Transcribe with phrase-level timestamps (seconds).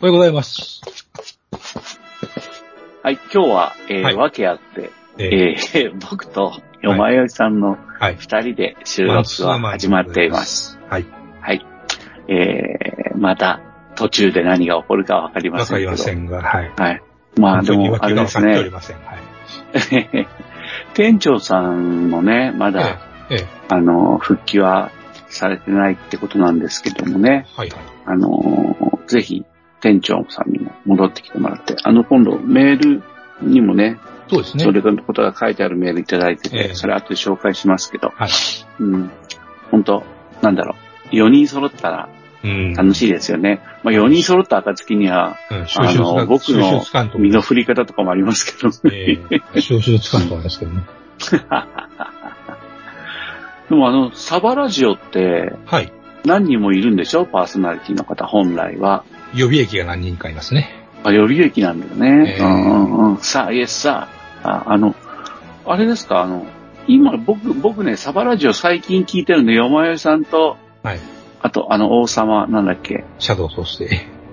[0.00, 0.80] おはようございます。
[3.02, 8.16] はい、今日は、えーはい訳あって、ええー 僕とよまよいさんのはい。
[8.16, 10.78] 二人で収録が始まっています。
[10.90, 11.06] はい。
[11.40, 11.64] はい。
[12.28, 13.60] えー、また
[13.94, 15.90] 途中で何が起こるかわかりまわかせんけど。
[15.90, 16.72] りませんが、はい。
[16.76, 17.02] はい。
[17.38, 18.52] まあでも、あれですね。
[18.52, 18.70] はい。
[20.94, 22.98] 店長さんもね、まだ、
[23.30, 24.90] ええ、ええ、あの、復帰は
[25.28, 27.46] されてないってことなんですけどもね。
[27.56, 27.95] はいはい。
[28.06, 29.44] あの、ぜひ、
[29.80, 33.02] 店長さんにも戻ってきてもらって、あの、今度メール
[33.42, 34.64] にもね、そうですね。
[34.64, 38.30] それのことが書いてあるメールいただいてて、ええそれ後で紹介しますけど、はい。
[38.80, 39.10] うん。
[39.70, 40.02] 本当
[40.42, 40.74] なんだろ
[41.12, 41.14] う。
[41.14, 42.08] 4人揃ったら
[42.42, 42.74] うん。
[42.74, 43.60] 楽しいですよね。
[43.82, 46.82] まあ4人揃った暁には、うん、収あの、僕収の。
[47.18, 48.74] 身の振り方とかもありますけどね。
[48.92, 50.82] ええ、収集つかんと思いますけどね。
[53.68, 55.92] でもあの、サバラジオってはい。
[56.26, 57.24] 何人もいるんでしょ？
[57.24, 59.04] パーソナリティの方、本来は。
[59.34, 60.70] 予備役が何人かいますね。
[61.04, 62.34] あ、予備役なんだよね。
[62.38, 63.16] ええうんうんうん。
[63.18, 64.08] さあ、イエスさ
[64.42, 64.94] あ、ああの、
[65.64, 66.46] あれですか、あの、
[66.88, 71.00] 今、僕、僕ね、サバラジオ最近聞いてるんで、よまよいさんと、はい。
[71.40, 73.88] あと、あの、王様、なんだっけ、シャドウ総帥、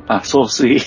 [0.07, 0.80] あ、総帥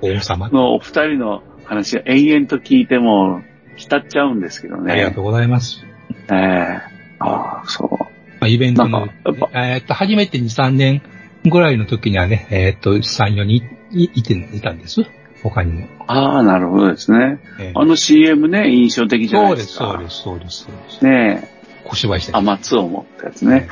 [0.00, 0.48] 王様？
[0.50, 3.42] のお二人の話を延々と聞いても、
[3.76, 4.92] 浸っちゃうんですけどね。
[4.92, 5.84] ありがとうございます。
[6.30, 6.80] ええ
[7.20, 8.21] ああ、そう。
[8.42, 9.06] まあ、イベントの
[9.52, 11.00] えーっと、初めて2、3年
[11.48, 15.02] ぐらいの時にはね、えーっと、3、4人いいていたんです。
[15.44, 15.86] 他にも。
[16.08, 17.38] ああ、なるほどですね。
[17.60, 19.92] えーあの CM ね、印象的じゃないうですか。
[19.92, 21.04] そうです、そうです、そうです。
[21.04, 21.48] ねえ、
[21.84, 23.68] 小芝居してあ、松を持ったやつね。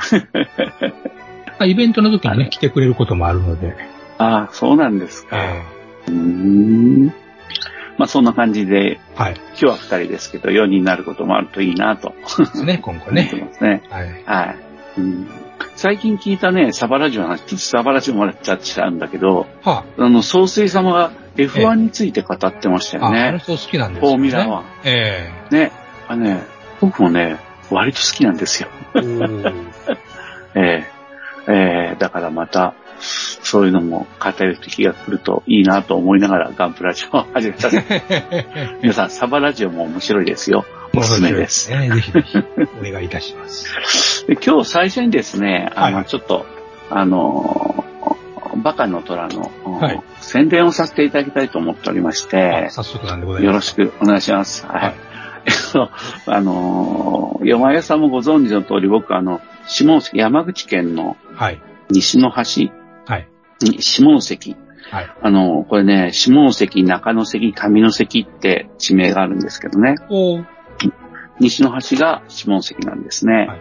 [1.47, 3.75] まあイベントの時にね、来てくれることもあるので。
[4.19, 5.37] ああ、そうなんですか。
[5.37, 5.63] え
[6.07, 7.13] うーん。
[8.01, 9.35] まあそんな感じで、ーはい。
[9.49, 13.41] 今日は二人ですけど、4人になることもあるといいなとですね、今後思ってね。
[13.43, 13.83] ますね。
[13.91, 14.23] はい。
[14.25, 14.55] はい。
[14.97, 15.29] うん
[15.75, 24.17] 最近聞いたね、サバラジオの話、ちょっとサバラジオもらっちゃっちゃうんだけど、はあの、総帥様が F1 について語ってましたあ、よあ、あの好きなんですフォよ、ね。
[24.17, 25.53] ーミュラえ1。
[25.53, 25.71] ね。
[26.07, 26.41] あのね、
[26.81, 27.37] 僕もね、
[27.69, 28.69] 割と好きなんですよ。
[28.95, 29.53] えー。
[30.55, 30.87] え
[31.47, 37.69] えええだからまた、そういうのも語る時が来るといいなと思いながらガンプラジオを 始めた。
[38.81, 40.65] 皆さん、サバラジオも面白いですよ。
[40.95, 41.71] おすすめです。
[41.71, 44.25] ね、ぜひぜひ、お願いいたします。
[44.27, 46.45] で今日最初にですね、あの、はいちょっと、
[46.89, 47.85] あの、
[48.57, 53.69] バカの虎の、はい宣伝をさせていただきたいと思っておりましてあ、早速なんでございよろます。
[53.69, 54.65] しくお願いします。
[54.67, 54.93] はい。
[56.27, 61.61] あの、山屋さんもご存知の通り、僕、あの、下関、山口県のはい。
[61.89, 62.80] 西の端はい。
[63.65, 64.55] に下関。
[64.89, 65.09] はい。
[65.21, 69.95] あの、これね、下関、中野関、上関って地名があるんですけどね。
[71.39, 73.47] 西の端が下関なんですね。
[73.47, 73.57] は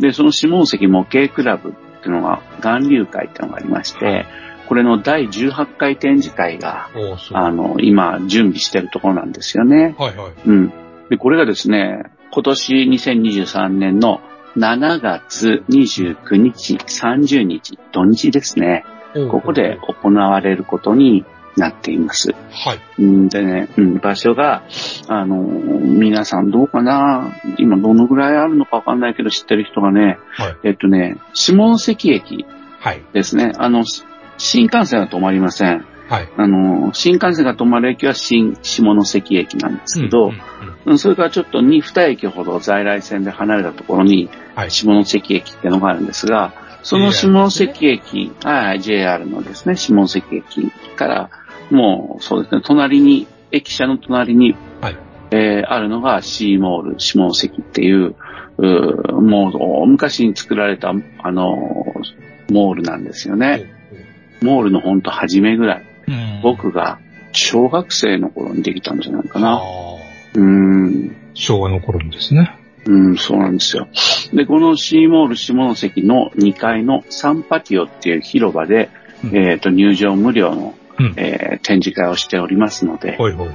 [0.00, 1.72] で、その下関模型クラブっ
[2.02, 4.26] ていうのが、岩流会っていうのがありまして、はい
[4.68, 6.90] これの第18回展示会が。
[7.32, 9.94] あの、今、準備してるところなんですよね。
[9.98, 10.32] はいはい。
[10.44, 10.72] うん。
[11.08, 14.20] で、これがですね、今年2023年の
[14.58, 18.84] 7月29日、30日、土日ですね。
[19.30, 21.24] ここで行われることに
[21.56, 22.34] なっています。
[22.50, 22.80] はい。
[22.98, 24.62] うんでね、うん、場所が、
[25.08, 27.32] あの、皆さんどうかな？
[27.58, 30.56] 今どのぐらいあるのかわかんないけど知ってる人がね、はい。
[30.64, 32.46] えっとね、下関駅
[32.80, 33.02] はい。
[33.12, 33.52] ですね。
[33.58, 34.04] あの、し
[34.36, 35.84] 新幹線は止まりません。
[36.08, 36.28] はい。
[36.36, 40.32] あの、新幹線が止まる駅は新下関駅なんですけど、
[40.96, 44.70] それからちょっと2、2駅ほど在来線で離れたところにはい。
[44.70, 46.52] 下関駅っていうのがあるんですが、
[46.82, 51.30] その下関駅、はい、JR のですね、下関駅から、
[51.70, 54.96] もうそうですね、隣に、駅舎の隣に、はい
[55.30, 58.14] えーあるのが C モール下関っていう、
[58.58, 59.52] うーもう
[59.82, 60.92] 大昔に作られた、
[61.22, 61.56] あの、
[62.50, 63.70] モールなんですよね。
[64.40, 65.84] モールのほんと初めぐらい。
[66.06, 66.98] うん僕が
[67.32, 69.60] 小学生の頃にできたんじゃないかあな。
[69.60, 69.98] ー
[70.34, 71.16] うーん。
[71.34, 72.57] 昭和の頃にですね。
[72.88, 73.86] うん、そうなんですよ。
[74.32, 78.88] で、このシーモール下関の2階のサンパティオっていう広場で、
[79.22, 81.14] うんえっ、と、入場無料の、うん。
[81.16, 83.48] えー展示会をしておりますので、ほいほい。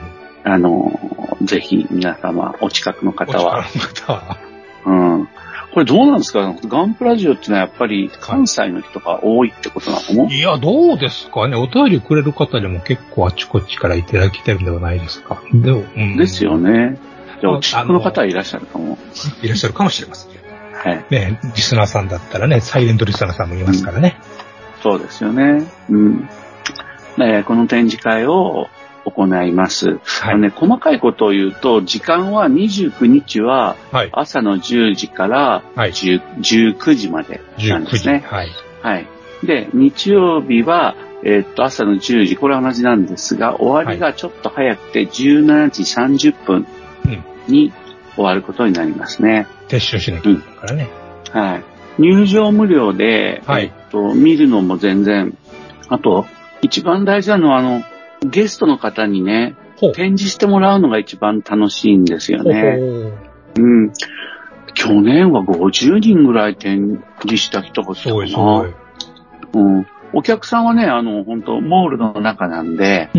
[0.44, 3.60] あの、ぜひ皆様、お近くの方は。
[3.60, 4.38] お力の方は。
[4.86, 4.94] う
[5.24, 5.30] ん。
[5.74, 6.54] これどうなんですか？
[6.68, 10.30] ガンプラジオってのはやっぱり関西の人が多いってことなの？
[10.30, 11.56] いや、どうですかね。
[11.56, 15.42] お便りくれる方でも結構あちこちからいただきてるんではないですか。
[15.52, 16.60] でも、うんですよ。
[16.60, 16.98] ね。
[17.44, 18.98] じゃあ、あお近くの方はいらっしゃるかも。
[19.42, 20.32] いらっしゃるかもしれません。
[20.74, 21.06] はい。
[21.10, 24.18] ね、リスナーさんだったらね、サイレントリスナーさんもいますからね。
[24.82, 25.66] そうですよね。
[25.90, 26.30] うん。
[27.20, 28.68] えーこの展示会を
[29.06, 29.88] 行います。
[29.90, 34.10] はいあのね、細かいことを言うと、時間は29日ははい。
[34.14, 35.92] 朝の10時からはい。
[35.92, 37.92] 10 19時までなん19時。
[37.92, 38.24] ですね。
[38.26, 38.50] はい。
[38.82, 39.08] はい。
[39.44, 46.66] で、日曜日は、えーっと、朝の10時、これは同じなんですが、終わりがちょっと早くて17時30分
[47.48, 47.74] に
[48.16, 49.48] 終わることになりますね。
[49.68, 50.90] 撤収しなきゃいけないからね。
[51.32, 51.64] はい。
[52.00, 55.38] 入場無料で、はいえっと、見るのも全然、
[55.90, 56.26] あと、
[56.62, 57.84] 一番大事なのは、あの、
[58.24, 59.56] ゲストの方にね。
[59.92, 62.62] 展示してもらうのが一番楽しいんですよね。
[62.62, 63.14] ほう
[63.60, 63.94] うん。
[64.74, 68.74] 去年は50人ぐらい展示した人がすごいすごい。
[69.54, 69.88] うん。
[70.14, 73.10] お客さんはね、あの、本当モールの中なんで、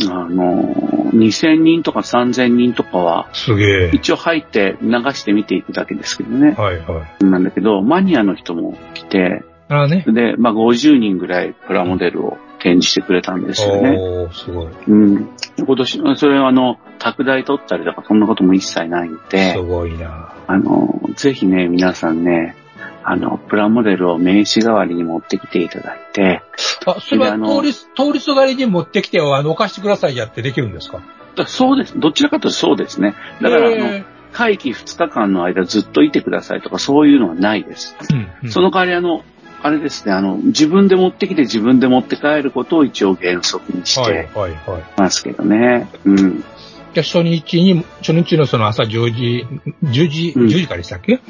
[0.00, 0.10] うん。
[0.10, 0.74] あの、
[1.12, 3.90] 2000人とか3000人とかは、すげえ。
[3.92, 6.52] 一応入って流して見ていくだけですけどね。
[6.52, 7.24] はいはい。
[7.24, 10.04] なんだけど、マニアの人も来て、ああね。
[10.06, 13.96] で、まあ、50人ぐらいプラモデルを展示してくれたんですよね。
[13.96, 14.68] おー、すごい。
[14.88, 15.28] うん。
[15.58, 20.34] 今年、それはあの、拓大取ったりとか、そんなことも一切ないんですごいな。
[20.46, 22.56] あの、ぜひね、皆さんね、
[23.02, 26.42] あの、プラモデルを名刺代わりに持ってきていただいて、
[26.86, 31.00] あ、それは通りす、通りすがりに持ってきて、あの、置かしてくださいやってできるんですか？
[31.36, 31.98] だそうです。
[31.98, 33.14] どちらかというとそうですね。
[33.40, 37.96] だから、あの、へ会期2日間の間ずっといてくださいとか、そういうのはないです。
[38.00, 39.24] ーうんうんその代わり、あの、
[39.62, 44.82] あれですね、あの、自分で持ってきて自分で持って帰ることを一応原則にしはいてはいはい。
[44.96, 45.88] ますけどね。
[46.04, 46.44] うん。
[46.92, 49.46] じゃあ初日に、初日のその朝10時、
[49.84, 51.20] 10時、うん10時からでしたっけ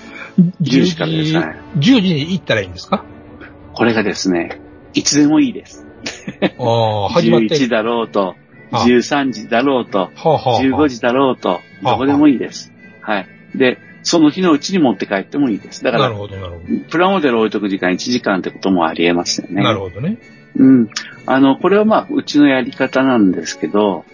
[0.62, 3.04] ？10時からですはい10時に行ったらいいんですか？
[3.74, 4.60] これがですね、
[4.94, 5.86] いつでもいいです。
[6.58, 7.56] ああ、始まって。
[7.56, 8.36] 11だろうと、
[8.72, 12.72] あ13時だろうと、はあ、はあはあ、15時だろうと、あどこでもいいです。
[13.02, 13.26] はい。
[13.54, 15.84] で、その日のうちに持って帰ってもいいです。
[15.84, 16.10] だから、
[16.88, 19.54] プラモデル置いとく時間1時間ってこともありえますよど。
[19.54, 19.62] ね。
[19.62, 20.18] なるほどね。
[20.56, 20.88] うん。
[21.26, 24.04] あの、これはまあ、うちのやり方なんですけど、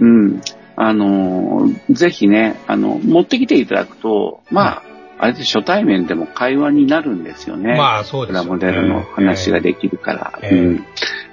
[0.00, 0.06] うん。
[0.06, 0.40] うん。
[0.76, 4.82] あのー、ぜひね、あの、持ってきていただくと、まあ、
[5.18, 7.76] あれで初対面でも会話になるんですよね。
[7.76, 8.48] まあ、そうプですよね。
[8.48, 10.38] ラモデルの話ができるから。
[10.42, 10.84] ええうん。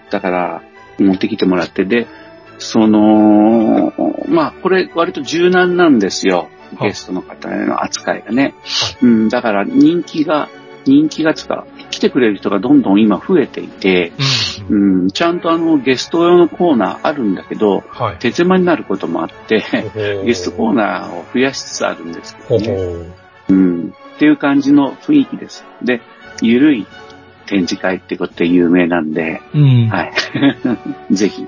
[0.09, 0.61] だから、
[0.99, 2.07] 持ってきてもらって、で、
[2.59, 3.93] その、
[4.27, 6.37] まあ、これ割と柔軟なんですよ。
[6.37, 8.53] はいゲストの方への扱いがね。
[9.01, 10.49] うん、だから人気が、
[10.85, 14.11] 人気がつか、来てくれる人がどんどん今増えていて、
[14.69, 15.01] うん。
[15.03, 18.17] うん、ちゃんとあのゲスト用のコーナーあるんだけど、はい。
[18.19, 19.63] 手狭になることもあって、
[20.25, 23.13] ゲストコーナナーを増やしつつあるんですけほどね。
[23.49, 23.93] うん。
[24.15, 25.63] っていう感じの雰囲気です。
[25.83, 26.01] で、
[26.41, 26.87] ゆるい
[27.45, 29.87] 展示会ってことで有名なんで、うん。
[29.89, 30.13] はい。
[31.13, 31.45] ぜひ。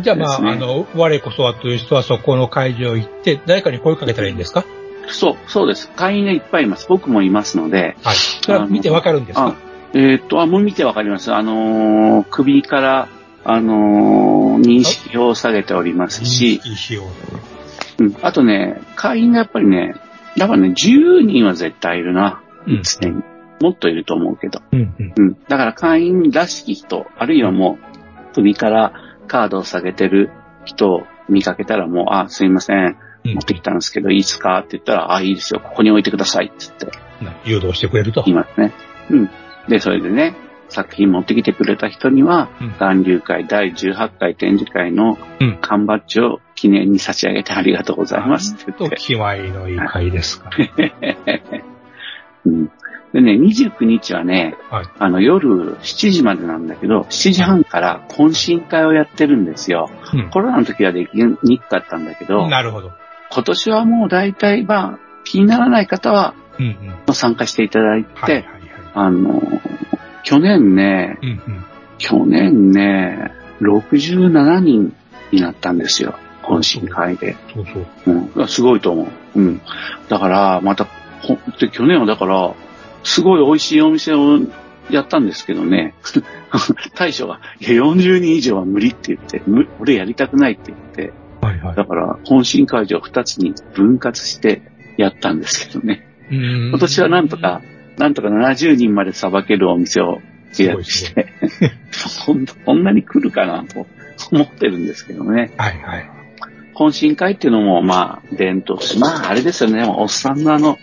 [0.00, 4.64] じゃあまあ、ねあの、我こそはという人はそこの会場行って、誰かに声かけたらいいんですか？
[5.08, 5.90] そう、そうです。
[5.90, 6.86] 会員がいっぱいいます。
[6.88, 7.96] 僕もいますので。
[8.02, 8.16] はい。
[8.16, 9.56] それは見てわかるんですあか
[9.94, 11.32] えーっと、あ、もう見てわかります。
[11.32, 13.08] あのー首から、
[13.44, 17.04] あのー認識を下げておりますし、認識しよ
[17.98, 18.04] う。
[18.04, 19.94] うん、あとね、会員がやっぱりね、
[20.36, 22.42] だからね、10人は絶対いるな。
[22.66, 23.22] うん常に。
[23.60, 24.60] もっといると思うけど。
[24.72, 25.12] うんうん。
[25.16, 25.36] うん。
[25.48, 28.92] だから会員らしき人、あるいはもう、首から
[29.28, 30.30] カードを下げてる
[30.64, 36.98] 人を見かけたらもう、あ、すいません持ってきたんですけど、いいですかって言ったら、あ、いいですよ、ここに置いてくださいって言って
[37.44, 38.22] 誘導してくれると。
[38.26, 38.72] 言いますね。
[39.10, 39.30] うん。
[39.68, 40.36] で、それでね、
[40.68, 48.96] 作品持ってきてくれた人には、うん岩流会第18回展示会のうん缶バッジを記念に差し上げてありがとうございますってと言って。
[48.96, 50.50] 気前のいい会ですか。
[52.46, 52.70] うん。
[53.12, 59.88] でね、29日はね、はいあの夜7時までなんだけど、7時半から懇親会をやってるんですよ。
[60.12, 62.90] うんコロナの時はできにくかったんだけど、なるほど。
[63.34, 67.14] 今年はもう大体、まあ、気にならない方はうんうん。
[67.14, 68.60] 参加していただいて、はいはいはい。
[68.94, 69.42] あの、
[70.22, 71.64] 去年ね、うんうん。
[71.98, 74.94] 去年ね、67人
[75.32, 76.14] になったんですよ。
[76.42, 77.36] 懇親会で。
[77.52, 78.32] そうそう。
[78.36, 78.48] うん。
[78.48, 79.40] すごいと思う。
[79.40, 79.60] うん。
[80.08, 80.86] だから、また、
[81.22, 82.54] ほで、去年はだから、
[83.02, 84.38] すごい美味しいお店を
[84.90, 85.94] やったんですけどね、
[86.94, 91.12] 大将が、いや、40人以上は無理って言って、む俺やりたくないって言って、
[91.44, 91.76] はいはい。
[91.76, 94.62] だから、懇親会場2つに分割して
[94.96, 96.06] やったんですけどね。
[96.30, 97.62] 今今年はなんとか、
[97.98, 100.20] なんとか70人までさばけるお店を
[100.58, 101.26] 予約して、
[101.90, 103.86] そ んそんなに来るかなと
[104.32, 105.52] 思ってるんですけどね。
[105.56, 106.10] はいはい。
[106.74, 110.78] 懇親会っていうのも、まあ、伝統し、まあ、あれですよね、おっさんのあの、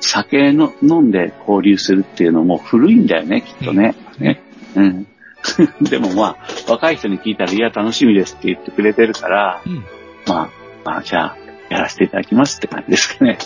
[0.00, 3.94] 酒の飲んで交流するっていうのも古いんだよね、きっとね。
[4.18, 4.40] ね。
[4.74, 5.06] うん。
[5.80, 9.84] でもまあ、若い人に聞いたら、いや、楽しみですって言ってくれてるから、うん。
[10.30, 10.50] まあ、
[10.84, 11.36] まあ、じゃあ、
[11.68, 13.38] やらせていただきますって感じですかね。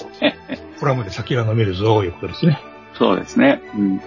[0.79, 2.61] プラムで酒が飲めるぞ、いうことですね。
[2.99, 3.63] そうですね。
[3.75, 4.01] うん。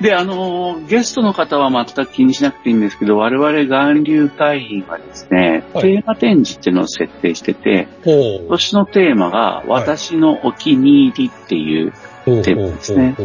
[0.00, 11.92] で、あのーゲストの方は全く気にしなくていいんですけど、我々岩流会員はですね、はいテーマ展示っていうのを設定してて、ほ今年のテーマが、私のお気に入りっていう、
[12.24, 13.16] テーマですね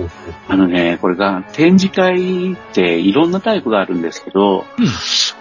[0.47, 4.85] あのね、これが展示会っていろんなタイプがあるんですけど、うん。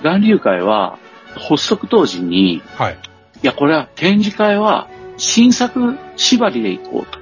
[0.05, 0.99] 岩流会は
[1.37, 2.99] 発足当時に、いはい。
[3.43, 7.21] や、これは展示会は新作縛りでいこうと。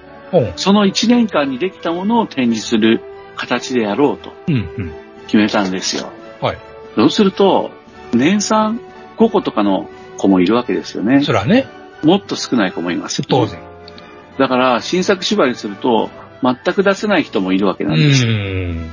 [0.56, 3.00] その1年間にできたものを展示する
[3.36, 4.92] 形でやろうとうん、うん。
[5.26, 6.12] 決めたんですよ。
[6.40, 6.58] はい。
[6.94, 7.70] そうすると、
[8.12, 8.80] 年産
[9.16, 9.88] 5個とかの
[10.18, 11.22] 子もいるわけですよね。
[11.22, 11.66] そらね、
[12.02, 13.22] もっと少ない子もいます。
[13.22, 13.58] 当然。
[14.38, 16.10] だから、新作縛りすると、
[16.42, 18.26] 全く出せない人もいるわけうなんです。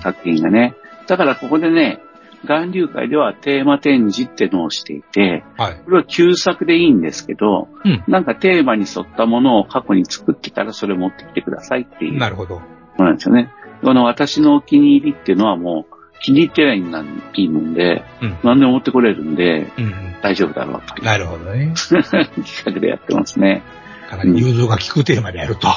[0.02, 0.76] 作品がね。
[1.08, 2.00] だから、ここでね、
[2.44, 5.82] 岩流会ではテーマ展示ってのをしていて、はい。
[5.86, 8.04] これは旧作でいいんですけど、うん。
[8.08, 12.60] なんかテーマに沿ったものを過去に作ってたらそれ持ってきてくださいっていうなるほど。
[12.60, 12.62] も
[13.00, 13.52] のなんですよね。
[13.82, 18.38] この私のお気に入りっていうのはもう気に入ってないんなんいいもんで、うん。
[18.44, 19.94] 何でも持ってこれるんでうん。
[20.22, 21.74] 大丈夫だろうとなるほどね。
[21.76, 22.26] 企
[22.66, 23.64] 画でやってますね。
[24.10, 25.68] かなり融通が効くテーマでやると。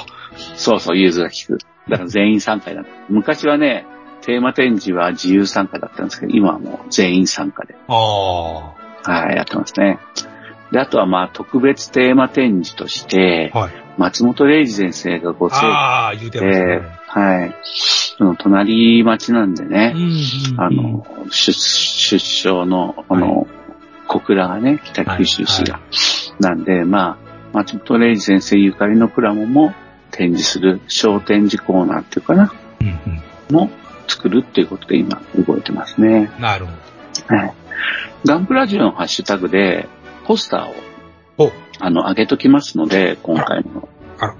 [0.55, 1.59] そうそう、融通が利く。
[1.89, 2.85] だから全員参加だ。
[3.09, 3.87] 昔はね、
[4.31, 9.99] テーマ展示は自由参加だったんですけど、今はもう全員参加で、あはい、やってますね。
[10.71, 13.73] で、あとはまあ特別テーマ展示としてあ。、はい。
[13.99, 16.81] 松本零士先生がご成ああ、言うてますね。
[17.09, 17.55] はい。
[17.65, 23.49] その隣町なんでね、うんあの、出、出生の、あの、
[24.07, 25.81] 小倉がね、北九州市が。
[26.39, 27.19] なんで、ま
[27.53, 29.75] あ、松本零士先生ゆかりのプラモも
[30.13, 32.91] 展示する小展示コーナーっていうかな、うんう
[33.53, 33.55] ん。
[33.55, 33.71] も
[34.11, 36.31] 作るっていうことで今動いてますね。
[36.39, 36.73] なるほ
[37.35, 37.55] はい。
[38.25, 39.89] ガンプラジオのハッシュタグで、
[40.25, 43.89] ポスターを、あの、上げときますので、今回の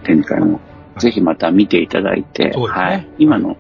[0.05, 0.61] 展示会も。
[0.99, 3.09] ぜひまた見ていただいて、ねはい。
[3.19, 3.57] 今の、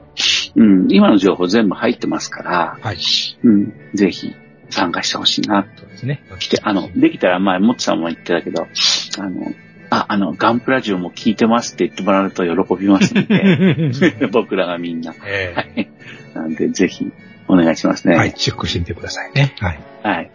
[0.56, 2.98] うん、今の情報全部入ってますから、はい。
[3.44, 4.34] うん、ぜひ
[4.68, 5.66] 参加してほしいな。
[5.76, 6.22] そうですね。
[6.38, 8.66] 来て、あの、できたら前、もっちさんも言ってたけど、
[9.18, 9.52] あの、
[9.90, 15.14] あ、あの、ガンプラジオも聞いてますって言ってもらうと喜びますので、 僕らがみんな。
[15.26, 15.90] えはい。
[16.34, 17.12] なんで、ぜひ、
[17.48, 18.14] お願いしますね。
[18.14, 19.54] えはい、チェックしてみてくださいね。
[19.58, 19.80] はい。
[20.02, 20.30] はい。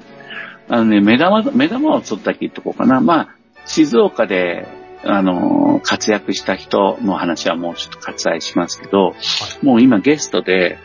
[0.68, 3.00] あのね、目玉、目玉をちょっとだけ言っとこうかな。
[3.00, 3.36] まあ、
[3.66, 4.68] 静岡で、
[5.04, 9.16] あの、活躍した人の話はもうちょっと割愛しますけど、
[9.62, 10.80] もう今ゲストで、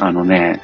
[0.00, 0.62] あのね、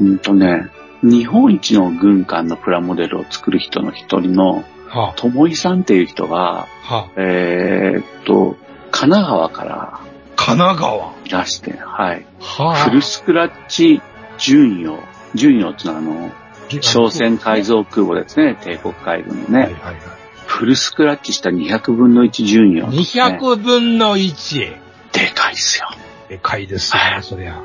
[0.00, 0.68] うんとね、
[1.02, 8.56] 日本一の軍艦のプラモデルを作る人の一人の、はともいさんっていう人が、あ、はあ、えーっと、
[8.92, 10.00] 神奈川から
[10.44, 11.14] 神奈川。
[11.24, 12.26] いらして、はい。
[12.40, 14.02] はフルスクラッチ
[14.38, 14.98] 巡洋。
[15.34, 16.32] 巡洋ってのはあの、
[16.80, 19.58] 朝鮮改造空母ですね、帝国海軍のね。
[19.60, 19.96] はいはいはい。
[20.46, 22.98] フルスクラッチした200分の1巡洋、ね。
[22.98, 24.58] 200分の1。
[25.12, 25.88] でかいっすよ。
[26.28, 27.62] でかいですね、そりゃ。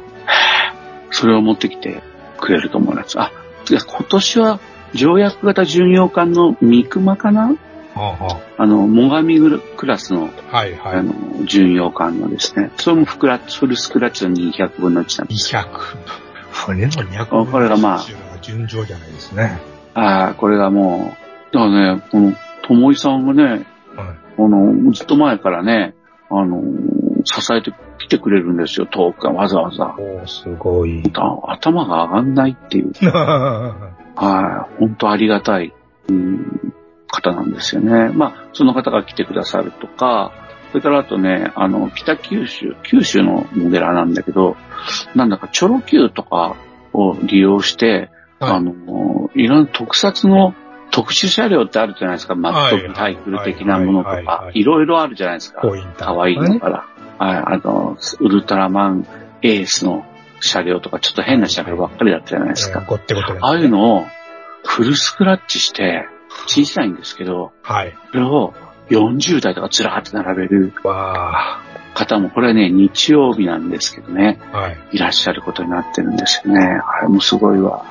[1.10, 2.04] それを持ってきて
[2.40, 3.20] くれると思います。
[3.20, 3.32] あ、
[3.68, 4.60] 今年は
[4.94, 7.56] 条約型巡洋艦の三熊かなは
[7.98, 10.96] あ、はあの、最上クラスの、あ、はいはい。
[10.98, 11.13] あの、
[11.46, 12.72] 巡洋艦のですね。
[12.77, 15.56] それもフクラフルスクラッチの200分の1なんです。
[15.56, 15.68] 200。
[16.51, 18.06] 船の200分の1これがまあ
[18.42, 19.60] 順調じゃないですね。
[19.94, 21.16] ああ、これがも
[21.51, 23.62] う、だからね、この、ともいさんがね、はい。
[24.38, 25.96] あの、ずっと前からね、
[26.30, 26.62] あの、
[27.24, 29.96] 支えてきてくれるんですよ、遠くからわざわざ。
[29.98, 31.04] おー、すごい。
[31.16, 32.92] あ頭が上がんないっていう、
[34.16, 35.74] はい、本当ありがたい、
[36.10, 36.74] うん、
[37.08, 38.10] 方なんですよね。
[38.10, 40.32] まあ、その方が来てくださるとか、
[40.72, 44.58] それからあとね、あの、北九州、九州のモデラーなんだけど、
[45.16, 46.58] なんだかチョロ Q とか
[46.94, 48.10] を利用して、
[48.40, 48.52] はい。
[48.52, 50.54] あの、いろんな特撮の
[50.92, 52.36] 特殊車両ってあるじゃないですか。
[52.36, 54.64] マットタイクル的なものとかい。
[54.64, 55.62] ろいろあるじゃないですか。
[55.62, 56.86] ポインター可愛いのから。
[57.18, 59.08] はい、あの、ウルトラマン
[59.42, 60.06] エースの
[60.40, 62.82] 車両とか、ちょっと変な車両ばっかりだったじゃないですか。
[62.82, 62.84] あ
[63.48, 63.66] あい。
[63.66, 64.06] うのを
[64.64, 66.06] フルスクラッチして、
[66.48, 67.96] 小さいんですけど、はい。
[68.12, 68.54] それを
[68.89, 71.60] 40台とかずらーって並べるわ
[71.94, 74.58] 方も、これはね、日曜日なんですけどね、あ。
[74.58, 74.77] はい。
[74.94, 76.62] いらっしゃることになってるんですよね。
[76.62, 77.84] あれもすごいわ。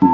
[0.00, 0.08] うん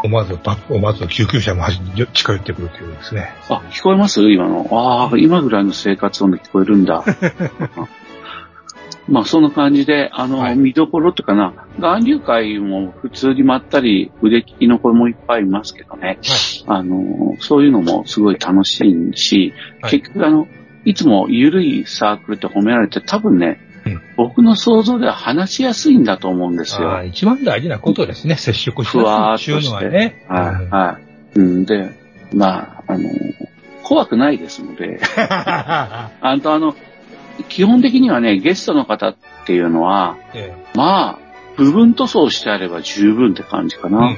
[0.00, 1.64] 思わず、ば思わず救急車も
[2.12, 3.32] 近寄ってくるというですね。
[3.48, 4.22] あ、聞こえます？
[4.30, 4.68] 今の。
[4.70, 7.02] ああ、今ぐらいの生活音で聞こえるんだ。
[9.08, 16.18] まあそんな感じで、あの、はい見どころっていうかな、岩流会も普通にまったり腕利きの子もいっぱいいますけどね、
[16.66, 20.46] あの、そういうのもすごい楽しいし、はい結局あの、
[20.84, 27.04] いつも緩いサークルって褒められて多分ね、うん僕の想像では話しやすいんだと思うんですよ。
[27.04, 28.36] 一番大事なことですね。
[28.36, 29.70] 接触しふわやすいっていう。
[29.70, 30.24] のはね。
[30.28, 30.98] はい、は
[31.36, 31.38] い。
[31.38, 31.90] うんで、
[32.34, 33.08] まあ、あの、
[33.84, 36.10] 怖くないですので、 あ
[36.42, 36.74] とあの、
[37.44, 39.16] 基本的にはね、ゲストの方っ
[39.46, 41.18] ていうのは、えまあ、
[41.56, 44.16] 部分塗装してあれば十分って感じかな。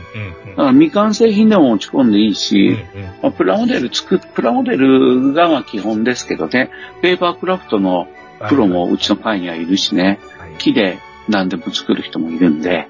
[0.50, 8.08] だから未完成品でも持ち込んでいいし、うんうんまあプラモデル作っ、プラモデルがまあ基本ですけどね、ペーパークラフトの
[8.48, 10.50] プロもうちの会にはいるしね、はい。
[10.58, 10.98] 木で
[11.28, 12.88] 何でも作る人もいるんで、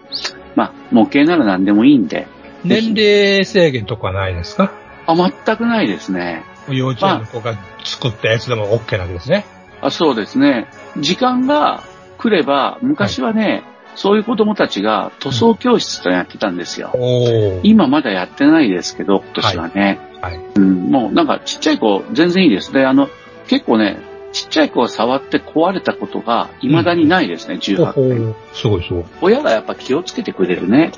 [0.57, 2.27] まあ、模型なら何でもいいんで、
[2.65, 4.73] 年齢制限とかはないですか？
[5.07, 6.43] あ、全くないですね。
[6.69, 9.45] 幼稚園の子が作ったやつでも OK なんですね。
[9.57, 9.60] あ
[9.91, 10.69] そうですね。
[10.99, 11.83] 時間が
[12.19, 16.93] 来れば、昔はね、そういう子供たちが塗装教室とやってたんですよ。
[17.63, 19.99] 今まだやってないですけど、今年はね。
[20.21, 20.41] はい。
[20.57, 22.85] うん、もうなんかちっちゃい子全然いいですね。
[22.85, 23.09] あの、
[23.47, 23.99] 結構ね、
[24.33, 28.19] ちっちゃい子が触って壊れたことが未だにないですね、ほ18ほ歳。
[28.19, 29.05] うすごいすごい。
[29.23, 30.93] 親がやっぱ気をつけてくれるね。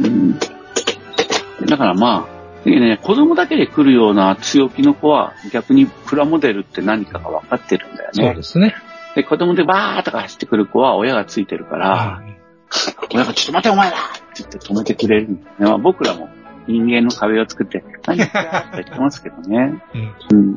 [0.00, 0.06] うん。
[0.06, 0.38] うん、
[1.66, 2.33] だからまあ、
[2.64, 8.24] ね、子供だけで来るような強気の子は逆にプラモデルって何かが分かってるんだよね。
[8.26, 8.74] そうですね。
[9.14, 12.22] で、子供でバーとか走ってくる子は親がついてるから、
[13.12, 14.00] 親がちょっと待てお前らっ
[14.34, 15.66] て言って止めてくれるんだよね。
[15.66, 16.28] まあ、僕らも
[16.66, 18.38] 人間の壁を作って、何言って
[18.72, 19.82] 言ってますけどね。
[19.94, 20.54] うんうん。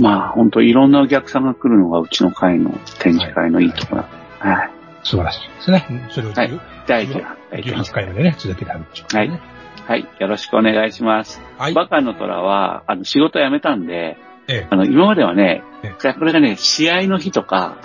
[0.00, 4.04] まあ、本当いろんなお客さんが来るのがうちの会の展示会のいいところ。
[4.38, 4.70] はい。
[5.02, 6.08] 素晴らしいですね。
[6.10, 8.04] それをはい10第18回展18示会。
[8.04, 9.40] 回までね、続けてあるってことはいね。。
[9.88, 10.06] はい。
[10.20, 11.40] よろしくお願いします。
[11.56, 11.72] はい。
[11.72, 17.78] バカの虎は、あの、仕事辞めたんで、ええあの、今まではねえ、これがね、試合の日とか、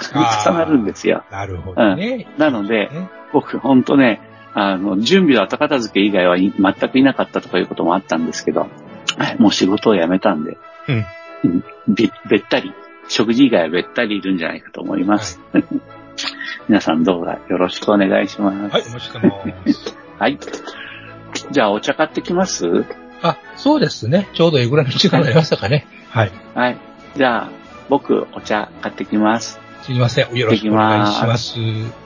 [0.46, 1.24] 重なるんですよ。
[1.32, 2.28] なるほどね。
[2.38, 4.20] なので、ね僕、ほんとね、
[4.54, 8.68] あの、準備の後片付け以外はい全くいなかったとかいうこともあったんですけど、
[9.18, 10.58] はいもう仕事を辞めたんで、
[10.90, 11.06] うん。
[11.46, 12.74] うんべべったり、
[13.08, 15.40] 食事以外はべったりいるんじゃないかと思います。
[16.68, 18.74] 皆さんどうぞよろしくお願いします。
[18.74, 19.34] はい、お待ちしてま
[19.68, 19.96] す。
[20.20, 20.38] はい。
[21.52, 22.86] じゃあ、お茶買ってきます？
[23.22, 24.30] あ、そうですね。
[24.34, 25.88] ちょうどいいぐらいの時間になりましたかね。
[26.10, 26.32] はい。
[26.54, 26.78] はい。
[27.16, 27.50] じゃあ、
[27.90, 29.60] 僕、お茶買ってきます。
[29.84, 30.36] すみません。
[30.36, 31.60] よろしくお願いします。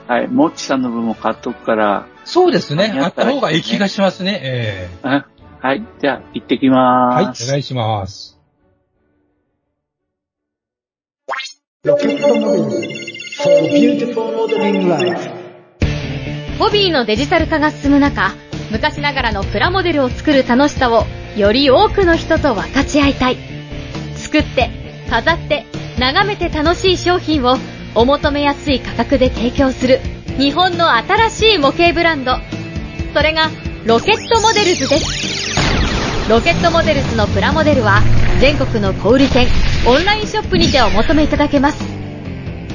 [0.06, 0.28] はい。
[0.28, 2.92] もっちさんの分も買っとくから、そうですね。
[3.00, 4.40] あった方がいい気がしますね。
[4.42, 5.26] ええあ
[5.60, 5.82] はい。
[6.00, 7.44] じゃあ、行ってきはい、ます。
[7.44, 8.38] お願いします。
[11.84, 12.94] ロケットモデル
[13.42, 15.30] for beautiful modeling life.
[16.58, 18.34] ホビーのデジタル化が進む中、
[18.70, 21.04] 昔ながらのプラモデルを作る楽しさを
[21.36, 23.38] より多くの人と分かち合いたい。
[24.16, 24.70] 作って、
[25.08, 25.64] 飾って、
[25.98, 27.56] 眺めて楽しい商品を
[27.94, 30.00] お求めやすい価格で提供する
[30.36, 32.36] 日本の新しい模型ブランド。
[33.14, 33.50] それが
[33.84, 36.28] ロケットモデルズです。
[36.28, 38.02] ロケットモデルズのプラモデルは
[38.38, 39.46] 全国の小売店、
[39.86, 41.82] オンラインショップにてお求めいただけます。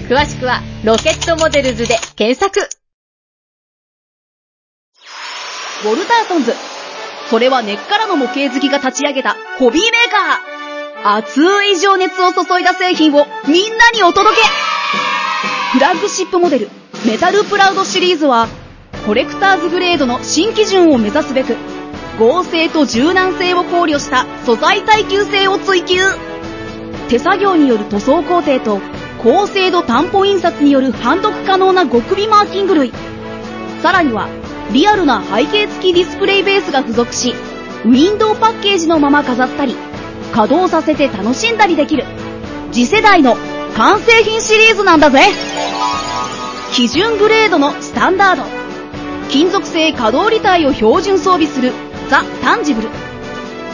[0.10, 2.83] 詳しくはロケットモデルズで検索。
[5.84, 6.54] ウォルターソンズ。
[7.30, 10.12] それは根っからの模型好きが立ち上げたホビーメー
[11.04, 11.18] カー。
[11.18, 14.42] 熱い情熱を注いだ製品をみんなにお届け
[15.74, 16.70] フラッグシップモデル、
[17.06, 18.48] メタルプラウドシリーズは、
[19.06, 21.58] コレクターズグレードの新基準を目指すべく、
[22.20, 25.98] 合成と柔軟性を考慮した素材耐久性を追求。
[27.10, 28.80] 手作業による塗装工程と、
[29.24, 32.94] 高精度担保印刷による判読可能な極微マーキング類。
[33.82, 34.30] さらには、
[34.72, 37.36] リアルな背景付きディスプレイベースが付属し、
[37.86, 39.76] ウィンドウパッケージのまま飾ったり、
[40.32, 42.06] 稼働させて楽しんだりできる、
[42.72, 43.36] 次世代の
[43.76, 45.20] 完成品シリーズなんだぜ
[46.72, 48.44] 基準グレードのスタンダード。
[49.30, 51.72] 金属製可動履帯を標準装備する
[52.10, 52.90] ザ・タンジブル。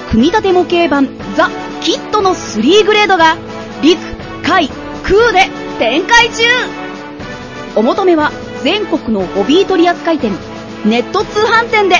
[0.09, 1.49] 組み立て模型版ザ・
[1.81, 3.37] キットの3グレードが
[3.81, 3.99] 陸、
[4.43, 4.69] 海、
[5.03, 6.43] 空で展開中
[7.75, 8.31] お求めは
[8.63, 10.33] 全国のホビー取扱店、
[10.85, 11.97] ネット通販店で。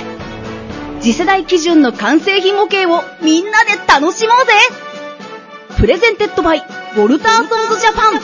[1.01, 4.53] 次世代基準の完成品模型をみんなで楽しもうぜ。
[5.77, 8.19] Presented by、ウォルターソンズジャパン。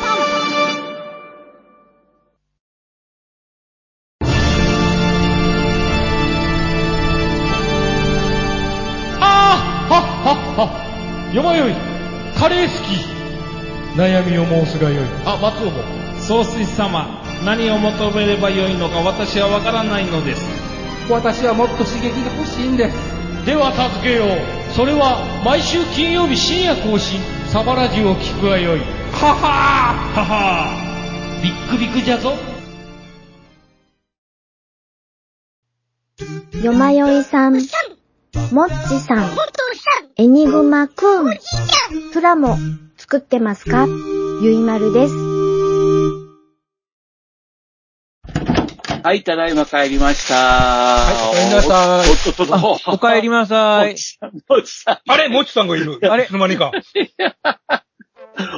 [9.21, 11.33] ああはっはっは。
[11.33, 11.73] よまよい。
[12.37, 13.97] カレー好き。
[13.97, 15.05] 悩みを申すがよい。
[15.25, 15.81] あ松尾も。
[16.19, 20.45] 総帥様何を求めればよいのか私はわからないのです。
[21.09, 22.95] 私はもっと刺激が欲しいんです。
[23.45, 24.27] では助けよう。
[24.73, 27.19] それは毎週金曜日深夜更新。
[27.51, 28.79] サバラジュを聞くがよい。
[28.79, 28.85] は
[29.33, 30.19] はー。
[30.19, 32.33] ははビックビックじゃぞ。
[36.63, 39.29] よまよいさん、もっちさん、
[40.17, 41.37] エニグマくん、
[42.11, 42.57] プラモ
[42.97, 43.85] 作ってますか？
[44.41, 45.24] ゆいまるです。
[49.05, 50.33] はい、ただいま帰りました。
[50.33, 52.47] はいお帰りなさいおっとっとっ
[52.81, 53.97] とお帰りなさいも。
[54.63, 55.99] ちさんあれもちさんがいる。
[56.09, 56.71] あれいつの間にか。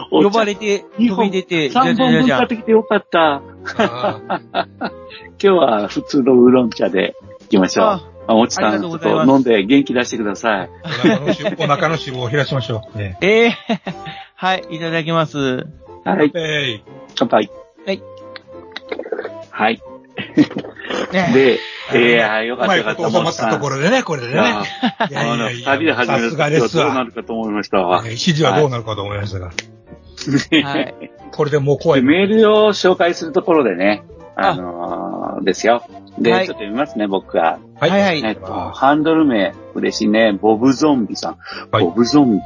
[0.09, 2.47] 呼ばれて、飛び出て、じゃ3じゃじゃじゃ本分買っ。
[2.47, 3.41] てきてよかった。
[3.77, 7.85] あ今日は普通のウーロン茶で行きましょう。
[7.87, 10.69] ああ、もちさん、ちょっがと飲んで元気出してください。
[10.85, 12.97] ーお腹の脂肪を減らしましょう。
[12.97, 13.17] ね。
[13.19, 13.57] ええ
[14.35, 15.67] はい、いただきます。
[16.05, 16.31] はい。
[17.17, 17.51] 乾杯。
[17.85, 18.01] はい。
[19.51, 19.81] はい。
[20.37, 21.59] ねで、
[21.93, 23.09] えー、ようかったよかった。
[23.09, 24.39] まったところでね、これでね。
[24.39, 26.77] あいやいあの、やいや二人で始めさると。
[26.77, 28.03] どうなるかと思いましたわ。
[28.03, 29.47] ね一時はどうなるかと思いましたが。
[29.47, 29.51] は
[30.79, 31.11] い。
[31.31, 32.01] これでもう怖い。
[32.01, 34.03] でメールを紹介するところでね、
[34.35, 35.83] あのーですよ。
[36.19, 37.59] で、はいちょっと読みますね、僕が。
[37.79, 41.37] はいはいはいえっと、ハンドル名、嬉しいね、ボブゾンビさん。
[41.71, 42.41] はいボブゾンビ。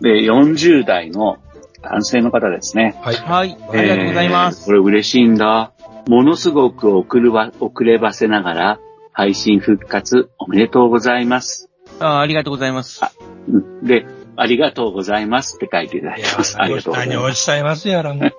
[0.00, 1.38] で、40代の
[1.82, 2.94] 男性の方ですね。
[3.02, 3.16] はい。
[3.16, 3.58] はい。
[3.70, 4.60] ありがとうございます。
[4.60, 5.72] えーこれ嬉しいんだ。
[6.08, 8.80] ものすごく遅れば、遅ればせながら、
[9.12, 11.70] 配信復活おめでとうございます。
[12.00, 13.00] あありがとうございます。
[13.48, 16.60] うんで、ありがとうございますって書いていただいやきます。
[16.60, 17.16] ありがとうございます。
[17.16, 18.32] 何をおっしゃいますやらもう。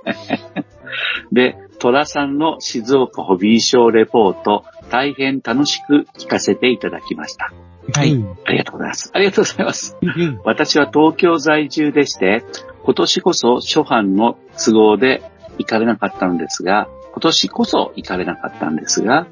[1.33, 7.51] で、トラさんの静岡ホビーショーレポート、大変楽しく聞かせていただきました。
[7.93, 8.23] はい。
[8.45, 9.11] ありがとうございます。
[9.13, 9.97] ありがとうございます。
[10.01, 12.43] うん私は東京在住でして、
[12.83, 15.23] 今年こそ初版の都合で
[15.57, 19.27] 行かれなかったのですが、今年こそ行かれなかったんですが、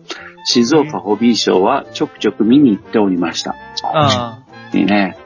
[0.46, 3.56] 静岡ホビーショーはちょくちょく見に行っておりました。
[3.84, 5.18] あいいね。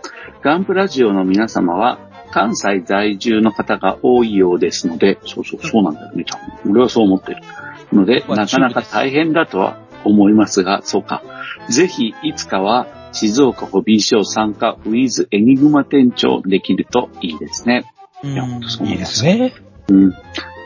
[0.41, 1.99] ガンプラジオの皆様は、
[2.31, 6.71] 関西在住の方が多いようですので、そうそう、そうなんだよね、多分。
[6.71, 7.41] 俺はそう思ってる。
[7.93, 11.21] ので、まあなかなか大変だとは思いますが、そうか。
[11.69, 17.85] ぜひ、いつかは、静岡ホビーショー参加 with エニグマ店長できるといいですね。
[18.23, 18.69] いや、本当ん。
[18.69, 18.93] そう思いま。
[18.93, 19.53] いいですすね。
[19.89, 20.13] うん。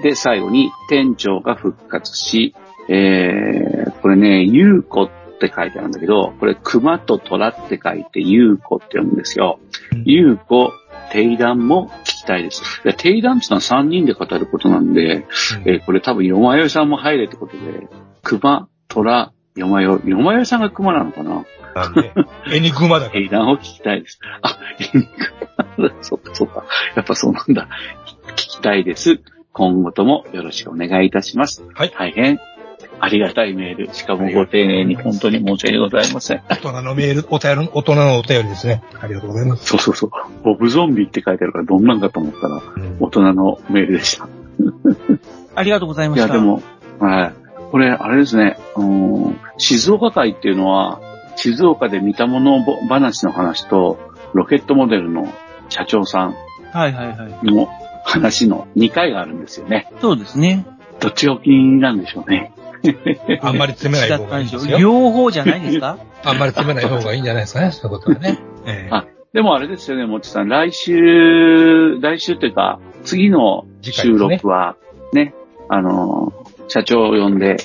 [0.02, 2.56] で、最後に、店長が復活し、
[2.90, 9.60] えー、これね、ゆうこって書いてあるんだけど、これ、熊と虎って書いて、ゆうこって読むんですよ。
[9.94, 10.72] うんゆうこ、
[11.12, 12.84] 定談も聞きたいです。
[12.84, 15.26] で定談ってのは3人で語ることなんで、
[15.66, 17.88] えーこれ多分、よまよいさんも入れってことで、
[18.24, 21.46] 熊、虎、よまよい、よまよいさんが熊なのかな？
[21.76, 22.14] なんで、
[22.54, 23.22] エニグマだから。
[23.22, 24.20] 定談を聞きたいです。
[24.42, 25.10] あ、エニグ
[25.78, 26.66] マそっかそっか。
[26.96, 27.68] やっぱそうなんだ。
[28.32, 29.22] 聞きたいです。
[29.54, 31.64] 今後ともよろしくお願いいたします。
[31.74, 32.40] はい大変
[33.00, 33.94] ありがたいメール。
[33.94, 36.44] しかもご丁寧に本当に申し訳ございません。
[36.48, 38.84] 大人のメール、お便り、大人のお便りですね。
[39.00, 39.66] ありがとうございます。
[39.66, 40.12] そうそうそう。
[40.44, 44.28] ボブゾンビって書いてあるからどんなんかと思ったら、うん大人のメールでした。
[45.56, 46.28] ありがとうございました。
[46.28, 46.62] いや、でも、
[47.00, 47.34] はい。
[47.72, 51.00] これ、あれですね、うん静岡会っていうのは、
[51.36, 53.98] 静岡で見たもの話の話と、
[54.34, 55.28] ロケットモデルの
[55.70, 56.36] 社長さん
[56.72, 57.46] はいはいはい。
[57.46, 57.68] の
[58.04, 59.88] 話の2回があるんですよね。
[60.02, 60.66] そうですね。
[61.00, 62.52] どっちがお気になんでしょうね。
[63.42, 64.78] あんまり詰めない方がいいですよ。
[64.80, 65.98] 両方じゃないですか？
[66.24, 68.40] あんまり詰めない方がいいんじゃないですかね、 そういうことはね。
[68.66, 70.50] ええあでもあれですよね、もちさん。
[70.50, 74.76] 来週、来週っていうか、次の収録は、
[75.14, 75.34] ね、
[75.70, 76.34] あの、
[76.68, 77.56] 社長を呼んで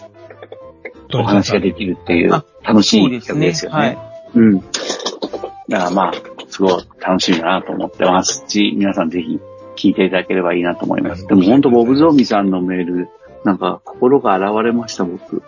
[1.12, 3.46] お話ができるっていうあ楽しい企画そうですね。
[3.48, 3.76] ですよね。
[3.78, 3.98] はい。
[4.36, 4.60] うん。
[4.60, 6.12] だからまあ、
[6.48, 9.40] すごい楽しみだなと思ってますし、皆さんぜひ
[9.76, 11.26] 聞いていただければいいなと思います。
[11.26, 13.08] でも本当ボブゾンビさんのメール、
[13.44, 15.42] なんか心が現れました、僕。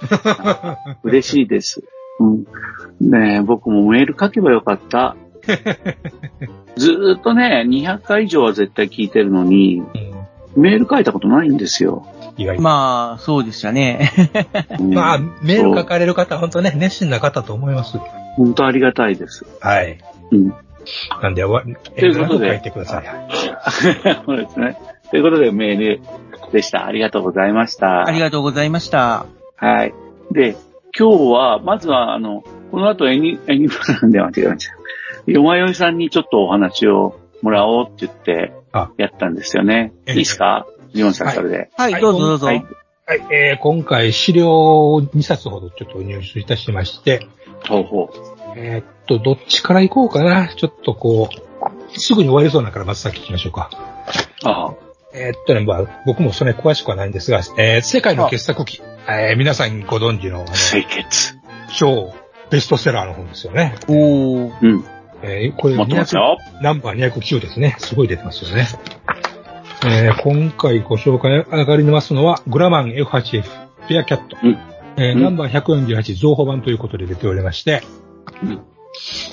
[1.02, 1.82] 嬉しいです。
[2.20, 2.44] うん。
[3.00, 5.16] ねえ僕もメール書けばよかった。
[6.76, 9.82] ずーっとね、200回以上は絶対聞いてるのに、
[10.56, 12.06] メール書いたことないんですよ。
[12.36, 12.62] 意外に。
[12.62, 14.12] まあ、そうでしたね。
[14.78, 17.98] うんまあ、メール書かれる方、本当ね、熱心な方と思います。
[18.36, 19.44] 本当ありがたいです。
[19.60, 19.98] はい。
[20.30, 20.54] うん。
[21.22, 23.04] なんで、わということで書いてください。
[24.26, 24.78] そうですね。
[25.10, 26.00] ということでメール
[26.52, 26.86] でした。
[26.86, 28.06] ありがとうございました。
[28.06, 29.26] ありがとうございました。
[29.56, 29.94] はい。
[30.32, 30.56] で、
[30.98, 35.30] 今日は、まずは、あの、この後エニ、エニブランで間違えました。
[35.30, 39.92] よまよいさんにちょっとお話をもらおうって言ってあ、やったんですよね。
[40.06, 40.66] いいですか？
[40.94, 41.70] ジョンさん、それで。
[41.76, 42.46] はい、はいどうぞどうぞ。
[42.46, 42.66] はい。
[43.06, 47.26] はい、えー、今回資料を2冊ほどちょっと入手いたしまして、
[47.66, 48.10] ほうほ
[48.60, 50.48] えーっと、どっちから行こうかな。
[50.48, 53.70] ちょっとこう、すぐに終わりそうだからまず先行きましょうか。
[54.44, 54.48] う。
[54.48, 54.74] ああ。
[55.14, 61.38] えーっとね、まあ、僕もそれ詳しくはないんですが、えー、世界の傑作機、えー、皆さんご存知の、あの、清潔。
[61.76, 62.12] 超
[62.50, 63.76] ベストセラーの本ですよね。
[63.86, 64.52] おー。
[64.60, 64.84] うん。
[65.22, 66.38] えー、これ持ってます200よ。
[66.60, 67.76] ナンバー209ですね。
[67.78, 68.66] すごい出てますよね。
[69.86, 73.44] えー今回ご紹介上がりますのは、グラマン F8F、
[73.88, 74.36] ベアキャット。
[74.42, 74.58] うん
[74.96, 78.07] えーうんナンバー148増補版ということで出ておりまして、うん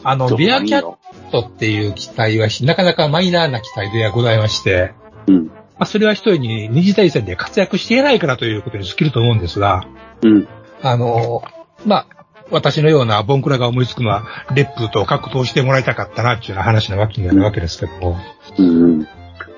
[0.03, 0.95] あの、どうベアキャッ
[1.31, 4.93] トっていう機体はなかなかマイナーな機体ではございまして、
[5.27, 5.47] うん。
[5.47, 9.87] まあ、それは一重に二次大戦で活躍していないからということに尽きると思うんですが、
[10.23, 10.47] うん。
[10.81, 11.43] あの、
[11.85, 12.07] まあ、
[12.51, 18.17] 私のようなボンクラが思いつくのは、レップと格闘してもらいたかったなっていうような話なわけになるわけですけども。
[18.57, 19.07] うん。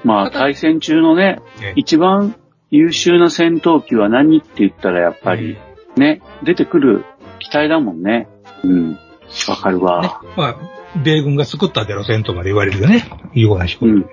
[0.04, 2.36] まあ、対戦中のね、え一番
[2.72, 5.58] 優秀な戦闘機は何って言ったらやっぱり、
[5.98, 7.06] ね、出てくる
[7.40, 8.28] 機体だもんね。
[8.64, 9.00] うん。
[9.48, 10.56] わかるねわ。、まあ、
[11.04, 13.92] 米軍が作ったゼロ戦とまで言われるよね、ような飛行機。
[13.92, 14.06] うん。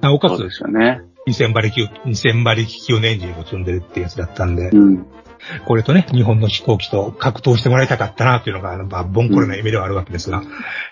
[0.00, 1.02] なおかつそうで、すよね。
[1.28, 5.06] 2000馬力、2000馬力級のエンジンを積んでるってやつだったんで、うん。
[5.66, 10.42] これとね、日本の飛行機と格闘してもらいたかったなというのが、あのまあ、ボンコレな夢ではあるわけですが、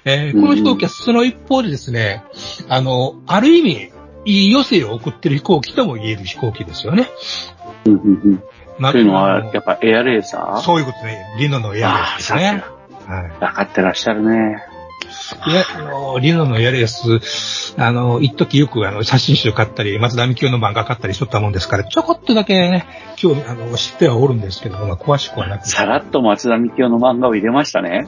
[0.05, 2.23] えーこの飛行機はその一方でですね、
[2.69, 3.93] あの、ある意味、
[4.25, 7.09] いい余生を送ってる飛行機とも言える飛行機ですよね。
[7.87, 7.93] うん。
[7.95, 8.01] うん。
[8.01, 8.43] うん。
[8.79, 10.61] なというのは、あのやっぱエアレーサー？
[10.61, 12.65] そういうことね、リノのエアレースですね。
[13.07, 13.31] はい。
[13.41, 14.63] わかってらっしゃるね。
[15.47, 22.87] いや、あの、リノのエアレース、あの、一時よくあの、写真集買ったり、松田美京の漫画買ったりしとったもんですから、ちょこっとだけね、
[23.17, 25.71] 興味、あの、知ってはおるんですけども、まあ、詳しくはなくて。
[25.71, 28.07] さらっと松田美京の漫画を入れましたね。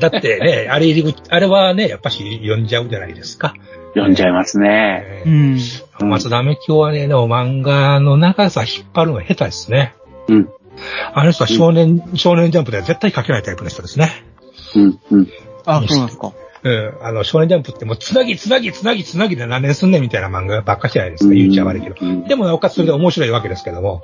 [0.00, 3.54] だってね、 あれ入り口、あれはね、やっぱし読んじゃうじゃないですか。
[3.94, 5.04] 読んじゃいますね。
[5.04, 5.54] えうん。
[5.54, 9.94] ー松田美京はね、でも漫画の長さ引っ張るのが下手ですね。
[10.28, 10.48] うん。
[11.12, 14.29] あの人は少年、少年ジャンプでは絶対書けないタイプの人ですね。
[14.74, 14.98] うん。
[15.10, 15.28] うん。
[15.66, 16.32] あ、そうなんですか。
[16.62, 16.92] うん。
[17.02, 21.34] あの、少年ジャンプってもう、つなぎ、つなぎ、つなぎ、つなぎで何年すんねんみたいな漫画ばっかしじゃないですか。
[21.34, 21.96] 言っちゃ悪いけど。
[22.00, 24.02] うんでもなおかつそれで面白いわけですけども、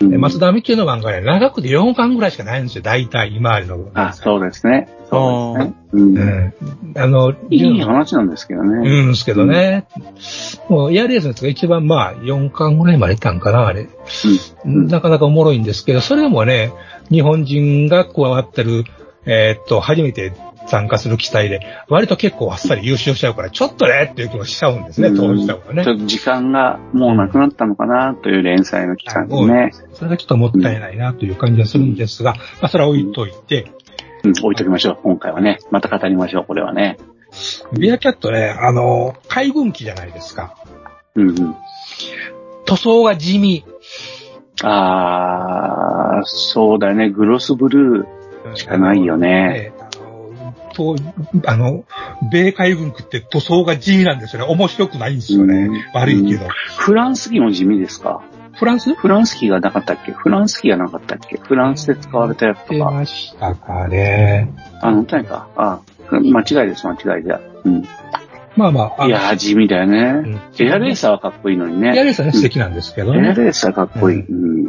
[0.00, 2.82] 松田美京の漫画ね、長くて4巻ぐらいしかないんですよ。
[2.82, 3.88] 大体、今までの。
[3.94, 4.88] あ、そうですね。
[5.08, 5.74] そうですね。
[5.92, 6.18] うん。
[6.18, 6.52] うん。
[6.96, 8.88] あの、いい話なんですけどね。
[8.88, 9.86] うんですけどね。
[10.68, 13.88] もう、エアレースのやつが一番まあ、4巻ぐらいまでいったんかな、あれ。
[14.64, 16.72] うんなかなかおもろいんですけど、それでもね、
[17.10, 18.84] 日本人が加わってる、
[19.26, 20.32] えーっと、初めて
[20.66, 25.94] 参加する機体で、割と結構あっさり優勝しちゃうから、ちょっとねっていう気もしちゃうんですね、当時した方がねちょ。
[25.96, 29.70] っと時間がもうなくなったのかなという連載の期間でね。
[29.94, 33.72] それがちょっともったいないなという感じがするんですが、まあ、それは置いといて、
[34.24, 34.98] うん、置いときましょう。
[35.02, 35.58] 今回はね。
[35.70, 36.98] また語りましょう、これはね。
[37.72, 40.56] ビアキャットね、あの、海軍機じゃないですか。
[41.14, 41.56] うんうん。
[42.64, 43.64] 塗装が地味。
[44.62, 47.10] あー、そうだよね。
[47.10, 48.15] グロスブルー
[48.54, 49.72] しかないよね。
[49.78, 50.96] あのと、
[51.46, 51.84] あの、
[52.30, 54.52] 米海軍機って塗装が地味なんですよね。
[54.52, 55.54] 面白くないんですよね。
[55.54, 56.48] うん悪いけど。
[56.76, 58.22] フランス機も地味ですか？
[58.54, 58.94] フランス？
[58.94, 60.12] フランス機がなかったっけ？
[60.12, 61.36] フランス機がなかったっけ？
[61.38, 62.90] フランスで使われたやつと出か。
[62.90, 64.50] ましたかね。
[64.80, 65.48] あ、乗ってないか。
[65.56, 65.80] あ、
[66.10, 67.40] 間違いです、間違いじゃ。
[67.64, 67.82] うん。
[68.56, 69.98] まあまあ、いやー、地味だよね。
[69.98, 71.88] うんエアレーサーはかっこいいのにね。
[71.94, 73.28] エアレースはね、素敵なんですけどね。
[73.28, 74.20] エアレーサーかっこいい。
[74.20, 74.64] ううん。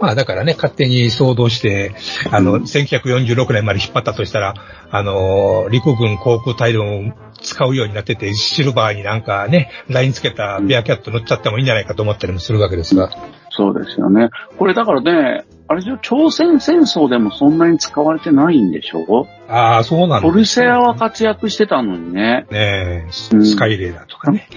[0.00, 1.92] まあだからね、勝手に想像して、
[2.30, 4.54] あの、1946年まで引っ張ったとしたら、
[4.90, 13.10] あの、陸軍航空隊でも使うようになってて、シルバーになんかね、ラインつけたベアキャット乗っちゃってもいいんじゃないかと思ったりもするわけですが。
[13.50, 14.28] そうですよね。
[14.58, 19.26] これだからね、あれでしょ、朝鮮戦争でもそんなに使われてないんでしょ？
[19.48, 22.46] ああ、そうなんですねトルセアは活躍してたのにね。
[22.50, 24.48] ねえ、うんスカイレーダーとかね。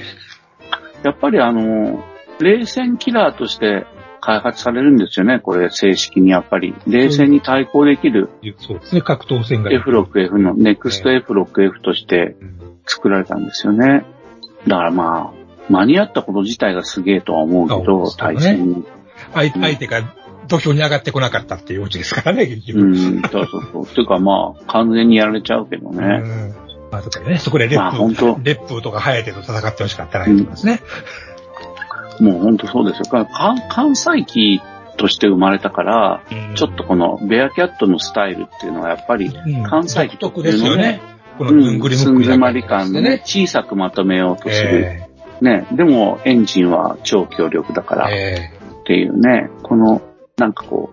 [1.04, 2.04] やっぱりあの、
[2.40, 3.86] 冷戦キラーとして
[4.22, 6.76] 開発されるんですよね、これ正式にやっぱり。
[6.88, 9.72] 冷戦に対抗できるそうですね、格闘戦が。
[9.72, 14.06] F6F の、ネクスト F6F としてうん作られたんですよね。
[14.68, 18.84] だからまあ、間に合ったこと自体がすげえとは思うけど、ね対戦に。
[19.34, 20.02] 相相手が
[20.52, 22.82] 土俵に上がってこなかったっていうオチですからね、結局。
[22.82, 23.88] うん、そうそうそう。
[23.88, 26.22] というかまあ、完全にやられちゃうけどね。
[26.22, 26.56] うん
[26.92, 30.82] まあ、とかね、そこでレップ、まあ本当レップとかハヤテと戦ってほしかったなとかですね。
[32.20, 33.06] もう本当そうですよ。
[33.06, 34.62] か関関西機
[34.98, 41.02] として生まれたから、うんちょっとこのベアキャットのスタイルっていうのはやっぱりうん関西機独特ですよね。
[41.38, 43.22] このうん、ぬんぐりむすんっくりまり感でね。
[43.24, 44.84] 小さくまとめようとする。
[44.84, 45.08] え
[45.42, 50.02] ね、でもエンジンは超強力だからええっていうね、この、
[50.38, 50.92] なんかこ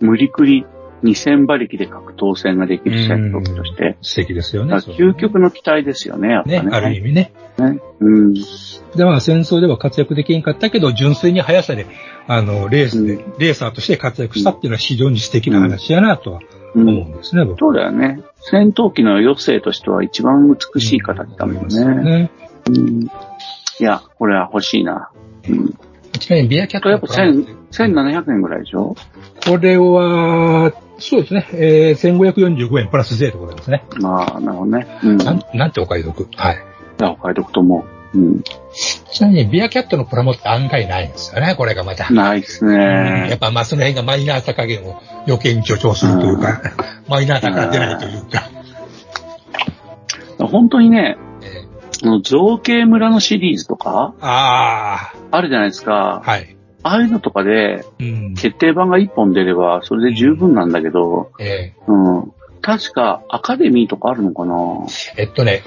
[0.00, 0.66] う、無理くり
[1.04, 4.74] 2000馬力で格闘戦ができる戦闘機としてえ、素敵ですよね。
[4.74, 6.62] 究極の機体ですよね、やっぱね。
[6.62, 7.32] ね、ある意味ね。
[7.58, 7.80] ね。
[8.00, 8.34] うん。
[8.34, 11.86] で、まあ戦争では活躍できんかったけど、純粋に速さで、
[12.26, 16.40] あの、レースで、うレーサーとして活躍したっていうのは非常に素敵な話やなとは
[16.74, 18.22] うん思うんですね、僕そうだよね。
[18.40, 22.02] 戦闘機の余生としては一番美しい形だもん思いますよね。
[22.02, 22.30] ね。
[22.68, 23.02] うん。
[23.04, 23.08] い
[23.78, 25.10] や、これは欲しいな。
[25.48, 25.74] うん。
[26.18, 28.94] ちなみにビアキャッこれやっぱトの1000 1700円ぐらいでしょ？
[29.46, 33.84] これは、そうですね、えー、1545円プラス税でございますね。
[34.00, 34.86] まあ、なるほどね。
[35.02, 35.16] うん。
[35.16, 36.28] なん、なんてお買い得？
[36.36, 36.58] はい。
[36.98, 37.84] じゃあ、お買い得と思
[38.14, 38.18] う。
[38.18, 38.42] うん。
[39.12, 42.08] ちなみにビアキャットのプラモって案外ないんですよね、これがまた。
[42.10, 43.28] ないですね。
[43.28, 46.62] やっぱまあその辺がマイナーさ加減を余計に助長するというか、
[47.08, 48.48] マイナーさから出ないというか。
[50.46, 51.16] 本当にね、
[52.04, 56.16] あの造形村のシリーズとか、ああるじゃないですか。
[56.16, 56.53] あ、はい。
[56.84, 58.34] ああいうのとかで、うん。
[58.34, 62.32] 決定版が1本出れば、それで十分なんだけど、えうん。
[62.60, 64.54] 確か、アカデミーとかあるのかな？
[65.18, 65.62] ええっとね、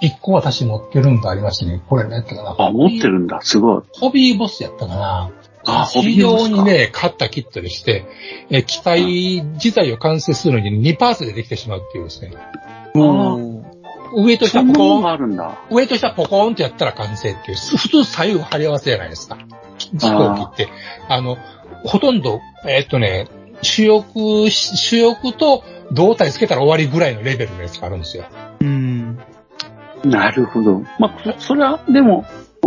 [0.00, 1.82] 一個私持ってるんとありますね。
[1.88, 2.56] これね、やったかな？
[2.58, 3.40] あ、持ってるんだ。
[3.42, 3.82] すごい。
[3.92, 5.30] ホビーボスやったかな？
[5.64, 8.06] あ、ホビ非ーボスか常にね、買ったキットでして、
[8.50, 12.32] え機体自体を完成するのに2パーツでできてしまうっていうですね。
[12.94, 13.36] あ
[14.14, 15.58] 上と下ポコーンがあるんだ。
[15.68, 19.36] 上と下ポコーンってやったら完成っていう、普通左右貼り合わせじゃないですか。
[19.98, 20.68] 飛行機って。
[21.08, 21.36] あの、
[21.84, 23.26] ほとんど、えっとね、
[23.62, 28.24] 主翼、主翼と胴体つけたら終わりぐらいのレベルのやつがあるんですよ。
[28.60, 29.18] うん。
[30.04, 30.82] なるほど。
[30.98, 32.24] まあ、そそれは、でも、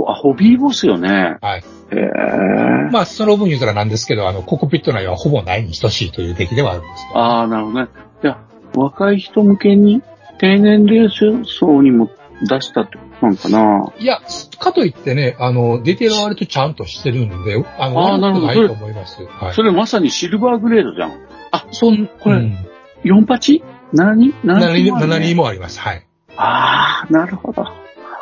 [0.08, 1.38] あ、ホビーボスよね。
[1.41, 1.60] はい。
[1.60, 1.63] へ
[1.95, 2.91] え。
[2.91, 7.06] まあ、その分言うたらなんですけど、あの、コックピット内はほぼないに等しいという出来ではあるんです。
[7.13, 7.88] ああ、なるほどね。
[8.24, 8.39] いや、
[8.76, 10.02] 若い人向けに、
[10.39, 12.10] 低年齢層にも
[12.41, 13.93] 出したってことなんかな？
[13.99, 14.21] いや、
[14.60, 19.23] かといってね、あの、ディテールは割とちゃんとしてるんで、あの、あーなるないと思います。
[19.25, 19.54] はい。
[19.54, 21.30] それまさにシルバーグレードじゃん。
[21.71, 22.58] そん、これうん、
[23.04, 23.62] 48?7?
[23.93, 25.80] 7 7人もあります。
[25.80, 26.06] はい。
[26.38, 27.63] ああ、なるほど。
[27.63, 27.73] あ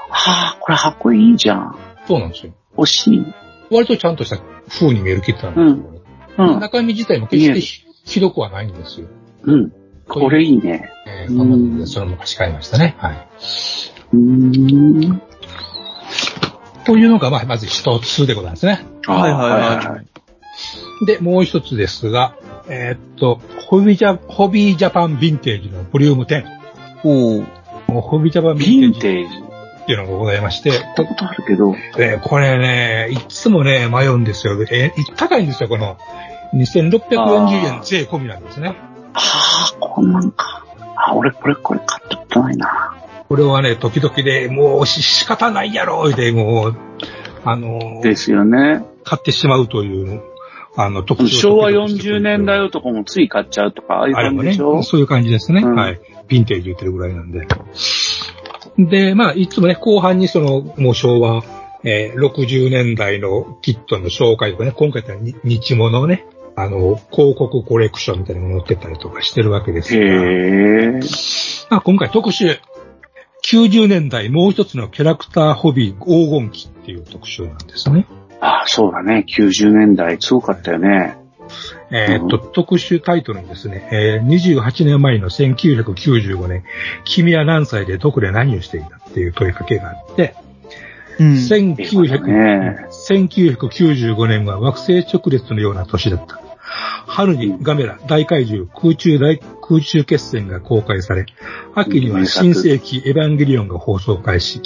[0.10, 1.78] あ、これ箱いいじゃん。
[2.08, 2.54] そうなんですよ。
[2.78, 3.26] 惜しい。
[3.70, 4.38] 割とちゃんとした
[4.70, 5.94] 風に見えるキットなんです
[6.38, 6.46] よ。
[6.54, 6.60] うん。
[6.60, 9.08] 中身自体も決してひひどくはないんですよ。
[9.44, 9.72] うん。
[10.08, 10.90] これいいね。
[11.06, 12.96] えー、その昔買いましたね。
[12.98, 13.28] はい。
[14.14, 15.22] うーん。
[16.86, 18.86] というのが、まあ、まず一つでございますね。
[19.06, 21.06] はいはいはいはい。
[21.06, 22.36] で、もう一つですが、
[22.70, 26.44] えーっと、ホビージャ、ホビージャパンヴィンテージのボリューム10。
[27.04, 27.46] おー。
[27.92, 29.48] もうホビージャパンヴヴィンテージ。
[29.84, 31.74] っていうのがございまして、聞いたことあるけど。
[31.98, 34.54] えーこれね、いつもね、迷うんですよ。
[34.70, 35.98] えー高いんですよ、この。
[36.54, 38.76] 2640円税込みなんですね。
[39.14, 40.66] ああ、こんなんか。
[40.96, 42.98] あ、俺これ、これ買ったことないな。
[43.28, 46.76] これはね、時々でもうし仕方ないやろ、で、もう、
[47.44, 48.84] あのーですよね。
[49.04, 50.22] 買ってしまうという、
[50.76, 54.84] あの、特徴昭和40年代男もつい買っちゃうとか、ああいう感じでしょ？
[54.84, 55.62] そういう感じですね。
[55.62, 56.00] うんはい。
[56.30, 57.48] ヴィンテージ言ってるぐらいなんで。
[58.78, 61.44] で、まあ、いつもね、後半にその、もう昭和、
[61.84, 71.00] えー60年代のキットの紹介とかね、今回だったらに日物をね、あの、広告コレクションみたいなのが載ってたりとかしてるわけですへが、え。
[71.70, 72.60] まあ、今回特集、
[73.50, 78.06] 90年代もう一つのキャラクターホビー黄金期っていう特集なんですね。
[78.42, 79.26] あ、そうだね。
[79.28, 81.18] 90年代すごかったよね。
[81.90, 86.64] えーっと、特集タイトルにですね、えー28年前の1995年、
[87.06, 90.36] 君は何歳でどこで何をしていたっていう問いかけがあって、
[91.18, 91.32] うん。
[91.34, 96.47] 1900ね1995年は惑星直列のような年だった。
[97.08, 101.26] 春にガメラ大怪獣空中大空中決戦が公開され、
[101.76, 104.62] 秋には新世紀エヴァンゲリオンが放送開始、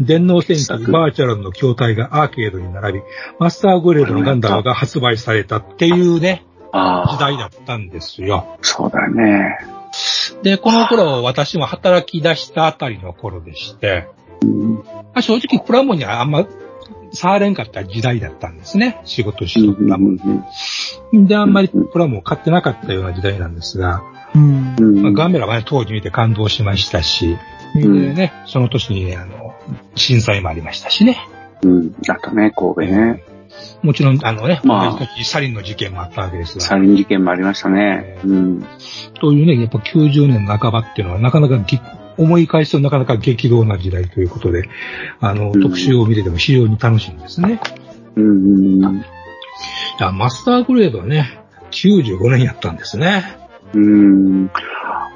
[0.00, 3.00] 電脳戦記バーチャルの筐体がアーケードに並び、
[3.38, 8.58] マスターグレードのガンダムが発売されたっていうね、時代だったんですよ。
[8.62, 9.58] そうだね。
[10.42, 14.08] で、この頃私も働き出したあたりの頃でして、
[14.42, 14.82] ま
[15.14, 16.46] あ、正直プラモにはあんま
[17.12, 19.00] 触れんかった時代だったんですね。
[19.04, 20.16] 仕事しとプラモ。
[21.12, 24.02] で、あんまりプラモを買ってなかったような時代なんですが、
[24.34, 25.02] うん。
[25.02, 27.36] まあ、ガンメラはね、当時見て感動しましたし、
[27.74, 29.54] でね、その年にね、あの、
[29.94, 31.18] 震災もありましたしね。
[31.62, 31.94] うん。
[32.08, 33.24] あとね、神戸ね。
[33.82, 36.64] もちろん、あのね、まあサリンの事件もあったわけですが。
[36.64, 38.18] サリン事件もありましたね。
[38.24, 38.66] うん。
[39.20, 41.78] というね、やっぱ90年半ばっていうのはなかなかぎ
[42.16, 44.68] 思い返すとなかなか激動な時代ということで、
[45.20, 47.60] あの、うん特集を見てても非常に楽しいんですね。
[48.16, 48.80] うん。
[48.80, 53.24] マスターグレードはね、95年やったんですね。
[53.74, 54.50] うん。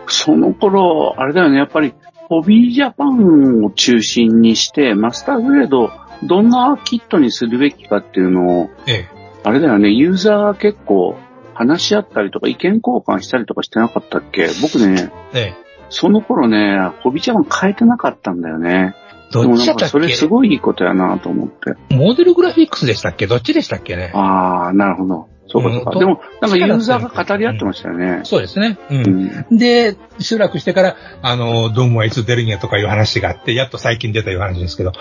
[0.06, 1.94] その頃、あれだよね、やっぱり、
[2.28, 5.90] ホビージャパンを中心にして、マスターグレード、
[6.22, 9.08] どんなキットにするべきかっていうのを、ええ。
[9.44, 11.16] あれだよね、ユーザーが結構
[11.54, 14.48] 話し合ったりとか意見交換したりとかしてなかったっけ？
[14.60, 15.65] 僕ね、ええ。
[15.88, 18.94] その頃ね、ホビージャパン変えてなかったんだよね。
[19.32, 19.90] でどっちだったっけ？
[19.90, 21.74] それすごいいいことやなと思って。
[21.94, 23.26] モデルグラフィックスでしたっけ？
[23.26, 24.12] どっちでしたっけね？
[24.14, 25.28] ああ、なるほど。
[25.48, 25.90] そうかそうか。
[25.92, 28.20] うんでも、なんかユーザーが語り合ってましたよね。
[28.24, 28.78] そうですね。
[28.90, 28.94] う。
[28.94, 29.56] うんん。
[29.56, 34.92] で、しばらくしてから、あの、ドームはいつ出るんやとかいう話があって、やっと最近出たいう話ですけど、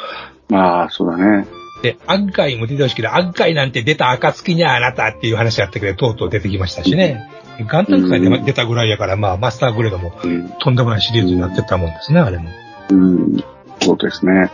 [0.54, 1.48] ああ、そうだね。
[1.86, 7.30] で、アッガイも出てほしいけど、アッガイなんて出た暁にはあなたっていう話があったけど、とうとう出てきましたしね。
[7.68, 10.50] ガンタンクさんで出たぐらいやから、まあ、マスターグレードもうん。
[10.60, 12.50] とんでもないシリーズになってたもんですね、あれも。
[12.90, 13.44] うん。
[13.82, 14.52] そうですね。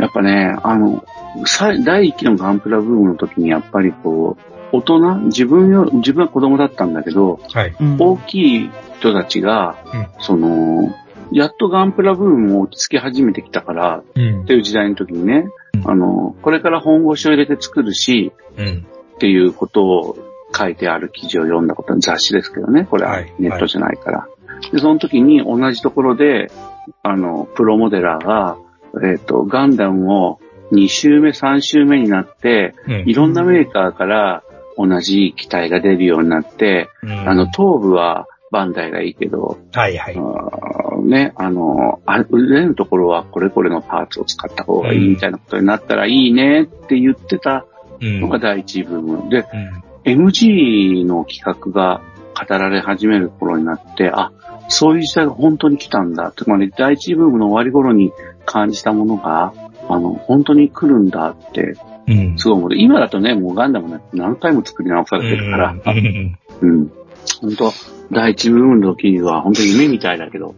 [0.00, 1.04] やっぱね、あの、
[1.44, 4.38] さ第一期のガンプラブームの時にやっぱりこ
[4.72, 7.76] う、大人、自分よ、自分は子供だったんだけど、はい。
[7.78, 10.94] うん大きい人たちが、うんその、
[11.32, 18.86] やっとガンプラブームも落ち着き始めてきたから、うんっていう時代の時にね、うんあの、これから本腰を入れて作るし、うん。
[19.14, 20.16] っていうことを
[20.56, 23.32] 書いてある記事を読んだことは雑誌ですけどね、これははい。
[23.38, 24.28] ネットじゃないから。
[24.72, 26.50] で、その時に同じところで、
[27.02, 28.56] あの、プロモデラーが、
[29.02, 30.40] えっ、と、ガンダムを
[30.72, 33.08] 2周目、3周目になって、うん。
[33.08, 34.42] いろんなメーカーから
[34.76, 37.28] 同じ機体が出るようになって、うん。
[37.28, 41.04] あの、頭部はバンダイがいいけど、はいはい。
[41.04, 47.66] ね、あの、あ上のところはこれこれのパーツを使った方がいいみたいなことになったらいいねって言ってた
[48.00, 49.44] うんのが第一部分で、
[50.06, 50.28] うん。
[50.28, 52.00] MG の企画が
[52.48, 54.30] 語られ始める頃になって、あ、
[54.68, 56.32] そういう時代が本当に来たんだ。
[56.36, 58.12] つまり第一ブームの終わり頃に
[58.46, 59.52] 感じたものが、
[59.88, 61.74] あの、本当に来るんだって、
[62.06, 62.38] うん。
[62.38, 62.76] すごい思う。
[62.76, 66.92] 今だとね、もうガンダムなんて何回も作り直されてるから、うんうん。
[67.40, 67.72] 本当
[68.12, 70.54] 第一ブームの時には本当に夢みたいだけど、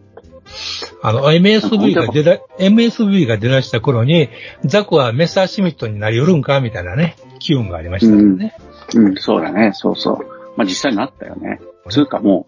[1.02, 4.28] あの、MSV が出だ、MSV が出だした頃に、
[4.64, 8.56] ザクはメッサーシミットになり得るんかみたいなね、機運がありましたよね。
[8.94, 10.18] うん、そうだね、そうそう。
[10.56, 11.60] まあ実際になったよね。
[11.88, 12.46] つうかも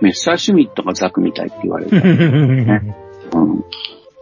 [0.00, 1.96] う、メッサーシュミットがザクみたいって言われる。
[3.34, 3.64] うん。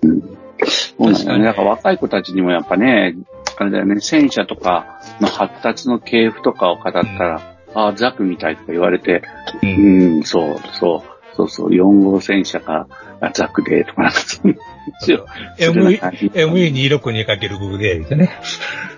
[0.02, 0.22] うん。
[0.64, 1.44] そうなんだよね。
[1.44, 3.16] だから若い子たちにもやっぱね、
[3.56, 9.22] あれだよね、戦車とかの発達の系譜とかを語ったら、ああ、ザクみたいとか言われて、
[9.62, 12.86] ううんん、そう、そう、そうそう、4号戦車が
[13.20, 14.56] あザクで、とかなんかそんな
[15.00, 18.30] 話をするような感じ ME262×5 で、みたいなね。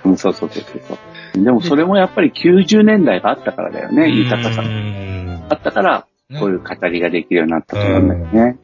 [0.05, 1.45] うん、そうそうそうそう。
[1.45, 6.07] でもそれもやっぱり90年代があったからだよね、豊かさあったから、
[6.39, 8.57] こういう語りができるようになったと思うんだよね。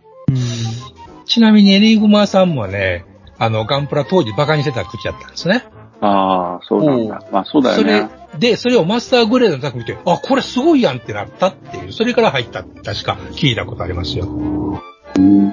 [1.27, 3.05] ちなみにエニグマさんもね、
[3.39, 5.65] あの、ガンプラ当時バカにしてた口だったんですね。
[6.01, 7.23] ああ、そうなんだ。
[7.31, 14.27] まあそうだよそれね。、で、それをマスターグレードのザク見て、あ、これすごいやんってなったっていう、それから入ったって確か聞いたことありますよ。
[14.27, 15.51] うん。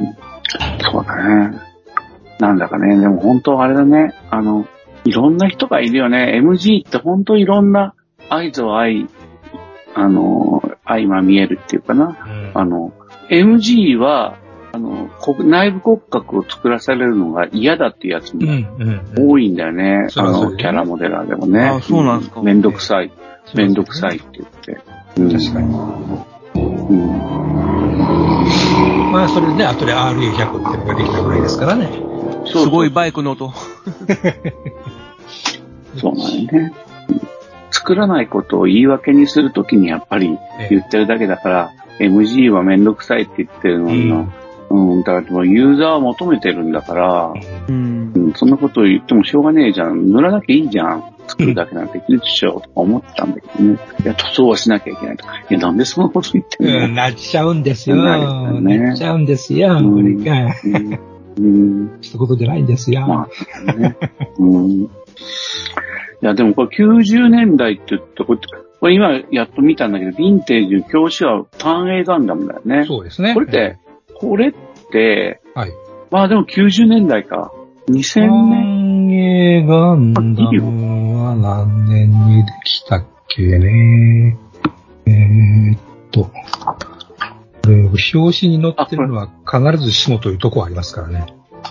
[0.79, 1.59] そうだね。
[2.39, 4.13] なんだかね、でも本当あれだね。
[4.29, 4.67] あの、
[5.03, 6.39] いろんな人がいるよね。
[6.41, 7.93] MG って本当いろんな
[8.29, 9.07] 愛と愛、
[9.95, 12.17] あの、相ま見えるっていうかな。
[12.53, 12.93] あの、
[13.29, 14.37] MG は、
[14.71, 18.41] あの、国内部骨格を作らされるのが嫌だっていうやつも
[19.17, 19.99] 多いんだよね。
[19.99, 21.61] あの、それはそうだよねキャラモデラーでもね。
[21.61, 23.11] あそうなんですかめんどくさい。
[23.55, 24.77] めんどくさいって言って。
[25.17, 25.67] うん、確かに。
[26.55, 27.07] うん。
[29.11, 31.89] まあ、それでね、後で RA100 っていうのができたぐらいですからね。
[32.45, 33.51] そうすごいバイクの音。
[35.97, 36.73] そうなんよね。
[37.71, 40.37] 作らないことを言い訳にするときにやっぱり
[40.69, 44.27] 言ってるだけだから、MG はめんどくさいって言ってるのに、
[44.69, 47.33] うん、だからユーザーは求めてるんだから、
[47.67, 48.11] うん。
[48.13, 50.11] うん、そんなことを言ってもしょうがねえじゃん。
[50.11, 51.13] 塗らなきゃいいじゃん。
[51.27, 52.53] 作るだけなんてできるでしょ。
[52.53, 53.79] とか思ってたんだけどね。
[54.03, 55.33] いや、塗装はしなきゃいけないとか。
[55.49, 57.97] いや、なんでそんなこと言ってんの、うん、なっちゃうんですよ。
[57.97, 59.75] なねなっちゃうんですよ。
[59.77, 60.53] これが。
[61.37, 61.97] うん。
[62.01, 63.07] 一言じゃないんですよ。
[63.07, 63.27] ま
[63.67, 63.97] あ、ね。
[64.39, 64.69] うん。
[64.83, 64.89] い
[66.21, 68.39] や、でもこれ90年代って言って、これ
[68.79, 72.85] これ今やっと見たんだけど、ヴィンテージの表紙は単影ガンダムだよね。
[72.85, 73.33] そうですね。
[73.33, 73.77] これって、
[74.19, 74.53] これっ
[74.91, 75.71] て、はい。
[76.11, 77.51] まあでも90年代か。
[77.89, 78.77] 2000年。
[79.07, 84.37] 単影ガンダムは何年にできたっけね。
[85.05, 85.79] えーっ
[86.11, 86.31] と、こ
[87.67, 91.25] れ、表紙に載ってるのは必ずしもというとこありますからね。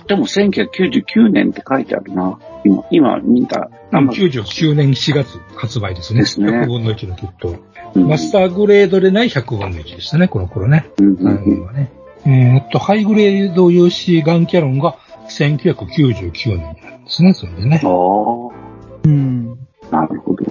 [0.08, 2.38] でも1999年って書いてあるな。
[2.64, 3.70] 今、今見た。
[3.92, 6.20] 99年4月発売ですね。
[6.20, 7.48] ですね100分の1のキット。
[7.50, 10.86] うんマスターグレードでない100分の1でしたね、この頃ね。
[10.98, 11.90] うんうんはね。
[12.26, 14.96] えーっと、ハイグレード UC ガンキャノンが
[15.28, 17.80] 1999年なんですね、それでね。
[17.84, 17.90] ああ、
[19.04, 19.58] うん。
[19.90, 20.44] なるほど。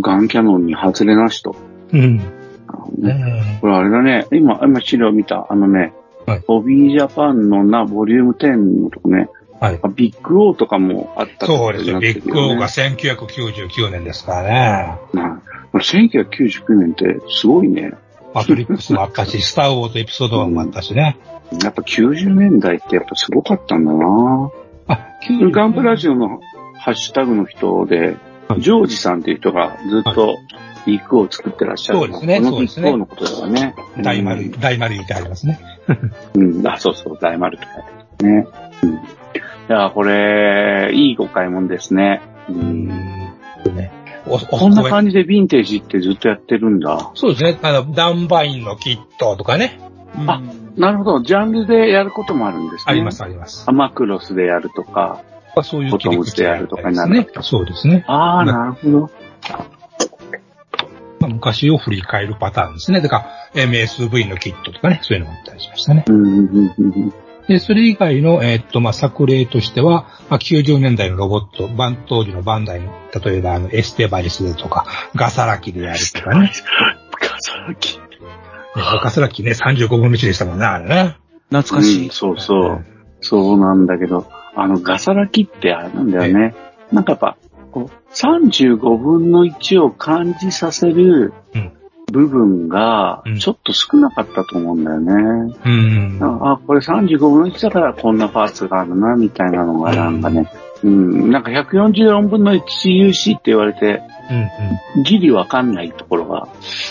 [0.00, 1.54] ガンキャノンに外れなしと。
[1.92, 2.16] うん。
[2.16, 2.32] なる
[2.78, 4.26] ほどねこれあれだね。
[4.32, 5.46] 今、今資料見た。
[5.48, 5.92] あのね、
[6.26, 9.28] はいホビージャパンのな、ボリューム10のとこね。
[9.60, 9.80] はい。
[9.82, 12.00] あビッグオーとかもあったそうですよ。
[12.00, 12.68] ビッグオーがが。
[12.68, 14.98] 1999年ですからね。
[15.12, 17.92] うんこれ1999年ってすごいね。
[18.34, 21.18] マトリックスもあったし、スターウォーズエピソード1もあったしね。
[21.62, 24.50] やっぱ90年代ってやっぱすごかったんだな
[24.86, 25.06] あ、
[25.50, 26.40] ガンプラジオの
[26.78, 28.16] ハッシュタグの人で、
[28.58, 30.38] ジョージさんっていう人がずっと
[30.86, 31.98] ビッグオー作ってらっしゃる。
[31.98, 33.74] そうですねそうですねのことだよね。
[34.02, 35.60] 大丸、大丸言ってありますね。
[36.34, 38.46] うん、あ、そうそう、大丸って書いてあるね。
[38.82, 38.92] うん。
[38.94, 38.98] い
[39.68, 42.22] や、これ、いいお買い物ですね。
[42.48, 42.86] うん。
[42.86, 43.92] ね。
[44.38, 47.10] こんな感じでヴィンテージってずっとやってるんだ。
[47.14, 47.58] そうですね。
[47.62, 49.80] あの、ダンバインのキットとかね。
[50.26, 50.40] あ、
[50.76, 51.22] なるほど。
[51.22, 52.84] ジャンルでやることもあるんですね。
[52.86, 53.64] あります、あります。
[53.68, 55.22] アマクロスでやるとか。
[55.54, 57.28] ぱそういうボトムズでやるとかになるね。
[57.42, 58.04] そうですね。
[58.06, 59.10] ああ、なるほど。
[61.20, 63.00] まあ、昔を振り返るパターンですね。
[63.00, 66.04] だから、MSV のキットとかね、そういうのがあったりしましたね。
[66.08, 67.14] うんうんうんうん
[67.50, 72.92] で、それ以外の、えーっと、まあ、作例としては、まあ、90年代のロボット、バン当時のバンダイの、
[73.24, 74.86] 例えば、あの、エステバイスとか、
[75.16, 76.52] ガサラキであるとかね。
[77.20, 77.98] ガサラキ。
[77.98, 78.04] ね
[79.02, 81.16] ガサラキね、35分の1でしたもんね、あれね。
[81.48, 82.04] 懐かしい。
[82.04, 82.84] うんそうそう。
[83.20, 86.54] そうなんだけど、あの、ガサラキってあれなんだよね。
[86.92, 87.36] なんかやっぱ、
[87.72, 91.79] こう、35分の1を感じさせるうん
[92.10, 95.54] 部分がうん、ちょっと少なかったと思うんだよね。
[95.64, 96.18] うん。
[96.22, 100.50] あ、あこれ35分の1だからこんなパーツがあるな、みたいなのがなんかね。
[100.82, 105.02] うん、なんか144分の 1CUC って言われて、うんうん。
[105.02, 106.48] ギリわかんないところが。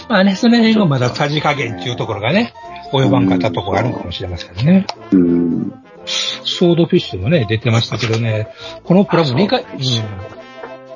[0.07, 2.53] まあね、その辺がまださじ加減っていうところがね、
[2.91, 4.85] 及ばんかったところがあるかもしれませんね。
[5.11, 5.73] うん。
[6.05, 8.49] ソードフィッシュもね、出てましたけどね、
[8.83, 9.65] このプラモ2回、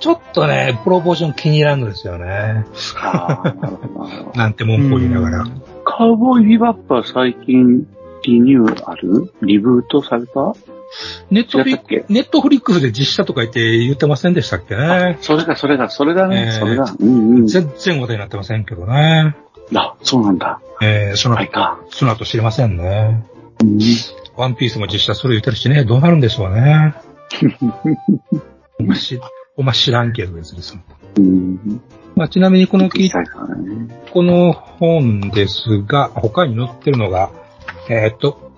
[0.03, 2.65] ちょっとね、プロポーション気に入らんのですよね。
[2.97, 3.55] あ
[4.33, 5.45] あ、なんて文句を言いながら。
[5.85, 7.87] カウボーイビバップは最近
[8.23, 9.33] リニューアル？
[9.43, 10.55] リブートされた？
[11.31, 12.05] ネットフリ違ったっけ？
[12.09, 15.19] ネットフリックスで実写とか言って言ってませんでしたっけね。
[15.21, 16.93] それだ、それだ、それだね、えーそれだ。
[16.99, 17.47] うんうん。
[17.47, 19.37] 全然話題になってませんけどね。
[19.73, 20.59] あ、そうなんだ。
[20.81, 21.79] えー、そのはいか。
[21.91, 23.23] その後知りませんね。
[23.61, 23.79] うん。
[24.35, 26.93] ワンピースも実写それ言ってるしね、どうなるんでしょうね。
[29.55, 30.77] お前知らんけどですです。
[31.17, 31.81] うん。
[32.15, 34.03] まあ、ちなみにこのキ小さいからね。
[34.11, 37.31] この本ですが、他に載ってるのが、
[37.89, 38.51] えーっと、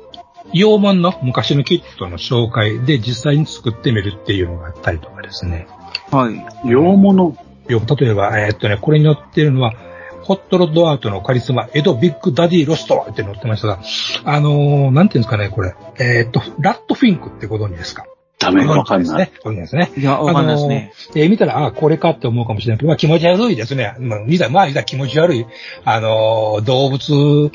[0.54, 5.68] 洋門の昔のキットの紹介で実際に作ってみるっていうのがあったりとかですね。
[6.12, 6.46] はい。
[6.70, 7.36] 洋物。
[7.68, 9.74] よ例えば、えーっとね、これに載ってるのは、
[10.22, 13.80] ホットロッドアートのカリスマ、エドビッグダディロストって載ってましたが、
[14.24, 15.76] あのーなんていうんですかね、これ。
[16.00, 18.06] えーっと、ラットフィンクってご存知ですか？
[18.46, 19.32] ダメ、わかんない。
[19.44, 19.92] ご存知ですね。
[19.98, 20.92] いや、わかんないですね。
[20.94, 23.96] あのーえー見たら、あこれかって思うかもしれないけど、まあ気持ち悪いですね。
[24.00, 25.46] まあ、見たら、まあ、見たら気持ち悪い、
[25.84, 27.52] あのー動物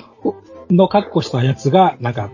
[0.71, 2.31] の格好したやつが、なんか、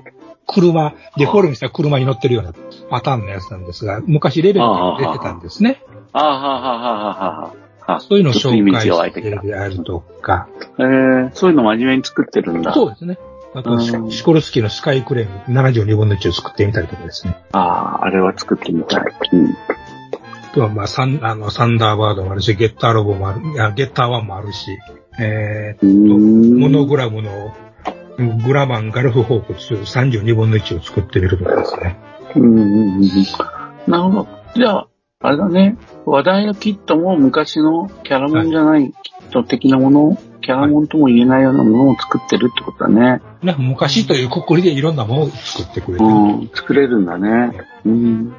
[0.47, 2.53] 車、デフォルメした車に乗ってるような
[2.89, 4.67] パターンのやつなんですが、昔レベル
[4.99, 5.83] で出てたんですね。
[6.13, 7.67] ああ、はあ、はあ、はあ、はあ。
[7.89, 9.21] あそういうのを紹介して。
[9.21, 10.49] るであるとか、
[10.79, 12.75] えー、そういうの真面目に作ってるんだ。
[12.75, 13.19] そうですね。
[13.57, 17.39] あと、シうんシコルスキーのスカイクレーム72分の1を作ってみたりとかですね。
[17.53, 19.03] ああ、あれは作ってみたい。
[19.33, 19.47] うん。
[19.49, 19.55] あ
[20.53, 24.79] とは、まあ、サン、あの、サンダーバードもあるし、ゲッターロボもある、あゲッターワンもあるし、
[25.19, 27.55] えー、うーんモノグラムの
[28.45, 31.97] グラマンガルフホーク2 32分の1を作ってみるとかですね。
[32.35, 33.09] うんうんうんうん
[33.87, 34.29] なるほど。
[34.55, 34.89] じゃあ、
[35.21, 35.79] あれだね。
[36.05, 43.23] 話題のキットも昔のキャラモンじゃないキット的なもの、キャラモンとも言えないようなものを作ってるってことだね。
[43.43, 46.11] ね、昔というくくりでいろんなものを作ってくれてる。
[46.11, 46.13] う
[46.45, 47.53] ん、作れるんだね。
[47.85, 48.35] うん。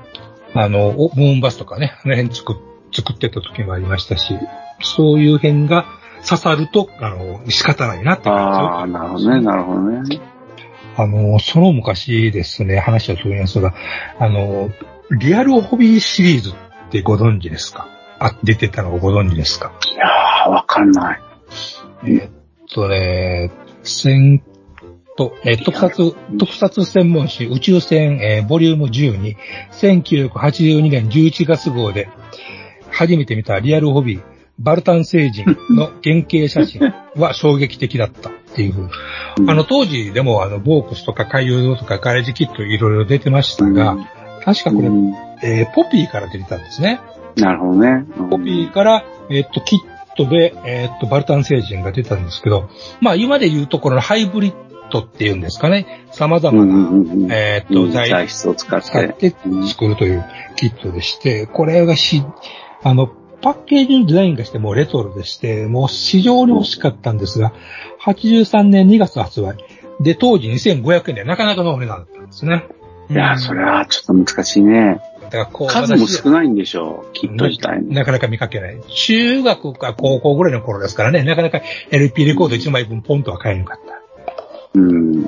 [0.53, 2.55] あの、おムーンバスとかね、あの辺作っ
[2.89, 4.33] 作ってた時もありましたし、
[4.81, 5.85] そういう辺が
[6.25, 10.21] 刺さると、あの、仕方ないなって感じああ、なるほどね、なるほどね。
[10.95, 13.73] あの、その昔ですね、話は飛びますが、
[14.19, 14.69] あの、
[15.11, 16.53] リアルホビーシリーズっ
[16.89, 17.87] てご存知ですか？
[18.19, 19.73] あ、出てたのをご存知ですか？
[19.93, 21.21] いやー、わかんない。
[22.03, 22.31] えーっ
[22.73, 23.51] とね、
[23.83, 24.43] 戦
[25.17, 29.35] と、えー特撮、特撮専門誌宇宙船、えーボリューム12、
[29.71, 32.09] 1982年11月号で、
[32.91, 34.23] 初めて見たリアルホビー、
[34.59, 38.89] バルタン星人の原型写真は衝撃的だったっていう。
[39.47, 44.07] あの当時でもあの、ボークスとか海洋堂とかガレージキットいろいろ出てましたが、うん
[44.45, 47.01] 確かこれ、うんえーポピーから出てたんですね。
[47.35, 48.05] なるほどね。
[48.17, 49.79] うんコピーから、えっと、キッ
[50.17, 54.55] トで、えっと、バルタン星人が出たんですけど、まあ、今で言うところのハイブリッ
[54.89, 56.05] ドっていうんですかね。
[56.11, 58.81] 様々な、うんうんうんうんえっと、うん材材質を使っ。
[58.81, 59.35] てて
[59.67, 62.23] 作るというキットでして、これがし、
[62.83, 63.07] あの、
[63.41, 67.53] パッケージのデザインがしてもうレトロでして、もう非常に欲しかったんですが、
[68.03, 69.57] 83年2月発売。
[69.99, 72.65] で、当時2500円でなかなかのお値段だったんですね。
[73.09, 74.99] いやー、それはちょっと難しいね。
[75.29, 77.93] だからこう数も私少ないんでしょう、キット自体も。
[77.93, 78.79] なかなか見かけない。
[78.89, 81.61] 中学か高校ぐらいの頃ですからね、なかなか
[81.91, 84.01] LP レコード1枚分ポンとは買えなかった。
[84.73, 85.23] うん。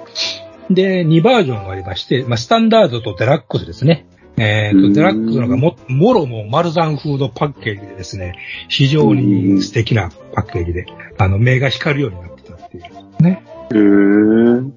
[0.69, 4.05] で、2バージョンがありまして、まあ、スタンダードとデラックスですね。
[4.37, 8.35] えっ、うんと、デラックスのがも、もろも丸山フードパッケージでですね、
[8.69, 10.85] 非常に素敵なパッケージで、
[11.17, 13.23] あの、目が光るようになってたっていう。
[13.23, 13.43] ね。
[13.71, 14.71] へー。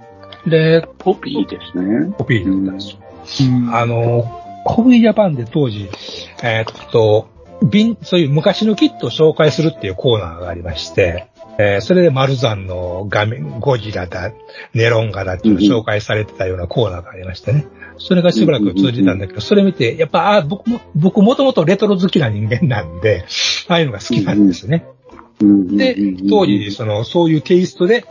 [0.48, 2.12] で、ポピーですね。
[2.18, 3.48] コピーだったんですよ。
[3.50, 5.88] うんあの、コビージャパンで当時、
[6.42, 7.28] えーっと、
[7.62, 14.32] 瓶、そういう昔のキットを紹介するっていうコーナーがありまして、えーそれでマルザンの画面、ゴジラだ、
[14.72, 17.66] ネロンガだっていうのを紹介されてたようなコーナーがありましてね。
[17.98, 23.26] それがしばらく通じたんだけど、それ見て、やっぱ、あ僕も、僕もともとレトロ好きな人間なんで、
[23.68, 24.86] ああいうのが好きなんですね。
[25.40, 25.96] で、
[26.28, 28.04] 当時、その、そういうテイストで、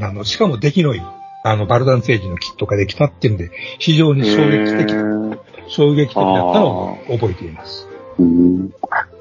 [0.00, 1.02] あの、しかも出来のいい、
[1.44, 4.92] あの、バルダン星人のキットができたっていうんで、非常に衝撃的、
[5.68, 7.86] 衝撃的だったのを覚えています。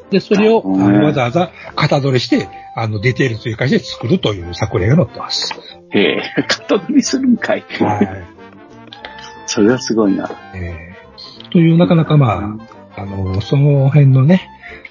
[0.09, 5.53] で、それを、あのわざわざ型取りして、あの、ディテール追加して作るという作例が載ってます。
[5.89, 7.65] へえ、型取りするんかい。
[9.45, 10.29] それはすごいな。
[11.51, 12.57] という、なかなかま
[12.95, 14.49] あ、あの、その辺のね、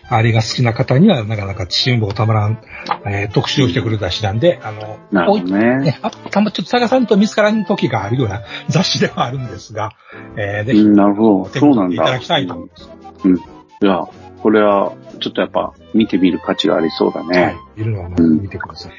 [0.09, 2.59] あれが好きな方にはなかなか辛抱たまらん、
[3.07, 5.79] えー特集をしてくる雑誌なんで、あの、なるほどね。
[5.79, 9.91] ね、あたまちょっと探さんと見つからん時があるような 雑誌ではあるんですが、
[10.37, 11.61] えー、ぜひ、うん、なるほど。
[11.61, 11.95] そうなんだ。
[11.95, 12.91] いただきたいと思います。
[13.25, 13.37] うん。
[13.37, 13.41] い
[13.81, 14.05] や、
[14.43, 17.57] これは、ちょっとやっぱ、見てみる価値がありそうだね。
[17.77, 18.93] いるのはまあ見てください。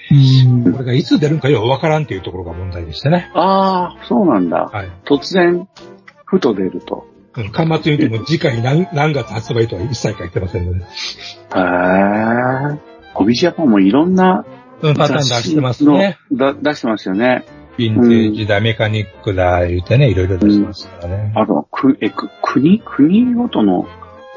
[0.71, 3.31] これがいつ出るんかよくわからんというところが問題でしてね。
[3.33, 4.71] ああ、そうなんだ。
[5.05, 5.67] 突然、
[6.25, 7.07] ふと出ると。
[7.37, 10.79] うん、端末に言うても次回何 何月発売とは一切書いてませんので。
[10.79, 12.79] へえ。
[13.13, 14.45] ホビジャパンもいろんな、
[14.81, 16.17] うんパターン出してますね。
[16.31, 17.45] だ出してますよね。
[17.77, 21.31] ヴィンテージだ、メカニックだ、言うてね、いろいろ出してますからね。
[21.35, 23.87] あと、く、え、く、国、国ごとの、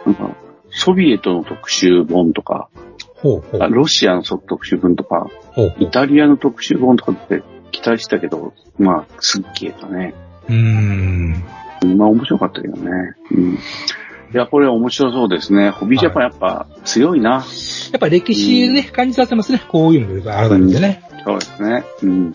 [0.05, 0.37] なんか、
[0.71, 2.69] ソビエトの特集本とか、
[3.17, 10.15] ほうほうあロシアの特集本とか、ほうイタリアの特集本とかって期待したけど、まあ、すっげえだね。
[10.49, 11.45] うーん。
[11.87, 12.91] まあ、面白かったけどね。
[13.33, 13.55] うん。
[13.55, 13.59] い
[14.33, 15.70] や、これ面白そうですね。
[15.70, 17.31] ホビージャパンやっぱ強いな。
[17.31, 17.39] や
[17.97, 19.61] っぱ歴史ね、感じさせますね。
[19.68, 21.03] こういうので改めてね。
[21.24, 21.85] そうですね。
[22.03, 22.35] うん。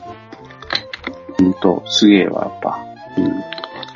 [1.39, 2.79] ほんと、すげえわ、やっぱ。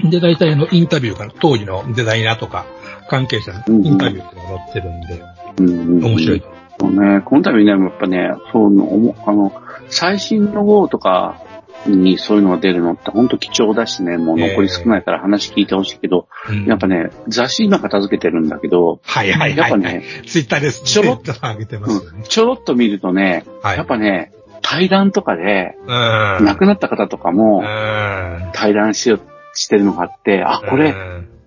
[0.02, 0.10] うん。
[0.10, 2.66] で、大体あの、インタビューから、当時のデザイナーとか、
[3.10, 5.24] 関係者のインタビューっていうのが載ってるんで、
[5.58, 6.44] うん、面白い。
[6.80, 9.52] そうね、この度ね、やっぱね、そうの、あの、
[9.90, 11.42] 最新の号とか
[11.86, 16.28] にそういうのが出るのって本当貴重だしね、もう残り少ないから話聞いてほしいけど、
[16.68, 20.84] やっぱね、雑誌今片付けてるんだけど、はいはいはい、やっぱね、ツイッターです。
[20.84, 22.18] ちょろっと上げてますよね。
[22.18, 26.46] うん ちょろっと見るとね、やっぱね、対談とかで、うん。
[26.46, 28.50] 亡くなった方とかも、うん。
[28.54, 29.22] 対談しよう
[29.54, 30.94] してるのがあって、あ、これ、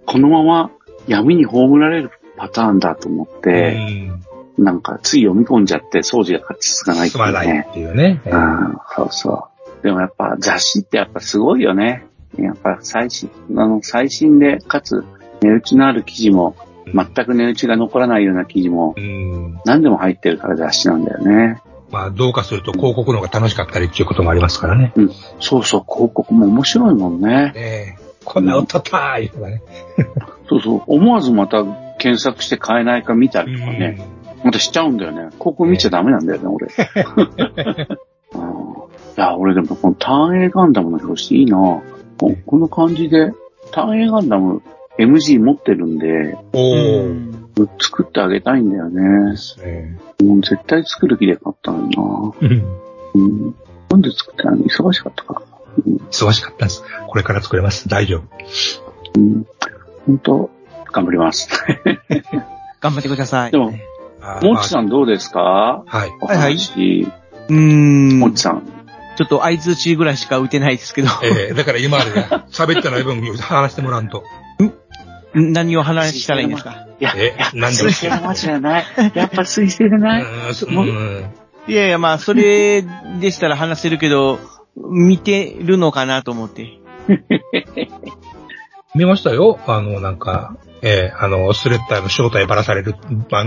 [0.07, 0.71] このまま
[1.07, 4.11] 闇に葬られるパターンだと思って、
[4.59, 7.67] なんかつい読み込んじゃって、掃除が続かないっていうすまないね。
[7.71, 8.21] っていうね。
[8.27, 9.52] うん、そうそう。
[9.83, 12.07] でもやっぱ雑誌ってやっぱすごいよね。
[12.39, 15.05] やっぱ最新、あの、最新で、かつ、
[15.43, 16.57] 値打ちのある記事も、
[16.87, 18.95] 全く値打ちが残らないような記事も、
[19.67, 21.61] 何でも入ってるから雑誌なんだよね。
[21.91, 24.93] まあ、どうかすると広告の方が楽しかったりっていうこともありますからね。
[24.97, 25.11] うん。
[25.41, 27.53] そうそう、広告も面白いもんね。
[27.55, 29.63] ええこんな音たーいとかね。
[30.49, 31.65] そうそう、思わずまた
[31.99, 34.01] 検索して買えないか見たりとかね。
[34.45, 35.19] またしちゃうんだよね。
[35.19, 36.67] 広告見ちゃダメなんだよね、俺。
[38.35, 38.62] う ん
[39.17, 41.83] いや、俺でもこの単影ガンダムの表紙いいなこ
[42.47, 43.33] この感じで、
[43.73, 44.63] 単影ガンダム
[44.99, 49.03] MG 持ってるんで、お作ってあげたいんだよね。
[50.23, 52.03] もう絶対作る気で買ったのにな
[53.15, 53.55] うん。
[53.91, 54.65] なんで作ってないの？
[54.65, 55.43] 忙しかったから。
[56.11, 56.83] 忙しかったです。
[57.09, 57.89] これから作れます。
[57.89, 59.19] 大丈夫。
[59.19, 59.47] うん。
[60.07, 60.51] 本当
[60.93, 61.49] 頑張ります。
[62.81, 63.51] 頑張ってください。
[63.51, 63.73] でも、
[64.43, 65.83] もっちさんどうですか？
[65.87, 66.11] はい。
[66.21, 67.07] お話。
[67.49, 68.19] うーん。
[68.19, 68.63] もっちさん。
[69.17, 71.09] ちょっと合図中ぐらいしか打てないですけど。
[71.23, 74.25] ええだから今までね、 喋ってない分話してもらんと。
[75.35, 76.87] 何を話したらいいんですか？
[77.01, 77.77] いや、え、なんで？
[77.77, 78.85] 水星の魔女じゃない。
[79.15, 80.25] やっぱ水星じゃない？
[81.69, 82.83] いやいや、まあ、それ
[83.21, 84.39] でしたら話せるけど、
[84.77, 86.79] 見てるのかなと思って。
[88.95, 89.59] 見ましたよ。
[89.67, 92.95] あの、なんか、ええあの、スレッタの正体ばらされる、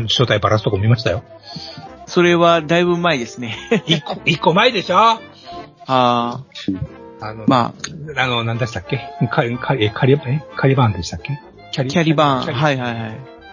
[0.08, 1.24] 正体ばらすとこ見ましたよ。
[2.08, 3.58] それはだいぶ前ですね。
[3.86, 5.20] 一個、一個前でしょ？
[5.88, 6.44] あ
[7.22, 7.34] あ。
[7.34, 7.74] の、ま
[8.18, 9.00] あ、あの、なんでしたっけ？
[9.32, 10.44] カリ、カリ、えカリ、え？
[10.56, 11.40] カリバーンでしたっけ？
[11.72, 12.44] キャリキャリバーン。
[12.44, 13.08] キャリはいはいは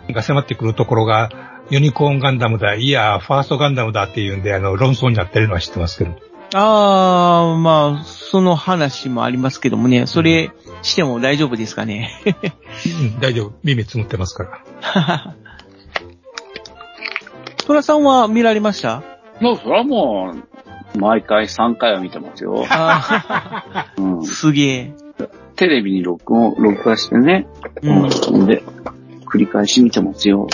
[0.08, 0.12] い。
[0.12, 1.30] が迫ってくるところが、
[1.70, 6.12] ユニコーンガンダムだ、いや、ファーストガンダムだっていうんで、あの、論争になってるのは知ってますけど。
[6.54, 10.50] ああ、まあ、その話もありますけどもね、それ
[10.82, 12.10] しても大丈夫ですかね？
[12.26, 13.52] うん、大丈夫。
[13.62, 15.34] 耳つむってますから。
[17.66, 19.02] トラさんは見られました？
[19.40, 20.61] もう、それはもう、
[20.96, 22.64] 毎回3回は見てますよ。
[22.68, 24.92] あうん、すげえ。
[25.56, 27.46] テレビに録音、録画してね。
[27.82, 28.46] うん。
[28.46, 28.62] で、
[29.26, 30.48] 繰り返し見てますよ。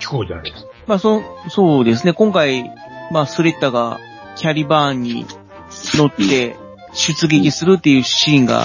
[0.00, 0.70] 聞こうじゃないですか。
[0.86, 2.12] まあ、そ、そうですね。
[2.12, 2.70] 今回、
[3.10, 3.98] まあ、スレッタが
[4.36, 5.26] キャリバーンに
[5.94, 6.56] 乗って
[6.92, 8.64] 出撃するっていうシーンが、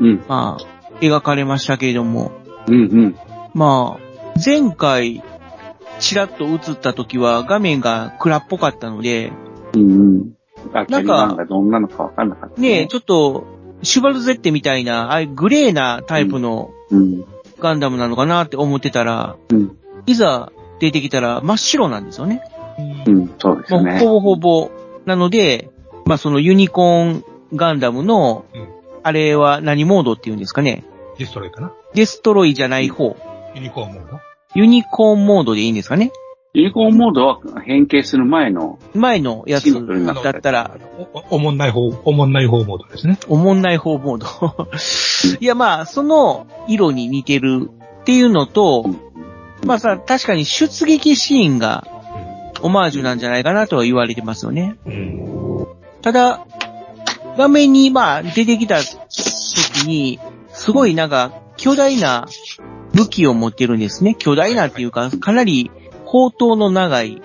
[0.00, 0.24] うん。
[0.28, 2.32] まあ、描かれましたけれども、
[2.66, 2.78] うんう
[3.08, 3.16] ん。
[3.54, 4.10] まあ、
[4.44, 5.22] 前回
[6.00, 9.32] チラッと映った時は画面が暗っぽかったので、
[9.74, 10.32] うんうん。
[10.72, 12.60] なんかどんなのかわかんなかった。
[12.60, 13.44] ねえ、ちょっと、
[13.82, 17.24] シュバルゼッテみたいな、ああいうグレーなタイプのうん。
[17.60, 19.76] ガンダムなのかなって思ってたら、うん。
[20.06, 22.42] いざ出てきたら真っ白なんですよね。
[23.06, 23.98] うん、そうですね。
[24.00, 24.70] ほぼほぼ。
[25.04, 25.70] なので、
[26.06, 27.24] まあそのユニコーン
[27.54, 30.84] ガンダムの、うんあれは何モードっていうんですかね。
[31.16, 33.16] ディストロイかなデストロイじゃない方。
[33.54, 34.18] ユニコーンモード？
[34.54, 36.12] ユニコーンモードでいいんですかね？
[36.52, 40.76] ユニコーンモードは変形する前の、前のやつだったら、
[41.30, 43.18] お、おもんない方、おもんない方モードですね。
[43.28, 44.68] おもんない方モード。
[45.38, 47.70] いやまあ、その色に似てる
[48.00, 48.84] っていうのと、
[49.64, 51.86] まあさ、確かに出撃シーンが
[52.62, 54.76] オマージュなんじゃないかなとは言われてますよね。
[54.86, 55.66] うん。
[56.02, 56.46] ただ、
[57.38, 62.26] 画面にまあ出てきた時に、すごいなんか巨大な
[62.94, 64.14] 武器を持ってるんですね。
[64.18, 65.70] 巨大なっていうか、かなり
[66.04, 67.22] 砲塔の長い、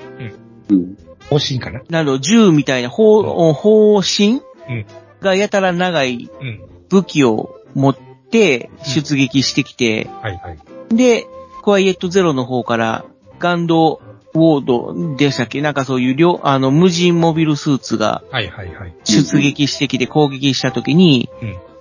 [0.69, 0.97] うん。
[1.29, 1.81] 方針かな？
[1.89, 4.85] など銃みたいな砲、砲身うん
[5.21, 6.61] がやたら長いうん。
[6.89, 7.97] 武器を持っ
[8.29, 10.95] て出撃してきて、はいはい。
[10.95, 11.25] で、
[11.63, 13.05] クワイエットゼロの方から、
[13.39, 14.01] ガンド
[14.35, 14.65] ウォー
[15.13, 15.61] ドでしたっけ？
[15.61, 18.95] なんかそういう両、あの、無人モビルスーツがはいはいはい。
[19.03, 21.27] 出撃してきて攻撃した時に、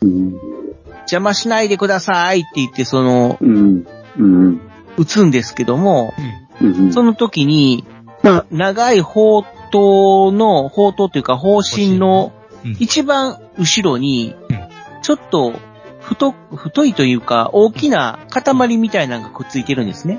[0.00, 0.63] うん。
[1.06, 3.86] 邪魔しないでくださいって言って、その、うん。
[4.18, 4.60] うん。
[4.96, 6.14] 撃つんですけども、
[6.60, 6.92] うん。
[6.92, 7.84] その時に、
[8.22, 14.58] まあ、長い砲塔の、砲塔というか砲身のうん一番後ろにうん、
[15.02, 15.52] ちょっと
[16.00, 20.18] 太、太いというか大きな塊みたいなのがくっついてるんですね。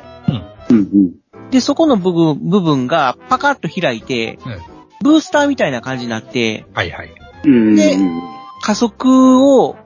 [0.69, 1.15] うん。
[1.49, 7.13] で、そこの部分、部分がパカッと開いて、うんブースターみたいな感じになって、はいはい。
[7.43, 7.75] うん。
[7.75, 7.97] で
[8.63, 9.84] 加速をうん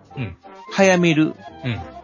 [0.72, 1.36] 早める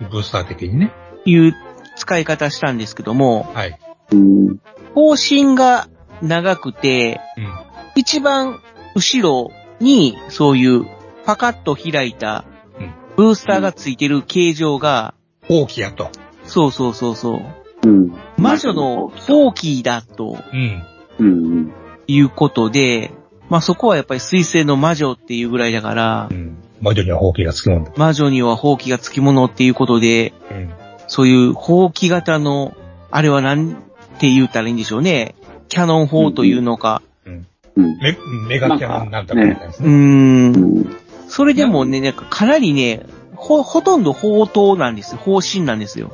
[0.01, 0.09] うん。
[0.09, 0.91] ブースター的にね。
[1.25, 1.55] いう
[1.95, 3.79] 使い方したんですけども、はい。
[4.11, 4.57] うん。
[4.93, 5.87] 方針が
[6.21, 7.47] 長くて、うん。
[7.95, 8.59] 一番
[8.95, 10.85] 後ろにそういう
[11.25, 12.45] パカッと開いた
[12.79, 15.13] うんブースターがついてる形状が、
[15.49, 16.09] 大きやと。
[16.43, 17.41] そうそうそうそう、
[17.85, 18.13] うん。
[18.37, 20.83] 魔女のフォーキーだとうん。
[21.19, 21.73] うん。
[22.07, 23.11] いうことで、
[23.49, 26.57] まあそこはやっぱり水星の魔女っていうぐらいだからう、ん。
[26.81, 27.91] 魔女には放棄がつきもんだ。
[27.95, 30.73] 魔女には放棄がつきものっていうことで、うん。
[31.07, 32.75] そういう放棄型の、
[33.11, 33.75] あれはなん
[34.19, 35.35] て言ったらいいんでしょうね。
[35.69, 37.01] キャノン砲というのか。
[37.25, 37.47] うん。
[37.77, 38.17] メ、
[38.47, 40.49] メガキャノンなんだかみたいなですうーね。
[40.49, 40.97] ん。
[41.27, 43.03] それでもね、なんかかなりね、
[43.35, 45.17] ほ、ほとんど砲塔なんですよ。
[45.17, 46.11] 方針なんですよ。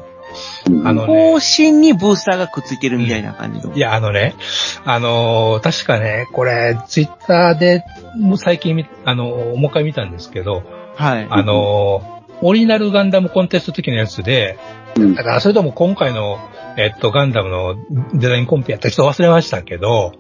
[0.84, 1.32] あのね。
[1.34, 3.74] 方、針にブースターがくっついてるみたいな感じの。
[3.74, 4.36] いや、あのね、
[4.86, 7.84] あのー確かね、これ、ツイッターで、
[8.18, 10.64] もう最近見、あのーもう一回見たんですけど、
[10.96, 11.28] はい。
[11.30, 14.58] あのーオリジナルガンダムコンテスト的なやつで、
[14.96, 15.14] うん。
[15.14, 16.40] だからそれとも今回の、
[16.76, 17.76] えっと、ガンダムの
[18.16, 20.14] デザインコンペやった人忘れましたけど、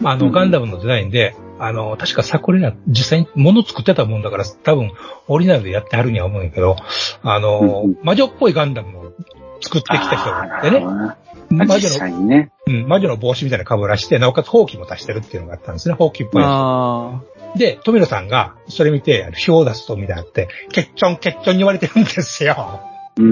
[0.00, 0.32] まあ、あの、うん。
[0.32, 4.92] ガンダムのデザインで、あの、確かサコリナ、実際に物作ってたもんだから、多分、
[5.26, 6.76] オリジナルでやってはるには思うんやけど、
[7.22, 9.12] あの、うん魔女っぽいガンダムを
[9.60, 11.66] 作ってきた人がいてね、ね。
[11.66, 12.52] 魔実女のね。
[12.66, 17.58] うん、魔女の帽子みたいな被らして、なおかつ、ほうきも足してるっていうのがあったんですね、ほうきっぽい。
[17.58, 22.54] で、富野さんが、それ見て、あの票を出すとみたいなって、ケッチョンケッチョンに言われてるんですよ。
[22.54, 22.80] は
[23.16, 23.22] い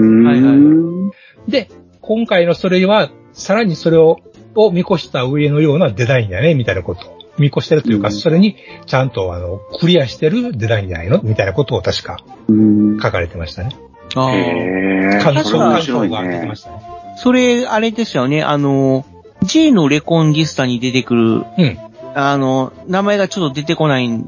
[0.41, 1.69] はいで、
[2.01, 4.17] 今回のそれは、さらにそれを、
[4.55, 7.17] を見越した上のようなデザインやね、みたいなことを。
[7.37, 8.57] 見越してるというか、うんそれに、
[8.87, 12.17] ちゃんと、あの、クリアしてるデザインじゃないのみたいなことを確か
[12.47, 12.99] うん。
[12.99, 13.69] 書かれてましたね。
[14.15, 14.27] あ。
[14.27, 15.23] あ。
[15.23, 16.55] 感想、が出てまね。
[16.55, 16.81] したね。
[17.17, 18.43] それ、あれですよね。
[18.43, 19.05] あの、
[19.43, 21.77] J のレコンギスタに出てくる、うん。
[22.15, 24.25] あの、名前がちょっと出てこないん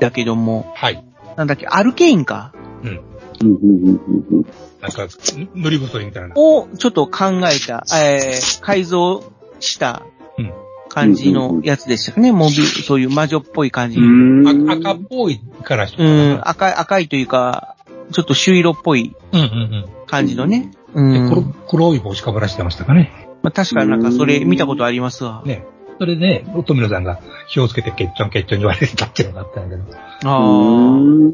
[0.00, 1.04] だけども、はい。
[1.36, 2.52] なんだっけ、アルケインか？
[2.82, 2.88] うん。
[2.88, 3.00] うん
[3.40, 4.46] うんうんうん
[4.80, 5.08] なんか、
[5.54, 6.34] 塗り太りみたいな。
[6.36, 9.24] をちょっと考えた、えー、改造
[9.58, 10.02] した
[10.38, 10.52] うん
[10.90, 12.30] 感じのやつでしたかね。
[12.30, 13.98] もうび、そういう魔女っぽい感じ。
[13.98, 14.70] ううん、ん。
[14.70, 16.02] あ赤っぽいからしか
[16.48, 17.73] 赤い、赤いというか、
[18.14, 19.16] ちょっと朱色っぽい
[20.06, 20.70] 感じのね。
[20.94, 21.28] ううん。
[21.28, 23.10] 黒黒い帽子かぶらしてましたかね？
[23.42, 25.42] まあ、確かなんかそれ見たことありますわ。
[25.44, 25.66] ね。
[25.98, 31.30] それで、富野さんが火をつけてケッチョンケッチョンに言われてたっていうのがあったんだけど、あうんあ。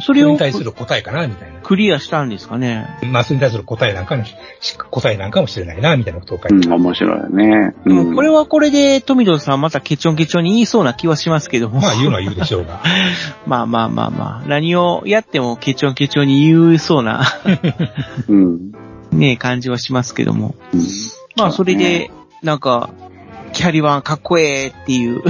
[0.00, 1.60] それをそれに対する答えかな、みたいな。
[1.60, 2.86] クリアしたんですかね。
[3.04, 4.34] まあ、それに対する答えなんかの、し
[4.76, 6.66] 答えなんかもしれないな、みたいなことを書いて。
[6.66, 7.74] うん、面白いよね。
[7.84, 11.80] でもこれは、はこれで富戸さんまたケチョンケチョンに言いそうな気はしますけども。
[11.80, 12.80] まあ、言うのは言うでしょうが。
[13.46, 14.48] まあまあまあまあ。
[14.48, 17.22] 何をやってもケチョンケチョンに言いそうな
[18.28, 18.72] うん。
[19.12, 20.54] ね、感じはしますけども。
[20.72, 20.80] うん
[21.36, 22.90] まあそれで、なんか、
[23.52, 25.20] キャリワンかっこええっていう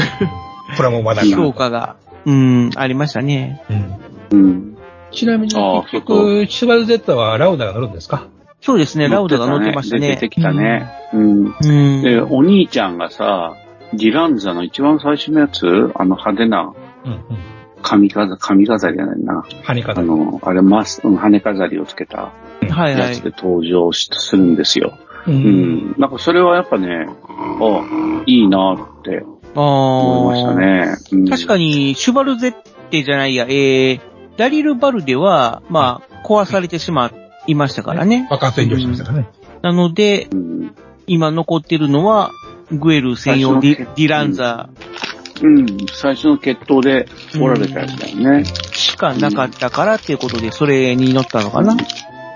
[0.77, 1.37] プラモマダが。
[1.37, 1.97] 評価が、
[2.27, 3.63] うん、ありましたね。
[3.71, 4.77] うんうん。
[5.11, 8.29] ちなみに、ああ結局、シュバルゼッタはラウダが乗るんですか？
[8.61, 10.09] そうですね、ラウダが乗ってましたね。
[10.09, 10.91] 出てきたね。
[11.13, 11.47] うん。
[11.47, 12.03] うん。
[12.03, 13.57] で、お兄ちゃんがさ、
[13.93, 16.73] ディランザの一番最初のやつ、あの派手な。
[17.83, 19.41] 髪飾髪飾りじゃないな。
[19.41, 20.09] あ羽飾り。
[20.09, 23.23] の、あれ、マス、うん羽飾りをつけたやつ。
[23.23, 24.99] で登場しするんですよ。
[25.27, 25.31] う。
[25.31, 25.37] うん
[25.91, 25.95] ん。
[25.99, 29.23] なんかそれはやっぱね、あ、いいなって
[29.55, 30.97] あ思いましたね。
[31.13, 32.53] うん確かに、シュバルゼッ
[32.91, 34.01] テじゃないや、えー、
[34.37, 37.13] ダリル・バルデは、まあ、壊されてしま
[37.47, 38.27] いましたからね。
[38.31, 39.29] 爆発炎上しましたからね。
[39.63, 40.75] なので、うん。
[41.07, 42.31] 今残ってるのは、
[42.71, 44.69] グエル専用ディディランザ
[45.43, 45.67] うん。
[45.93, 47.07] 最初の決闘で
[47.41, 48.45] おられたやつだよね。
[48.45, 51.77] しかなかったからっていうことで、それに乗ったのかな。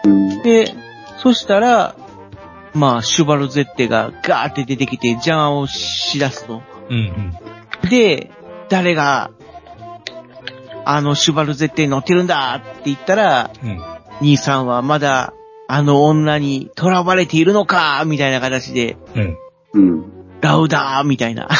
[0.04, 0.42] うん。
[0.42, 0.74] で、
[1.18, 1.96] そしたら、
[2.74, 6.62] まあ、シュバルゼッテがガーって出てきて邪魔をしだすと。
[6.90, 7.32] うん
[7.82, 7.88] うん。
[7.88, 8.30] で、
[8.68, 9.30] 誰が、
[10.90, 13.78] あのシュバルゼッテに乗ってるんだって言ったら、うん。
[14.22, 15.34] 兄さんはまだ、
[15.66, 19.36] あの女に囚われているのかみたいな形で、うん。
[19.74, 20.40] うん。
[20.40, 21.50] ラウダーみたいな。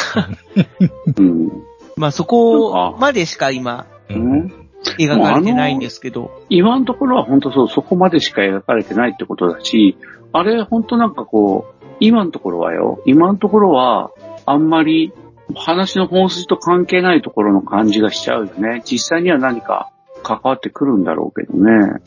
[1.18, 1.51] うん。
[1.97, 4.68] まあそこまでしか今、うん。
[4.99, 6.31] 描かれてないんですけど。
[6.49, 9.99] 今のところは本当そう、そこまでしか描かれてないってことだし、
[10.33, 14.11] あれ本当なんかこう、今のところはよ、今のところは、
[14.47, 15.12] あんまり
[15.55, 18.82] 話の本筋と関係ないところの感じがしちゃうよね。
[18.84, 19.90] 実際には何か
[20.22, 22.01] 関わってくるんだろうけどね。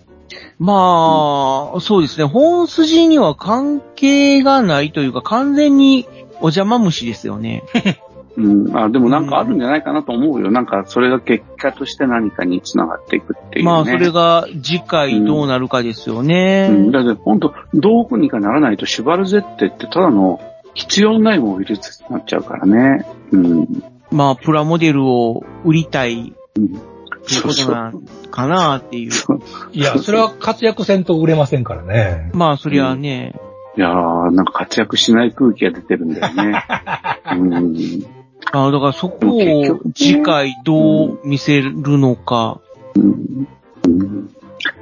[0.59, 2.25] まあ、そうですね。
[2.25, 7.63] 本筋には関係がないというか、完全にお邪魔虫ですよね。
[8.37, 8.77] うん。
[8.77, 10.51] あ、でもなんかあるんじゃないかなと思うよ。
[10.51, 13.71] なんかそれが結果として何かに繋がっていくっていうね。
[13.71, 16.69] まあ、それが次回どうなるかですよね。
[16.71, 16.91] うん。
[16.91, 20.39] だって本当どうにかならないとシュバルゼッテってただの
[20.73, 23.05] 必要ないモビルスになっちゃうからね。
[23.31, 23.67] うん。
[24.11, 26.65] まあ、プラモデルを売りたいうん。
[26.65, 29.11] っていうことなんかなっていう。
[29.73, 32.31] いや、それは活躍せんと売れませんからね。
[32.33, 33.35] まあ、そりゃね、
[33.77, 36.63] いやー、なんか活躍しない空気が出てるんだよね。
[37.31, 38.05] うん。
[38.53, 42.59] あだからそこを次回どう見せるのか。
[42.95, 43.47] うん
[43.85, 44.29] うん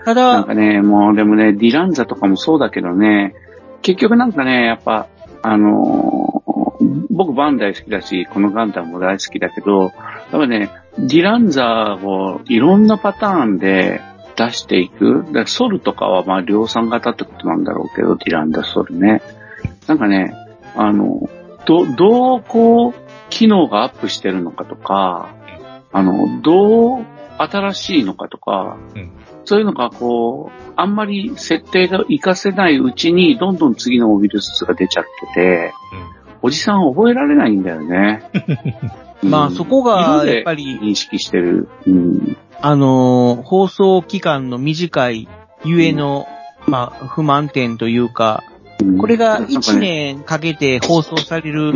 [0.04, 3.34] ただ、なんかね、もうでもね、ディランザとかもそうだけどね、
[3.82, 5.08] 結局なんかね、やっぱ、
[5.42, 6.30] あのー
[7.10, 9.92] 僕バン大好きだし、このガンダムも大好きだけど、やっ
[10.32, 14.02] ぱね、ディランザーをいろんなパターンで
[14.38, 15.26] 出していく。
[15.34, 19.22] だソルとかはまあ量産型ってことなんだろうけど、ディランザソルね。
[19.88, 20.34] なんかね、
[20.76, 21.30] あの、
[21.66, 22.94] ど、どうこう、
[23.30, 25.30] 機能がアップしてるのかとか、
[25.92, 27.06] あの、どう
[27.44, 29.12] 新しいのかとか、うん。
[29.46, 35.74] そういうのがこう、あんまり設定が活かせないうちに、どんどん次のモビルスが出ちゃってて、
[36.42, 38.24] おじさん覚えられないんだよね。
[39.24, 41.68] まあそこがやっぱり認識してる。
[41.86, 42.38] うん。
[42.62, 45.28] あのー放送期間の短い
[45.64, 46.28] ゆえの、
[46.68, 48.44] まあ、不満点というか、
[49.00, 51.74] これが1年かけて放送される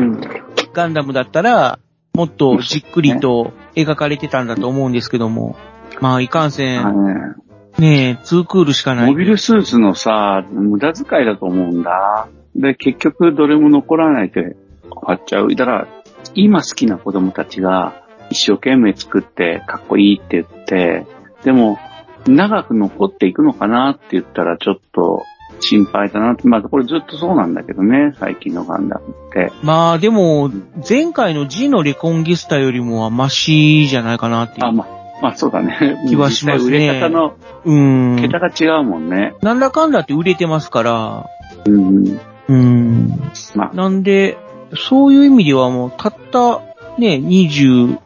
[0.73, 1.79] ガンダムだったら、
[2.15, 5.55] もっとじっくりと描かれてたんだと思うんですけども、
[5.99, 7.35] まあ、いかんせあん、
[7.79, 9.11] ねえ、ツークールしかない。
[9.11, 12.27] モビルスーツのさ、無駄遣いだと思うんだ。
[12.55, 14.55] で、結局どれも残らないで
[14.91, 15.55] 終わっちゃう。
[15.55, 15.87] だから、
[16.35, 21.07] 今好きな子供たちが一生懸命作ってかっこいいって言って、
[21.43, 21.79] でも、
[22.27, 25.23] 長く残っていくのかなって言ったらちょっと
[25.63, 26.47] 心配だなって。
[26.47, 29.51] まあ、これずっとそうなんだけどね、最近のガンダムって。
[29.63, 30.51] まあ、でも、
[30.87, 34.67] 前回の G のレコンギスタよりもはマシじゃないかなっていう。
[34.67, 35.97] あ、まあ、まあそうだね。
[36.09, 37.33] 気はしますね売れ方の
[37.65, 38.17] うん。
[38.19, 39.35] 桁が違うもんね。
[39.41, 41.29] なんだかんだって売れてますから、
[41.65, 42.19] うん。
[42.49, 43.21] うん。
[43.55, 44.37] まあ、なんで、
[44.75, 46.61] そういう意味ではもう、たった、
[46.97, 47.97] ね、26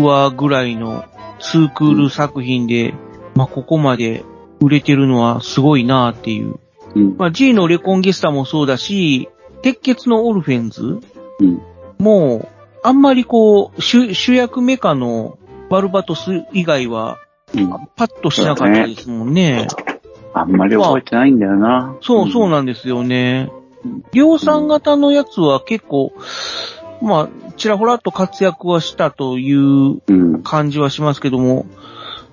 [0.00, 1.04] 話ぐらいの
[1.40, 2.94] ツークール作品で、
[3.34, 4.24] まあ、ここまで
[4.60, 6.58] 売れてるのはすごいなっていう。
[6.94, 7.16] うん。
[7.16, 9.28] まあ、G のレコンギスタもそうだし、
[9.62, 11.00] 鉄血のオルフェンズ
[11.40, 11.62] うん。
[11.98, 12.48] もう、
[12.82, 15.38] あんまりこう、主主役メカの
[15.70, 17.18] バルバトス以外は、
[17.54, 17.70] うん。
[17.96, 19.68] パッとしなかったですもんね。
[20.34, 21.96] あんまり覚えてないんだよな。
[22.00, 23.50] そう、そうなんですよね。
[24.12, 26.12] 量産型のやつは結構、
[27.00, 30.42] まあ、ちらほらっと活躍はしたといううん。
[30.42, 31.66] 感じはしますけども、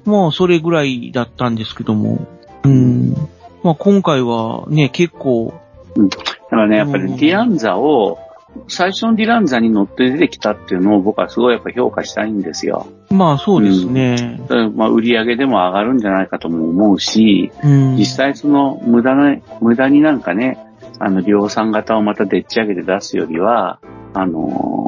[0.06, 2.28] まあ、それぐらいだったんですけども、
[2.64, 3.16] うん。
[3.64, 5.54] まあ、今回はね、結構、
[5.96, 6.18] だ
[6.50, 8.20] からね、やっぱりディランザを、
[8.68, 12.86] 最初のディランザに乗って出てきたっていうのを僕はすごいやっぱ評価したいんですよ。
[13.10, 14.42] まあ、そうですね。
[14.42, 17.96] だからまあ売り上げでも上がるんじゃないかとも思うし、うん。
[17.96, 20.58] 実際その無駄な、無駄になんかね、
[21.00, 23.80] あの量産型をまたでっち上げて出すよりは、
[24.14, 24.82] あのー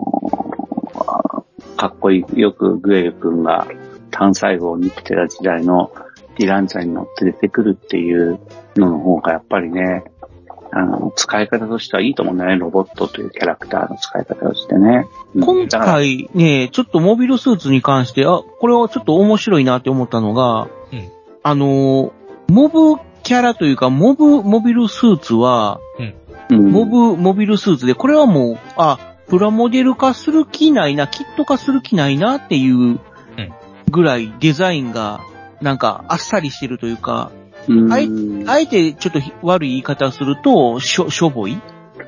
[1.84, 3.68] かっこいい、よくグエル君が
[4.10, 8.40] 単細胞に来てた時代のディランザに乗って出てくるっていう
[8.76, 10.04] のの方がやっぱりね、
[10.72, 15.06] あの、使い方としてはいいと思うんだよね、ロボットというキャラクターの使い方としてね。
[15.36, 15.44] うん。
[15.44, 21.10] 今回ね、ちょっとモビルスーツに関して、あ、これはちょっと面白いなって思ったのが、うん。
[21.44, 22.12] あの、
[22.50, 25.80] モブキャラというか、モブ、モビルスーツは、
[26.50, 26.72] うん。
[26.72, 33.00] モブ、モビルスーツで、これはもう、あ、プラモデル化する気ないな、キット化する気ないなっていう
[33.90, 35.22] ぐらいデザインが、
[35.64, 37.32] なんか、あっさりしてるというか、
[37.68, 37.94] うん。
[37.94, 38.08] あえ
[38.48, 41.58] あえてちょっとひ悪い言い方をすると、しょ、しょぼい？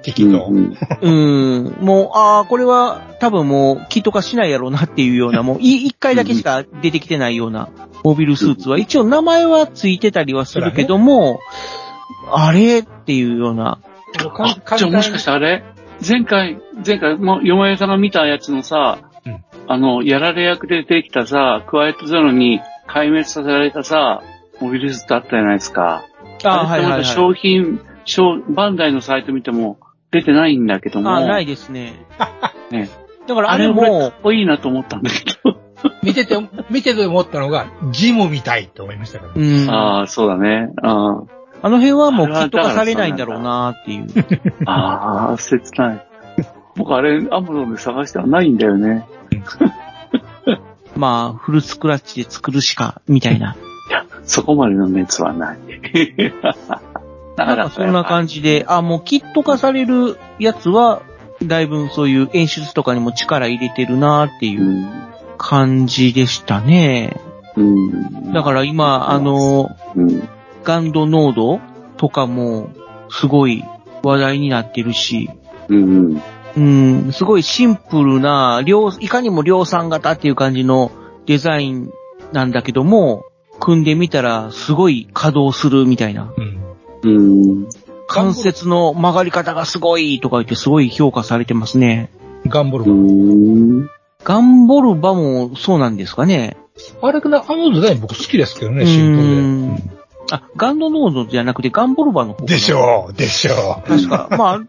[0.04, 0.48] 適当。
[0.48, 7.70] うんうん、もう、ああ、これは多分もう、キット化しないやろうなっていうような、 もう、い一回だけしか出てきてないような、
[8.04, 11.40] モビルスーツは、一応名前はついてたりはするけども、
[12.34, 13.80] あれっていうような、
[14.40, 15.64] あ、じゃあもしかしてあれ？
[16.06, 19.44] 前回、前回、もう、よまよさんが見たやつのさ、うん。
[19.68, 24.22] あの、やられ役で出てきたさ、クワイエットゼロに壊滅させられたさ、
[24.62, 26.06] モビルスーツあったじゃないですか。
[26.44, 29.80] ああれってまだ商品、商バンダイのサイト見ても
[30.12, 31.10] 出てないんだけども。
[31.12, 31.94] ああ、ないですね。
[32.72, 32.90] ね
[33.28, 35.58] だからああれれももかっ、こいいなと思ったんだけど。
[36.04, 36.36] 見てて、
[36.70, 39.66] 見てて思ったのが、ジムみたいと思いましたからうね。
[39.66, 39.70] ん。
[39.70, 40.70] あああ、そうだね。
[40.82, 44.08] あの辺はもうキット化されないんだろうなっていう。
[44.66, 46.08] あ、ああ、切ない。
[46.76, 49.08] 僕あれ、アマゾンで探してはないんだよね。
[50.96, 53.56] まあ、フルスクラッチで作るしか、みたいな。
[53.90, 55.58] いや、そこまでの熱はない。
[57.38, 61.02] ななんかそんな感じで、あ、もうキット化されるやつは、
[61.44, 65.06] だいぶそういう演出とかにも力入れてるなっていううん
[65.38, 67.16] 感じでしたね。
[67.56, 68.34] うん。
[68.34, 70.28] だから今、あの、うん。
[70.64, 71.60] ガンドノード
[71.98, 72.70] とかも、
[73.10, 73.64] すごい
[74.04, 75.30] 話題になってるし、
[75.70, 76.22] うん。
[76.58, 80.92] うん、すごいシンプルな、量、いかにも量産型っていう感じの
[81.26, 81.92] デザイン
[82.32, 83.26] なんだけども、
[83.60, 86.34] 組んでみたらすごい稼働するみたいな。
[87.04, 87.18] うん。
[87.18, 87.70] うん。
[88.08, 92.10] 関節の曲がり方がすごいとか言ってすごい評価されてますね。
[92.46, 92.92] う頑張る。
[92.92, 93.90] ん。
[94.24, 96.58] ガンボルバもそうなんですかね。
[97.02, 99.96] あれかな、あのデザイン僕好きですけどね、シンプルうん
[100.32, 102.46] あ、ガンドノードじゃなくてガンボルバの方。
[102.46, 103.88] でしょう、でしょう。
[103.88, 104.28] 確か。
[104.32, 104.62] まあ、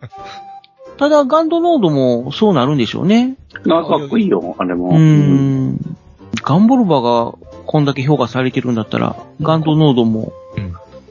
[0.98, 3.36] ただガンドノードもそうなるんでしょうね。
[3.68, 4.90] あかっこいいよ、あれも。
[4.90, 5.96] うーん。
[6.42, 7.34] ガンボルバが
[7.66, 10.32] こんだけ評価されてるんだったら、ガンドノードも、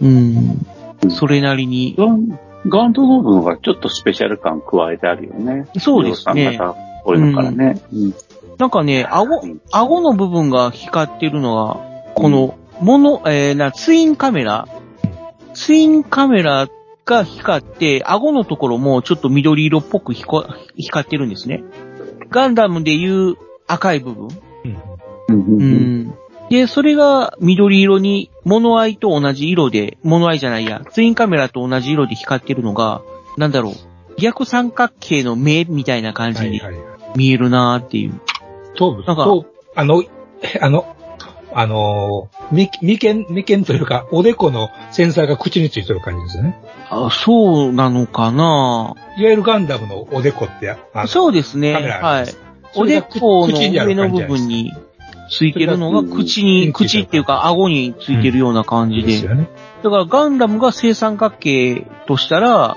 [0.01, 0.65] うん、
[1.09, 5.67] それなりに、ガン、ガンドノードの方がちょっとスペシャル感加えてあるよね。
[5.79, 7.81] そうですね量産型っぽいのからね。
[7.91, 8.13] うん。
[8.57, 11.81] なんかね、顎うん、顎の部分が光ってるのは、
[12.15, 14.67] この、もの、えーな、ツインカメラ
[15.53, 16.67] ツインカメラ
[17.05, 20.45] が光って、顎のところもちょっと緑色っぽく光
[20.75, 21.63] 光ってるんですね。
[22.29, 23.35] ガンダムでいう
[23.67, 24.29] 赤い部分。
[26.49, 33.01] で、それが緑色に、物合いと同じ色で、物合いじゃないや、ツインカメラと同じ色で光ってるのが、
[33.37, 33.73] なんだろう、
[34.17, 36.85] 逆三角形の目みたいな感じにはいはい。
[37.15, 38.19] 見えるなーっていう。
[38.75, 39.45] 頭部、なんか頭
[39.75, 40.03] あの、
[40.61, 40.94] あの、
[41.57, 46.59] あのー、み、眉間、眉間というか、おでこのセンサーが口についてる感じですよね。
[46.89, 48.93] あそうなのかな？
[49.17, 51.73] いわゆるガンダムのおでこって、あそうですね。
[51.73, 52.27] カメラあはい。
[52.75, 54.73] おでこの上の部分に
[55.31, 59.03] ついてるのが口に、うん口っていうか顎についてるような感じで。
[59.03, 59.47] ですよね。
[59.81, 62.75] だからガンダムが正三角形としたら、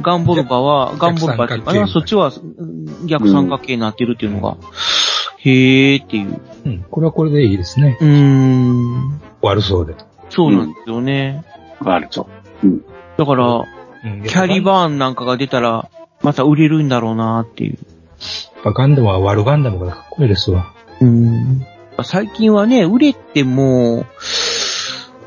[0.00, 4.56] ガンボルバは、ガンボルバっていうかな、逆三角形そっちはうん逆三角形になってるっていうのが、
[5.38, 6.40] へーっていう。
[6.64, 6.84] うん。
[6.90, 7.98] これはこれでいいですね。
[8.00, 9.20] うーん。
[9.42, 9.94] 悪そうで。
[10.30, 11.44] そうなんですよね。
[11.84, 12.28] あると。
[13.18, 13.46] だから、
[14.04, 14.22] うん。
[14.22, 15.90] キャリバーンなんかが出たら、
[16.22, 17.78] また売れるんだろうなっていう。
[18.54, 20.72] やっぱガンダムは悪ガンダムがかっこいいですわ。
[21.00, 21.66] うん。
[22.04, 24.06] 最近はね、売れても、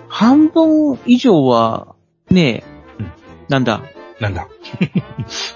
[0.08, 1.94] 半分以上は、
[2.32, 2.64] ね、
[3.00, 3.12] うん
[3.50, 3.82] なんだ、
[4.22, 4.48] なんだ？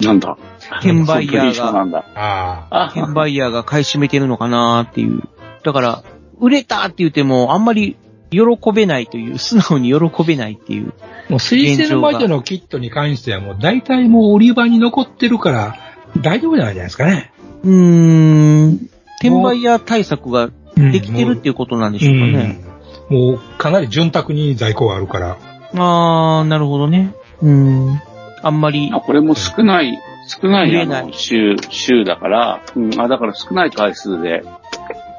[0.02, 0.38] なんだ。
[0.80, 2.06] 転売ヤーが、なんだ。
[2.16, 5.24] あ転売ヤーが買い占めてるのかなっていう。
[5.64, 6.04] だから、
[6.40, 7.98] 売れたって言っても、あんまり
[8.32, 8.40] 喜
[8.74, 10.94] べないという、素直に喜べないっていう。
[11.30, 15.76] もう水星の魔女のキットに関してはもう大体もう売り場に残ってるから
[16.18, 17.32] 大丈夫じゃないですかね。
[17.64, 18.90] うーん、
[19.20, 22.60] 転売ヤー対策がうんできてるっていうことなんでしょうかね。
[22.64, 22.70] うん
[23.10, 25.38] もうかなり潤沢に在庫があるから。
[25.74, 27.16] あー、なるほどね。
[27.42, 28.02] うん。
[28.42, 34.44] あんまり、あこれも少ない、少ないあの週、週だから、うん、あ、だから少ない回数で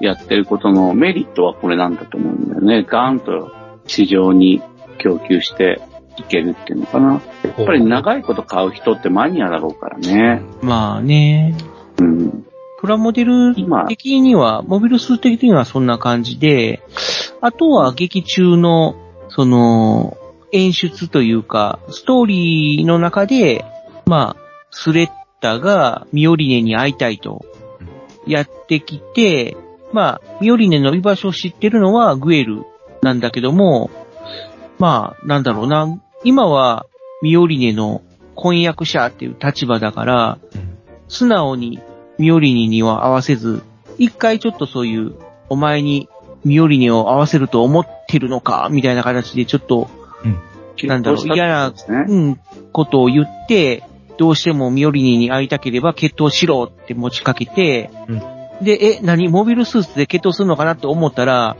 [0.00, 2.84] やってることのメリットはこれなんだと思うんだよね。
[2.88, 3.52] ガーンと
[3.86, 4.62] 市場に
[4.98, 5.80] 供給して
[6.16, 7.20] いけるっていうのかな。
[7.42, 10.42] やっぱり長いこと買う人ってマニアだろうからね。
[10.62, 11.54] まあね。
[11.98, 12.46] うん。
[12.80, 13.54] プラモデル
[13.88, 16.82] 的には、モビルスーツ的にはそんな感じで、
[17.42, 18.94] あとは劇中の、
[19.28, 20.16] その、
[20.52, 23.64] 演出というか、ストーリーの中で、
[24.06, 27.44] まあ、スレッタがミオリネに会いたいと
[28.26, 29.56] やってきて、
[29.92, 32.64] まあ、ミオリネの居場所を知ってるのはグエル
[33.02, 33.90] なんだけども、
[34.78, 36.86] まあ、なんだろうな、今は
[37.22, 38.02] ミオリネの
[38.34, 40.38] 婚約者っていう立場だから、
[41.08, 41.80] 素直に
[42.18, 43.62] ミオリネには合わせず、
[43.98, 45.14] 一回ちょっとそういう、
[45.48, 46.08] お前に
[46.44, 49.90] ミオリネを合わせると思ってるのか、みたいな形でちょっと、
[50.84, 51.72] なんだろう、嫌な、
[52.08, 52.40] うん、
[52.72, 53.84] ことを言って、
[54.18, 57.90] どうしてもミオリネに会いたければ決闘しろって持ちかけて、
[58.62, 59.28] で、え、何？
[59.28, 61.56] モビルスーツで決闘するのかなって思ったら、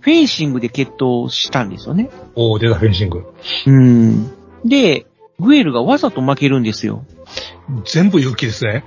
[0.00, 2.10] フェンシングで決闘したんですよね。
[2.34, 3.32] おー、出たフェンシング。
[3.66, 4.32] うん。
[4.64, 5.06] で、
[5.38, 7.04] グエルがわざと負けるんですよ。
[7.84, 8.84] 全部勇気ですね。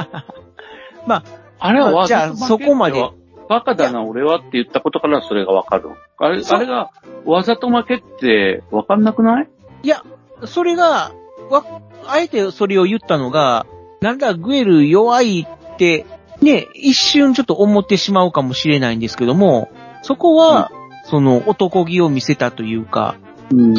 [1.06, 1.24] まあ、
[1.58, 3.02] あれはわじゃあざと負けそこまで。
[3.48, 5.90] バカだな、俺はって言ったことからそれがわかる。
[6.18, 6.90] あれ、あれが、
[7.24, 9.48] わざと負けってわかんなくない？
[9.82, 10.02] いや、
[10.44, 11.12] それが、
[11.50, 11.64] わ、
[12.06, 13.66] あえてそれを言ったのが、
[14.00, 16.06] なんだ、グエル弱いって、
[16.40, 19.70] ね、一瞬ちょっと思ってしまうかもしれないんですけども、
[20.02, 20.70] そこは、
[21.04, 23.16] その男気を見せたというか、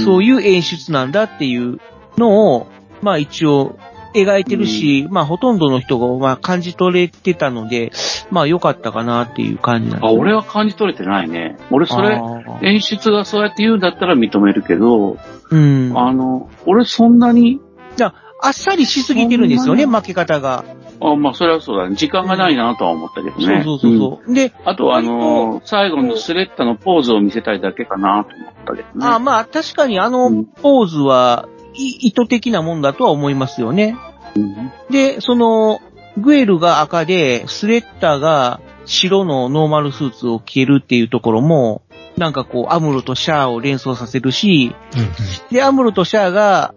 [0.03, 1.11] そういう演出なん。
[1.11, 1.80] だっていう
[2.18, 2.68] のを、
[3.01, 3.78] まあ一応
[4.24, 7.91] 描いてるし、まあほとんどの人がまあ感じ取れてたので、
[8.32, 11.57] まあ良かったかなっていう感じなんですあ、俺は感じ取れてないね。
[11.72, 12.22] 俺それ
[12.61, 15.18] 演出がそうやって言うんだったら認めるけど、
[15.49, 15.93] うん。
[15.95, 17.61] あの、俺そんなに、
[17.95, 20.63] じゃあ、あっさりしすぎてるんですよね、負け方が。
[20.99, 21.95] あ、まあそれはそうだね。
[21.95, 23.63] 時間がないなとは思ったけどね。
[23.63, 24.34] そうそうそうそう。
[24.34, 29.05] で、あとはあの、最後のスレッタのポーズを見せたいだけかなと思ったけどね。
[29.07, 33.95] あまあ確かにあのポーズは、い意図的なもんだとは思いますよね。
[34.89, 35.82] で、その、
[36.17, 41.84] グエルが赤で、スレッタが白のノーマルスーツを着るっていうところも、
[42.17, 44.75] なんかこう、アムロとシャアを連想させるし、
[45.51, 46.73] で、アムロとシャアが、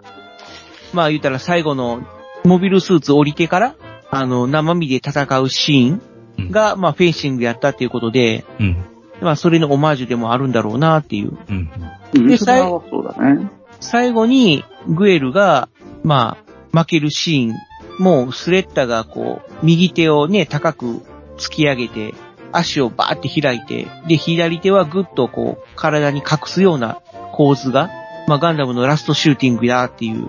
[0.92, 2.02] まあ言ったら最後の
[2.44, 3.74] モビルスーツ降りてから、
[4.10, 8.84] あの、生身で戦うシーンが、まあフェンシングやったっていうことで、うん。
[9.22, 11.38] まあそれのオマージュでもあるんだろうなっていう。
[11.48, 11.70] うん
[12.12, 13.50] で、それ最はそうだね。
[13.80, 15.68] 最後に、グエルが、
[16.04, 16.38] ま
[16.72, 17.54] あ、負けるシーン、
[17.98, 21.02] もうスレッタがこう、右手をね、高く
[21.36, 22.14] 突き上げて、
[22.52, 27.00] 足をバーって開いて、で、左手はぐっとこう、体に隠すような
[27.32, 27.90] 構図が、
[28.26, 30.28] まあ、ガンダムのラストシューティングだっていう、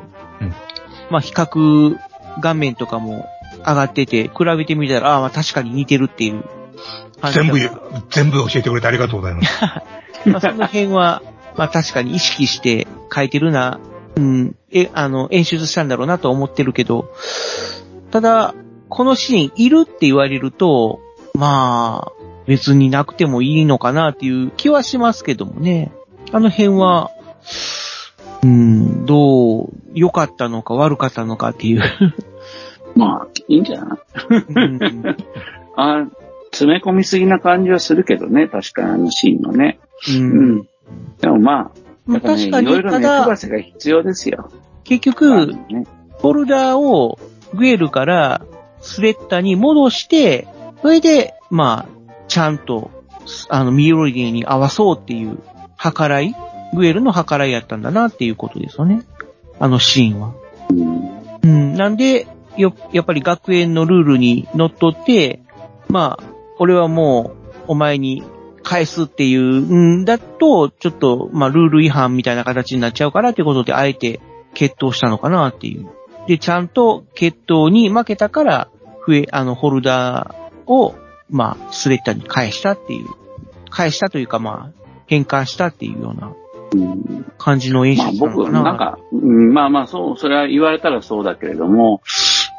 [1.09, 1.97] まあ、比較
[2.39, 3.25] 画面とかも
[3.59, 6.43] 上がってて、比べてみたら、ああ、まあ確かに似てるっていう
[7.29, 7.59] 全部
[8.09, 9.61] 全部教えてくれてありがとうございます。
[10.25, 11.21] まあ、その辺は、
[11.55, 13.79] まあ確かに意識して書いてるな、
[14.15, 17.13] うん、え、あの、演出したんだろうなと思ってるけど、
[18.11, 18.53] ただ、
[18.89, 20.99] このシーンいるって言われると、
[21.33, 22.11] まあ、
[22.45, 25.91] 別になくてもいいのかなっていう気はしますけどもね。
[26.31, 27.09] あの辺は、
[28.43, 31.81] うん、どう、良かったのか悪かったのかっていう。
[32.95, 33.99] まあ、いいんじゃない？
[35.77, 36.05] あ
[36.51, 39.79] 詰め込みすぎな感じはするけどね、確かにあのシーンのね。
[40.09, 40.67] うん。
[41.19, 41.71] でもま
[42.07, 44.51] あ、ね、確かにいろいろ目ただが必要ですよ。
[44.83, 47.19] 結局、フォルダーを
[47.53, 48.41] グエルから
[48.81, 50.47] スレッタに戻して、
[50.81, 52.91] それで、まあ、ちゃんと、
[53.49, 55.39] あの、ミロリネに合わそうっていう
[55.77, 56.35] 計らい、
[56.73, 59.03] グエルの計らいやったんだなっていうことですよね。
[59.59, 60.33] あのシーンは。
[61.43, 61.73] うん。
[61.75, 62.27] なんで、
[62.57, 65.43] よ、やっぱり学園のルールにのっとって、
[65.87, 66.23] まあ、
[66.57, 68.23] 俺はもう、お前に
[68.63, 74.19] 返すっていうんだと、ちょっと、まあ、ルール違反みたいな形になっちゃうからっていうことで、あえて
[74.53, 75.87] 決闘したのかなっていう。
[76.27, 78.67] で、ちゃんと決闘に負けたから、
[79.07, 80.95] 増え、あの、ホルダーを、
[81.29, 83.07] まあ、スレッタに返したっていう。
[83.69, 86.33] 返したというか、まあ、変換したっていうような
[87.37, 88.63] 感じの演まあ僕、出なのかな。
[88.63, 92.01] なんか、うんまあまあそう、それは言われたらそうだけれども、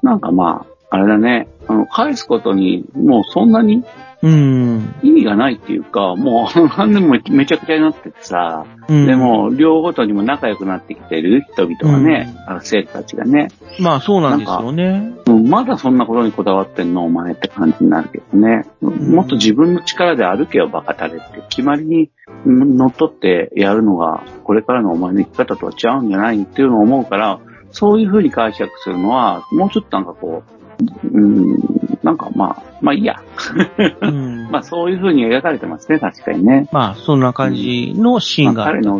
[0.02, 3.84] なんかまあ、あれだね、あの、返すことに、もうそんなに
[4.22, 4.94] うん。
[5.02, 13.48] 意味がないっていうか、もう、何年もめちゃくちゃになっててさ、うんでも、両ごとにも仲良くなってきてる人々がね、あの生徒たちがね、
[13.80, 15.12] まあ、そうなんですよね。
[15.26, 18.64] うんまだそんなことにこだわってんのお前って感じになるけどね。
[18.80, 22.10] もっと自分の力で歩けよバカタレって決まりに
[22.46, 27.40] 乗っ取ってやるのがこれからのお前の生き方とは違うんじゃないっていうのを思うから、
[27.70, 30.61] そういう風に解釈するのは、もうちょっとなんかこう、
[31.12, 31.58] うん、
[32.02, 33.22] なんかまあ、まあいいや。
[34.50, 36.68] まあそういう風に描かれてますね、確かにね。
[36.72, 38.82] まあ、そんな感じのシーンがある。
[38.82, 38.98] まあ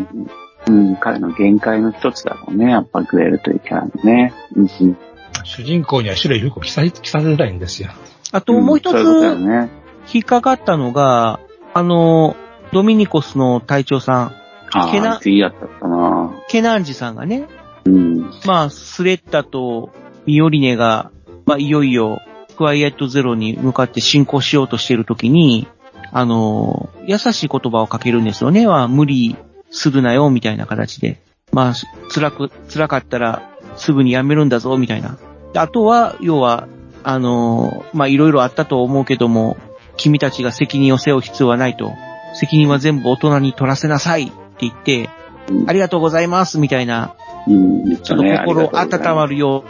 [0.67, 2.71] 彼の、うん、彼の限界の一つだろうね。
[2.71, 4.33] やっぱグエルというキャラのね。
[4.57, 4.97] うん
[5.45, 7.89] 主人公には白い服を着さ着させたいんですよ。
[8.33, 9.71] あともう一つ、そういうことだよね。
[10.13, 11.41] 引っかかったのが、
[11.75, 12.37] あの、
[12.73, 14.33] ドミニコスの隊長さん、
[14.75, 17.47] あけなあ、いいやったったなケナンジさんがね、
[17.85, 18.31] うん。
[18.47, 19.91] まあ、スレッタと
[20.27, 21.11] ミオリネが、
[21.47, 22.21] まあ、いよいよ、
[22.57, 25.67] クワイエットゼロに向かって進行しようとしているときに、
[26.13, 28.67] あの、優しい言葉をかけるんですよね。
[28.67, 29.37] は、無理
[29.71, 31.21] するなよ、みたいな形で。
[31.53, 31.75] まあ、
[32.13, 35.17] 辛く、辛かったら、すぐにやめるんだぞ、みたいな。
[35.53, 36.69] であとは、要は、
[37.03, 39.57] あの、まあ、いろいろあったと思うけども、
[39.97, 41.93] 君たちが責任を背負う必要はないと。
[42.35, 45.11] 責任は全部大人に取らせなさいって言って、
[45.49, 47.15] うんありがとうございます、みたいな
[47.47, 48.25] うん、ちょっと。
[48.25, 49.35] 心温まる。
[49.35, 49.65] るよ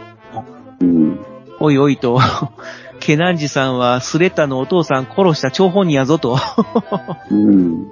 [0.79, 1.32] うん。
[1.63, 2.19] おいおいと、
[2.99, 6.37] ケナンジさんはスレッタのお父さん殺した張本人やぞと。
[7.31, 7.89] うん。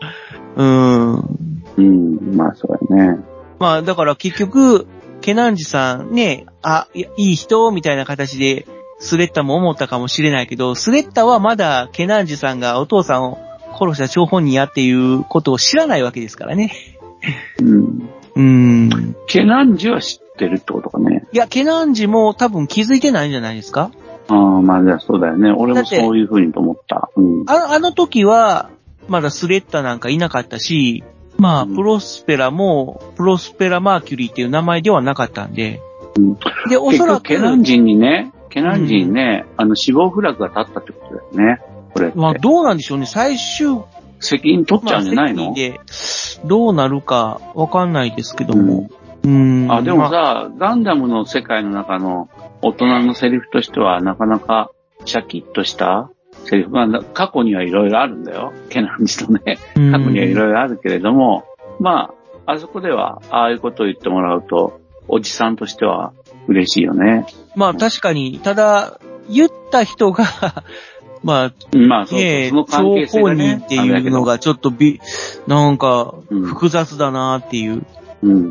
[0.58, 1.38] うーん。
[1.78, 2.36] うん。
[2.36, 3.20] まあ、そうやね。
[3.60, 4.88] まあだから結局、
[5.22, 8.68] ケナンジさんね、あ、いやいい人みたいな形で、
[9.00, 13.38] スレッタも思ったかもしれないけど、スレッタはまだケナンジさんがお父さんを
[13.80, 16.74] 殺した張本人やっていうことを知らないわけですからね。
[17.62, 18.10] うん。
[18.36, 19.16] うーん。
[19.28, 21.28] ケナンジは知ってるってことかね。
[21.32, 23.92] いや、ケナンジも多分気づいてないんじゃないですか？
[24.28, 25.52] ああ、まあ、じゃあそうだよね。
[25.52, 27.12] 俺もそういうふうにと思った。
[27.16, 27.44] うん。
[27.48, 28.70] ああの時は、
[29.08, 31.04] まだスレッタなんかいなかったし、
[31.38, 35.82] まあ、うんプロスペラも、プロスペラマーキュリーっていう名前ではなかったんで、
[36.18, 36.38] うん
[36.70, 41.62] で、お結そらく、局、ケナンジンにね、ケナンジンにね、あの、死亡フラグが立ったってことだよね。
[41.94, 42.12] これ。
[42.16, 43.80] まあ、どうなんでしょうね、最終、
[44.20, 45.56] 責任取っちゃうんじゃないの、まあ
[46.46, 48.90] どうなるかわかんないですけども。
[49.24, 49.72] うーん。
[49.72, 52.30] あ、でもまあさ、ガンダムの世界の中の
[52.62, 54.72] 大人のセリフとしては、なかなか
[55.06, 56.10] シャキッとした
[56.46, 58.54] セリフが、な過去にはいろいろあるんだよ。
[58.70, 59.58] ケナンジとね。
[59.76, 61.46] うん過去にはいろいろあるけれども、
[61.80, 62.14] ま
[62.46, 66.14] あ、あそこでは、ああいうことを言ってもらうと、おじさんとしては
[66.48, 67.26] 嬉しいよね。
[67.56, 69.00] まあ、確かに、ただ、
[69.30, 70.26] 言った人が、
[71.24, 75.00] まあ、うんまあ、そうそうねえ、その関係性張がねっていうのがちょっとび、
[75.48, 77.74] なんか、うん複雑だなっていう。
[77.74, 77.86] うん。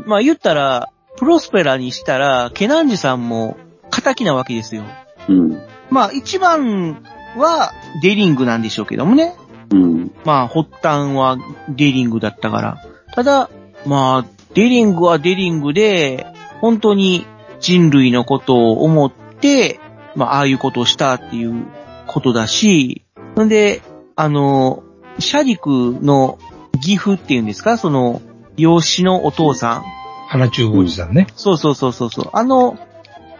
[0.06, 3.56] まあ言ったら、プロスペラにしたら、ケナンジさんも
[3.90, 4.82] 仇なわけですよ。
[5.28, 5.62] うん。
[5.90, 7.02] まあ一番
[7.36, 7.72] は
[8.02, 9.34] デリングなんでしょうけどもね。
[9.70, 10.12] うん。
[10.24, 11.38] まあ発端は
[11.68, 12.82] デリングだったから。
[13.14, 13.50] ただ、
[13.86, 16.26] まあ、デリングはデリングで、
[16.60, 17.26] 本当に
[17.60, 19.80] 人類のことを思って、
[20.14, 21.64] まあああいうことをしたっていう
[22.06, 23.04] ことだし、
[23.38, 23.82] んで、
[24.16, 24.82] あの、
[25.18, 26.38] シャリクの
[26.74, 27.76] 義父っていうんですか？
[27.78, 28.20] その、
[28.60, 29.84] 養子のお父さん。
[30.28, 31.26] 花中王子さんね。
[31.34, 32.30] そうそうそうそうそう。
[32.32, 32.78] あの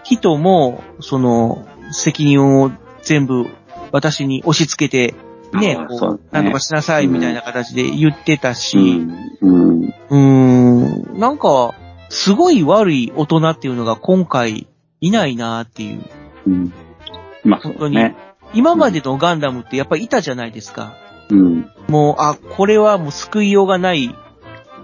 [0.03, 2.73] 人も、その、責任を
[3.03, 3.47] 全部
[3.93, 5.15] 私に押し付けて、
[5.59, 9.13] ね、こう、ああそうねなんとかしなさいみたいな形で言ってたうし、ん。
[9.41, 9.85] うん。
[9.85, 11.75] うーん、なんか、
[12.09, 14.67] すごい悪い大人っていうのが今回
[15.01, 16.03] いないなっていう。
[16.47, 16.73] うん。
[17.45, 18.17] まあ、そうだね。
[18.53, 20.95] 今までのガンダムってやっぱりいたじゃないですか。
[21.31, 21.71] うん。
[21.89, 24.15] もう、あ、これはもう救いようがない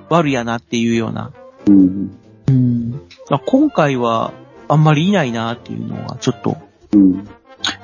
[0.09, 1.33] 悪やなっていうような。
[1.67, 2.17] うん。
[2.49, 3.01] うん。
[3.47, 4.33] 今回は
[4.69, 6.57] あんまりいないなっていうのはちょっと。
[6.93, 7.13] うん。
[7.13, 7.19] い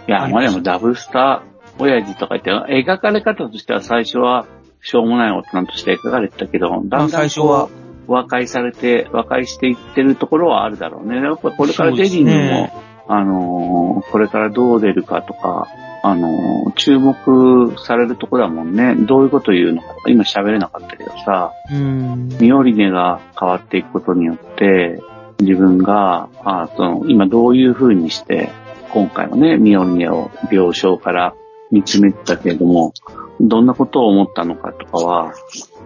[0.06, 2.50] や、まあでもダブルスター親父とか言って、
[2.84, 4.46] 描かれ方としては最初は
[4.80, 7.68] しょうもない大人として描かれてたけど、だんだまあん最初は
[8.06, 11.16] 和解されて、和解していってるところはあるだろうね。
[11.16, 12.72] やっぱこれからデリングも、ね
[13.08, 15.68] あのーこれからどう出るかとか、
[16.02, 18.94] あのー注目されるところだもんね。
[18.94, 22.28] どういうこと言うのかとか、今喋れなかったけどさ、うん。
[22.40, 25.00] ミオリネが変わっていくことによって、
[25.40, 28.50] 自分が、あその、今どういう風にして、
[28.90, 31.34] 今回のね、ミオリネを病床から
[31.70, 32.92] 見つめてたけれども、
[33.40, 35.34] どんなことを思ったのかとかは、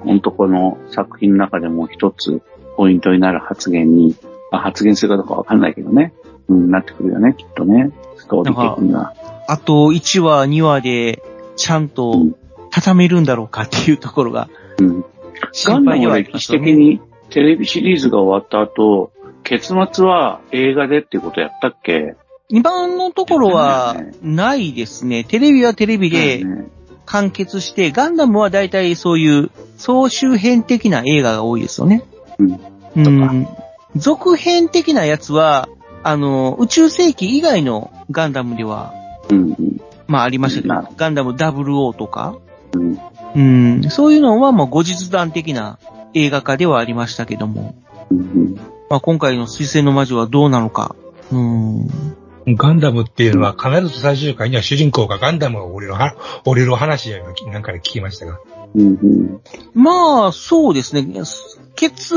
[0.05, 2.43] 本当この作品の中でも一つ
[2.77, 4.15] ポイントになる発言に、
[4.53, 6.13] あ発言するかどうかわかんないけどね、
[6.49, 9.15] うん、なってくるよね、きっとね、ストーリー的には。
[9.47, 11.23] あと1話、2話で
[11.57, 12.27] ちゃんと
[12.71, 14.49] 畳めるんだろうかっていうところが
[14.79, 15.05] うん。
[15.35, 16.67] ガ心配ではあンダムは歴りますよね。
[16.67, 17.01] 史的に
[17.31, 19.13] テレビシリーズが終わった後、
[19.43, 22.17] 結末は映画でっていうことやったっけ？
[22.49, 25.25] 今のところはないですね。
[25.25, 26.69] テレビはテレビでね
[27.07, 32.03] 完結して、ガンダムは大体そういう総集編的な映画が多いですよね。
[32.39, 32.61] うん。
[32.97, 33.49] うん。
[33.95, 35.69] 続編的なやつは、
[36.03, 38.93] あの、宇宙世紀以外のガンダムでは、
[39.31, 39.81] うんうん。
[40.07, 42.39] まあありましたけなど、ガンダム00とか、
[42.75, 42.99] うん。
[43.35, 45.79] うん、そういうのはもう後日談的な
[46.15, 47.75] 映画化ではありましたけども、
[48.11, 48.55] うん
[48.89, 50.95] まあ今回の水星の魔女はどうなのか。
[51.33, 51.89] うん。
[52.55, 57.19] ガンダムっていうのは必ず最終回には主人公がガンダムを降りるは、降りる話や
[57.51, 58.39] なんかで聞きましたが。
[58.75, 58.87] うん。
[58.87, 59.41] うん
[59.75, 61.05] まあ、そうですね。
[61.75, 62.15] 結、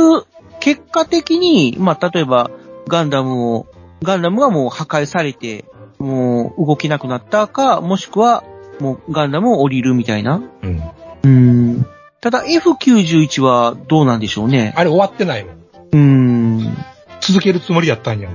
[0.59, 2.51] 結果的に、まあ、例えば、
[2.87, 3.67] ガンダムを、
[4.03, 5.65] ガンダムがもう破壊されて、
[5.99, 8.43] もう動けなくなったか、もしくは、
[8.79, 10.41] もうガンダムを降りるみたいな。
[10.63, 10.81] うん。
[11.23, 11.85] うん。
[12.21, 14.73] ただ F91 はどうなんでしょうね。
[14.75, 15.55] あれ終わってないもん。
[15.91, 16.77] うん。
[17.19, 18.29] 続けるつもりやったんや。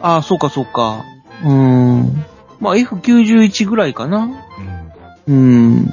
[0.00, 1.04] ああ、そうかそうか。
[1.44, 2.24] うん。
[2.58, 4.30] まあ F91 ぐらいかな。
[5.28, 5.92] うん。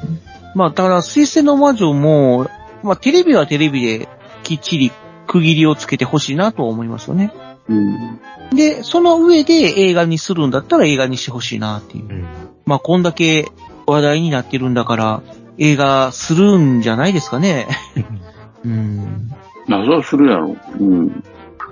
[0.55, 2.49] まあ、ただ、水星の魔女も、
[2.81, 4.09] まあ、テレビはテレビで
[4.41, 4.91] きっちり
[5.27, 7.31] 区切りをつけてほしいなと思いますよね。
[7.69, 8.19] うん。
[8.55, 12.25] で、その上で映画にするんだったら映画にしてほしいなっていう。
[12.65, 13.47] まあ、こんだけ
[13.85, 15.21] 話題になってるんだから、
[15.57, 17.67] 映画するんじゃないですかね。
[18.63, 19.31] うん。
[19.67, 20.55] まあ、それはするやろ。
[20.79, 21.23] うん。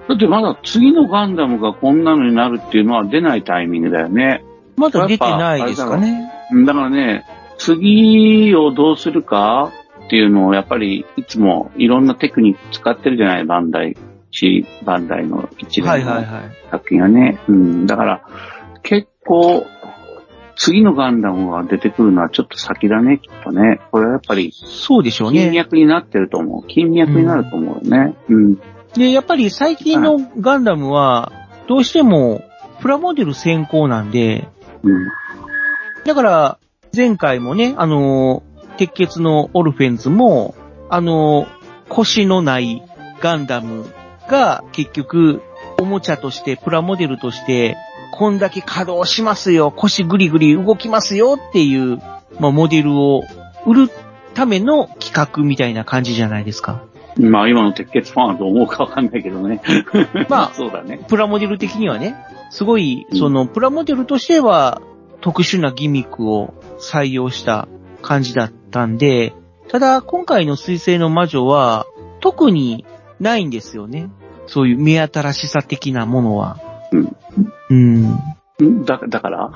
[0.08, 4.44] だってまだ次のガンダムがこんなのになるっていうのは出ないタイミングだよね。
[4.78, 6.32] まだ出てないですかね。
[6.52, 7.26] うんだからね、
[7.58, 9.72] 次をどうするか
[10.06, 13.98] っていうのをやっぱりいつもいろんなテクニック使ってるじゃない、バンダイ、
[14.36, 16.44] しバンダイの一連のはいはいはい。
[16.72, 17.40] 作品がね。
[17.48, 17.86] うん。
[17.88, 18.22] だから
[18.84, 19.66] 結構
[20.56, 23.82] 次のガンダムが出てくるのはちょっと先だね、きっとね。
[23.92, 25.52] これはやっぱりそうでしょう金ね。
[25.52, 26.68] 脈になってると思う。
[26.68, 28.16] 金脈になると思うよね。
[28.30, 28.56] うん。
[28.94, 31.32] で、やっぱり最近のガンダムは、
[31.68, 32.44] どうしても
[32.80, 34.48] プラモデル先行なんで、
[34.84, 35.08] うん。
[36.06, 36.60] だから、
[36.96, 40.56] 前回もね、あのー、鉄血のオルフェンズも、
[40.90, 41.48] あのー、
[41.90, 42.84] 腰のない
[43.20, 43.86] ガンダム
[44.28, 45.42] が結局、
[45.80, 47.76] おもちゃとして、プラモデルとして、
[48.12, 51.98] こんだけ稼働しますよ、腰ぐりぐり動きますよっていう、
[52.40, 53.24] まあ、モデルを
[53.66, 53.90] 売る
[54.34, 56.86] ための企画みたいな感じじゃないですか。
[57.18, 59.62] まあ今の鉄血ファンはどう思うかわかんないけどね。
[60.30, 61.00] まあ そうだね。
[61.08, 62.16] プラモデル的にはね、
[62.50, 64.82] すごい、その、プラモデルとしては、
[65.22, 67.68] 特殊なギミックを採用した
[68.02, 69.34] 感じだったんで、
[69.70, 71.86] ただ、今回の水星の魔女は、
[72.20, 72.86] 特に
[73.20, 74.10] ないんですよね。
[74.48, 76.58] そういう目新しさ的なものは。
[77.70, 78.04] うん。
[78.04, 79.52] んだだから？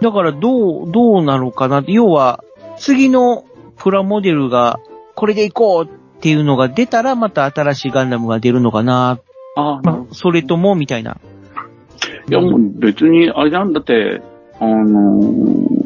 [0.00, 2.42] だから、 どう、どうなのかな要は、
[2.76, 3.44] 次の
[3.76, 4.80] プラモデルが、
[5.14, 9.18] これでいこうっていうのが出たら、また新しいガンダムが出るのかな。
[9.56, 11.18] あまあ、それとも、みたいな。
[12.28, 14.22] いやもう別に、あれなんだって、
[14.58, 15.80] あのー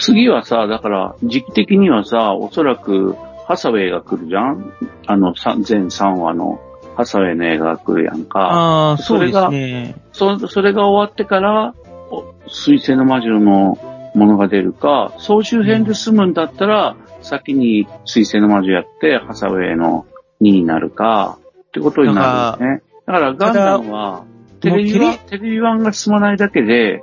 [0.00, 3.16] 次はさ、だから、時期的にはさ、おそらく、
[3.48, 4.72] ハサウェイが来るじゃん？
[5.06, 6.60] あの、さ全3話の
[6.96, 8.40] ハサウェイの映画が来るやんか。
[8.40, 9.96] ああ、そうですそれがね。
[10.12, 11.74] そ、それが終わってから、
[12.10, 13.78] お水星の魔女の
[14.14, 20.04] ものが出るか、総集編で済むんだったら、先に水星の魔女やって、ハサウェイの
[20.42, 21.38] 2になるか、
[21.68, 22.82] ってことになるよね。
[23.06, 24.24] だから、ガンダムは、
[24.60, 27.02] テレビもうは、テレビ版が進まないだけで、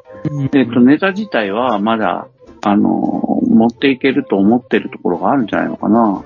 [0.53, 2.27] えっと、ネタ自体はまだ、
[2.63, 6.23] あの、持っていけると思ってるところがあるんじゃないのかな。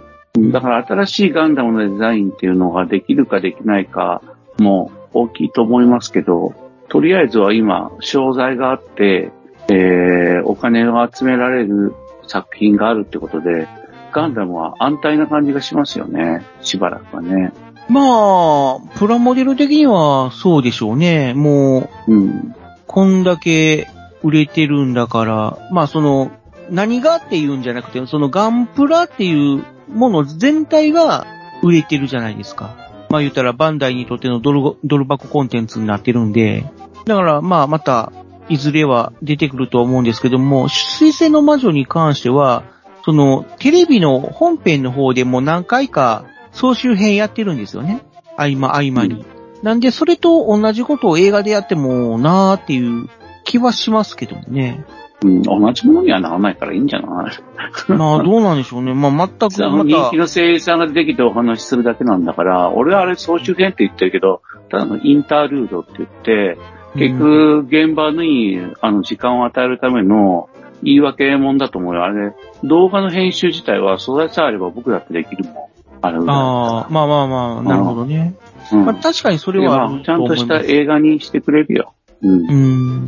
[0.52, 4.22] だから新しいガンダムのデザインっていうのができるかできないか
[4.58, 6.54] も大きいと思いますけど、
[6.88, 9.32] とりあえずは今、商材があって、
[9.70, 11.94] えー、お金を集められる
[12.28, 13.68] 作品があるってことで、
[14.12, 16.44] ガンダムは安泰な感じがしますよね。
[16.62, 17.54] しばらくはね。
[17.90, 21.34] まあ、プラモデル的にはそうでしょうね。
[21.34, 22.56] もう、うん、
[22.88, 23.88] こんだけ
[24.24, 26.32] 売れてるんだから、まあその、
[26.72, 31.26] 何がっていうんじゃなくて、そのガンプラっていうもの全体が
[31.62, 32.76] 売れてるじゃないですか。
[33.10, 36.72] まあ言ったらバンダイにとってのドルドル箱コンテンツになってるんで、
[37.06, 38.12] だからまあまた、
[38.50, 42.64] いずれは出てくるとは思うんですけども、水星の魔女に関しては、
[43.06, 48.02] その、テレビの本編の方でも何回か総集編やってるんですよね。
[48.38, 49.26] 合間合間に。
[49.62, 53.10] なんで、それと同じことを映画でやってもなーっていう
[53.44, 54.86] 気はしますけどもね。
[55.22, 57.92] うん、同じものにはならないからいいんじゃない？
[57.92, 58.94] まあ、どうなんでしょうね。
[58.94, 66.58] まあ、全く また、人気の声優さんが出てきてお話しするだけなんだから、俺はあれ総集編って言ってるけど、ただのインタールードって言って、
[66.96, 70.50] 結局現場にあの時間を与えるための
[70.82, 72.04] 言い訳もんだと思うよ。
[72.04, 72.34] あれ、
[72.64, 75.54] 動画の編集自体は素材さえあれば僕だってできるもん。
[76.02, 78.36] あれああ、まあまあまあ、なるほどね。
[78.72, 81.94] うんまあ、確かにそれはちゃんとした映画にしてくれるよ。
[82.22, 82.32] うん。
[82.32, 83.08] うん。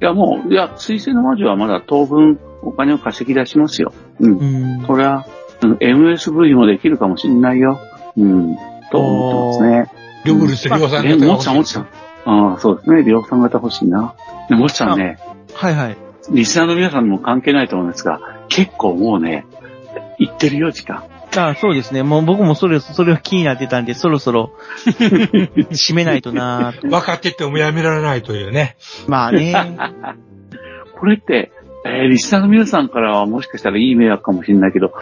[0.00, 3.92] いや、もう、いや、水星の魔女はまだ当分お金を稼ぎ出しますよ。
[4.20, 4.38] うん。
[4.38, 4.82] うん。
[4.86, 7.80] これは、うん MSV もできるかもしれないよ。
[8.16, 8.56] うん。
[8.92, 9.98] と思ってますね。
[10.24, 11.88] ルブルス量産え、型がもちさん、もちさん。
[12.24, 13.02] ああ、そうですね。
[13.02, 14.14] 量産型欲しいな。
[14.48, 15.18] でもちさんね、
[15.54, 15.96] はいはい。
[16.30, 19.46] リスナーの皆さんにも関係ないと思うんですが、結構もうね、
[20.18, 21.04] 行ってるよ、時間。
[21.36, 22.02] ああそうですね。
[22.02, 24.52] もう僕もそれ、それは気になってたんで、そろそろ、
[25.70, 26.88] 締めないとなーと。
[26.88, 28.76] 分かっててもやめられないというね。
[29.06, 29.54] まあね。
[30.98, 31.52] これって、
[31.84, 34.92] えーリスナーの皆さんからはもしかしたらいい迷惑かもしれないけど、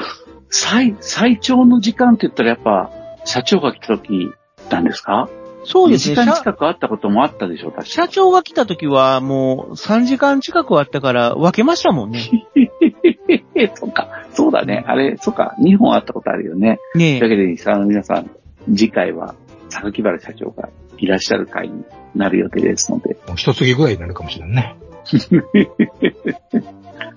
[0.50, 2.90] 最、最長の時間って言ったらやっぱ、
[3.24, 4.30] 社長が来た時
[4.70, 5.28] なんですか？
[5.66, 6.14] そうですね。
[6.14, 12.20] 2時間社近くあったこともあったでしょ、確か社長が来た時はもう3時間近くあったから分けましたもんね。
[13.74, 14.84] そうか、そうだね。
[14.86, 16.78] あれ、そうか、2本あったことあるよね。
[16.94, 18.30] ねだけで、さあの皆さん、
[18.68, 19.34] 次回は、
[19.68, 20.68] 榊原社長が
[20.98, 21.84] いらっしゃる会に
[22.14, 24.76] なる予定ですので、もう一月ぐらいになるかもしれんね。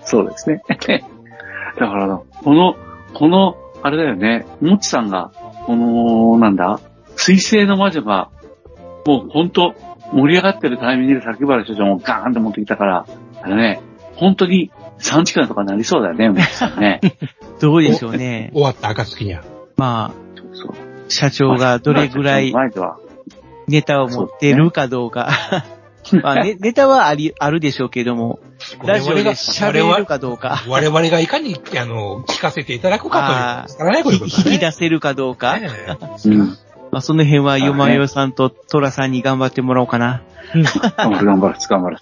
[0.01, 0.61] そうですね。
[0.67, 2.75] だから、この、
[3.13, 5.31] この、あれだよね、もっちさんが、
[5.65, 6.79] この、なんだ、
[7.15, 8.29] 水星の魔女が、
[9.09, 9.73] もう本当
[10.13, 13.07] 盛り上がってるタイミングで榊原社長もガーンと持ってきたから、
[13.41, 13.81] あのね、
[14.13, 16.29] 本当に3時間とかなりそうだよね、
[16.79, 17.01] ね。
[17.59, 18.51] どうでしょうね。
[18.53, 19.41] 終わった暁には。
[19.77, 20.13] ま
[20.53, 20.75] そうあ、
[21.07, 22.53] 社長がどれぐらい
[23.67, 25.31] ネタを持ってるかどうか。
[26.21, 28.39] まあ、ね、ネタはあり、あるでしょうけども、
[28.85, 30.63] ラジオで喋れるかどうか。
[30.67, 34.43] 我々がいかに、あの、聞かせていただくかという、からね、こういうことね。
[34.53, 35.57] 引き出せるかどうか。
[36.25, 36.57] うん。
[36.91, 40.23] まあ、その辺は、よまよさんとトラさんに頑張ってもらおうかな。
[40.53, 40.63] 頑
[41.11, 41.97] 張る、頑張る、頑張る、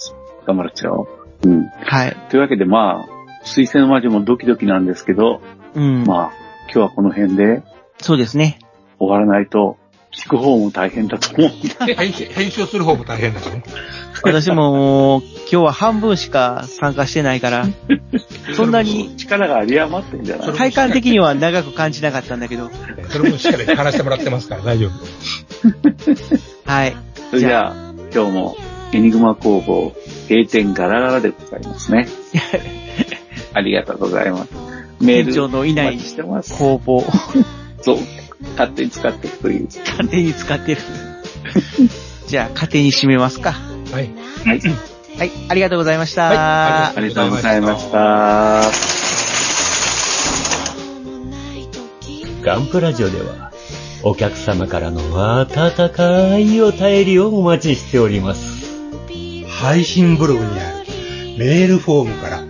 [0.46, 1.08] 頑張るっすよ。
[1.44, 1.68] うん。
[1.68, 2.16] はい。
[2.30, 5.42] というわけで、まあ、水星の魔女もドキドキなんですけど、
[5.76, 6.04] うん。
[6.06, 6.32] まあ、
[6.66, 7.64] 今日はこの辺で
[8.00, 8.60] そうですね。
[9.00, 9.78] 終わらないと、
[10.12, 11.52] 聞く方も大変だと思う
[11.94, 13.64] 編集する方も大変だしね。
[14.24, 15.22] 私も、
[15.52, 17.66] 今日は半分しか参加してないから、
[18.56, 20.54] そんなに力が有り余ってんじゃない？
[20.54, 22.70] 体感的には長く感じなかったんだけど。
[23.10, 24.92] それもしっかり話してもらってますから大丈夫。
[26.72, 26.96] はい。
[27.30, 27.76] それじゃあ、
[28.14, 28.58] 今日も
[28.94, 29.94] エニグマ工房
[30.30, 32.08] 閉店ガラガラでございますね。
[33.54, 34.50] ありがとうございます。
[35.00, 36.58] メール店長のいないお待ちしてます。
[36.58, 37.04] 工房、
[37.82, 37.98] そう。
[38.52, 39.68] 勝手に使っていくという。
[39.68, 40.82] 勝手に使ってる。
[42.28, 43.56] じゃあ、勝手に締めますか。
[43.98, 44.10] はい。
[44.46, 44.62] はい。
[45.18, 46.28] はい、ありがとうございました。
[46.28, 48.62] はいありがとうございました。
[52.44, 53.52] ガンプラジオでは、
[54.04, 55.02] お客様からの
[55.40, 58.68] 温かいお便りをお待ちしております。
[59.50, 60.86] 配信ブログにある
[61.40, 62.44] メールフォームから、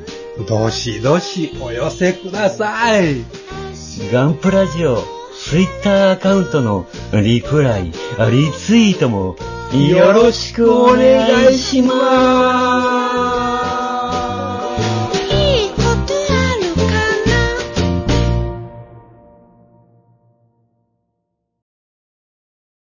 [0.46, 3.24] どしどしお寄せください。
[4.12, 5.02] ガンプラジオ、
[5.40, 9.38] ツイッターアカウントのリプライ、リツイートも
[9.74, 13.37] よろしくお願いします。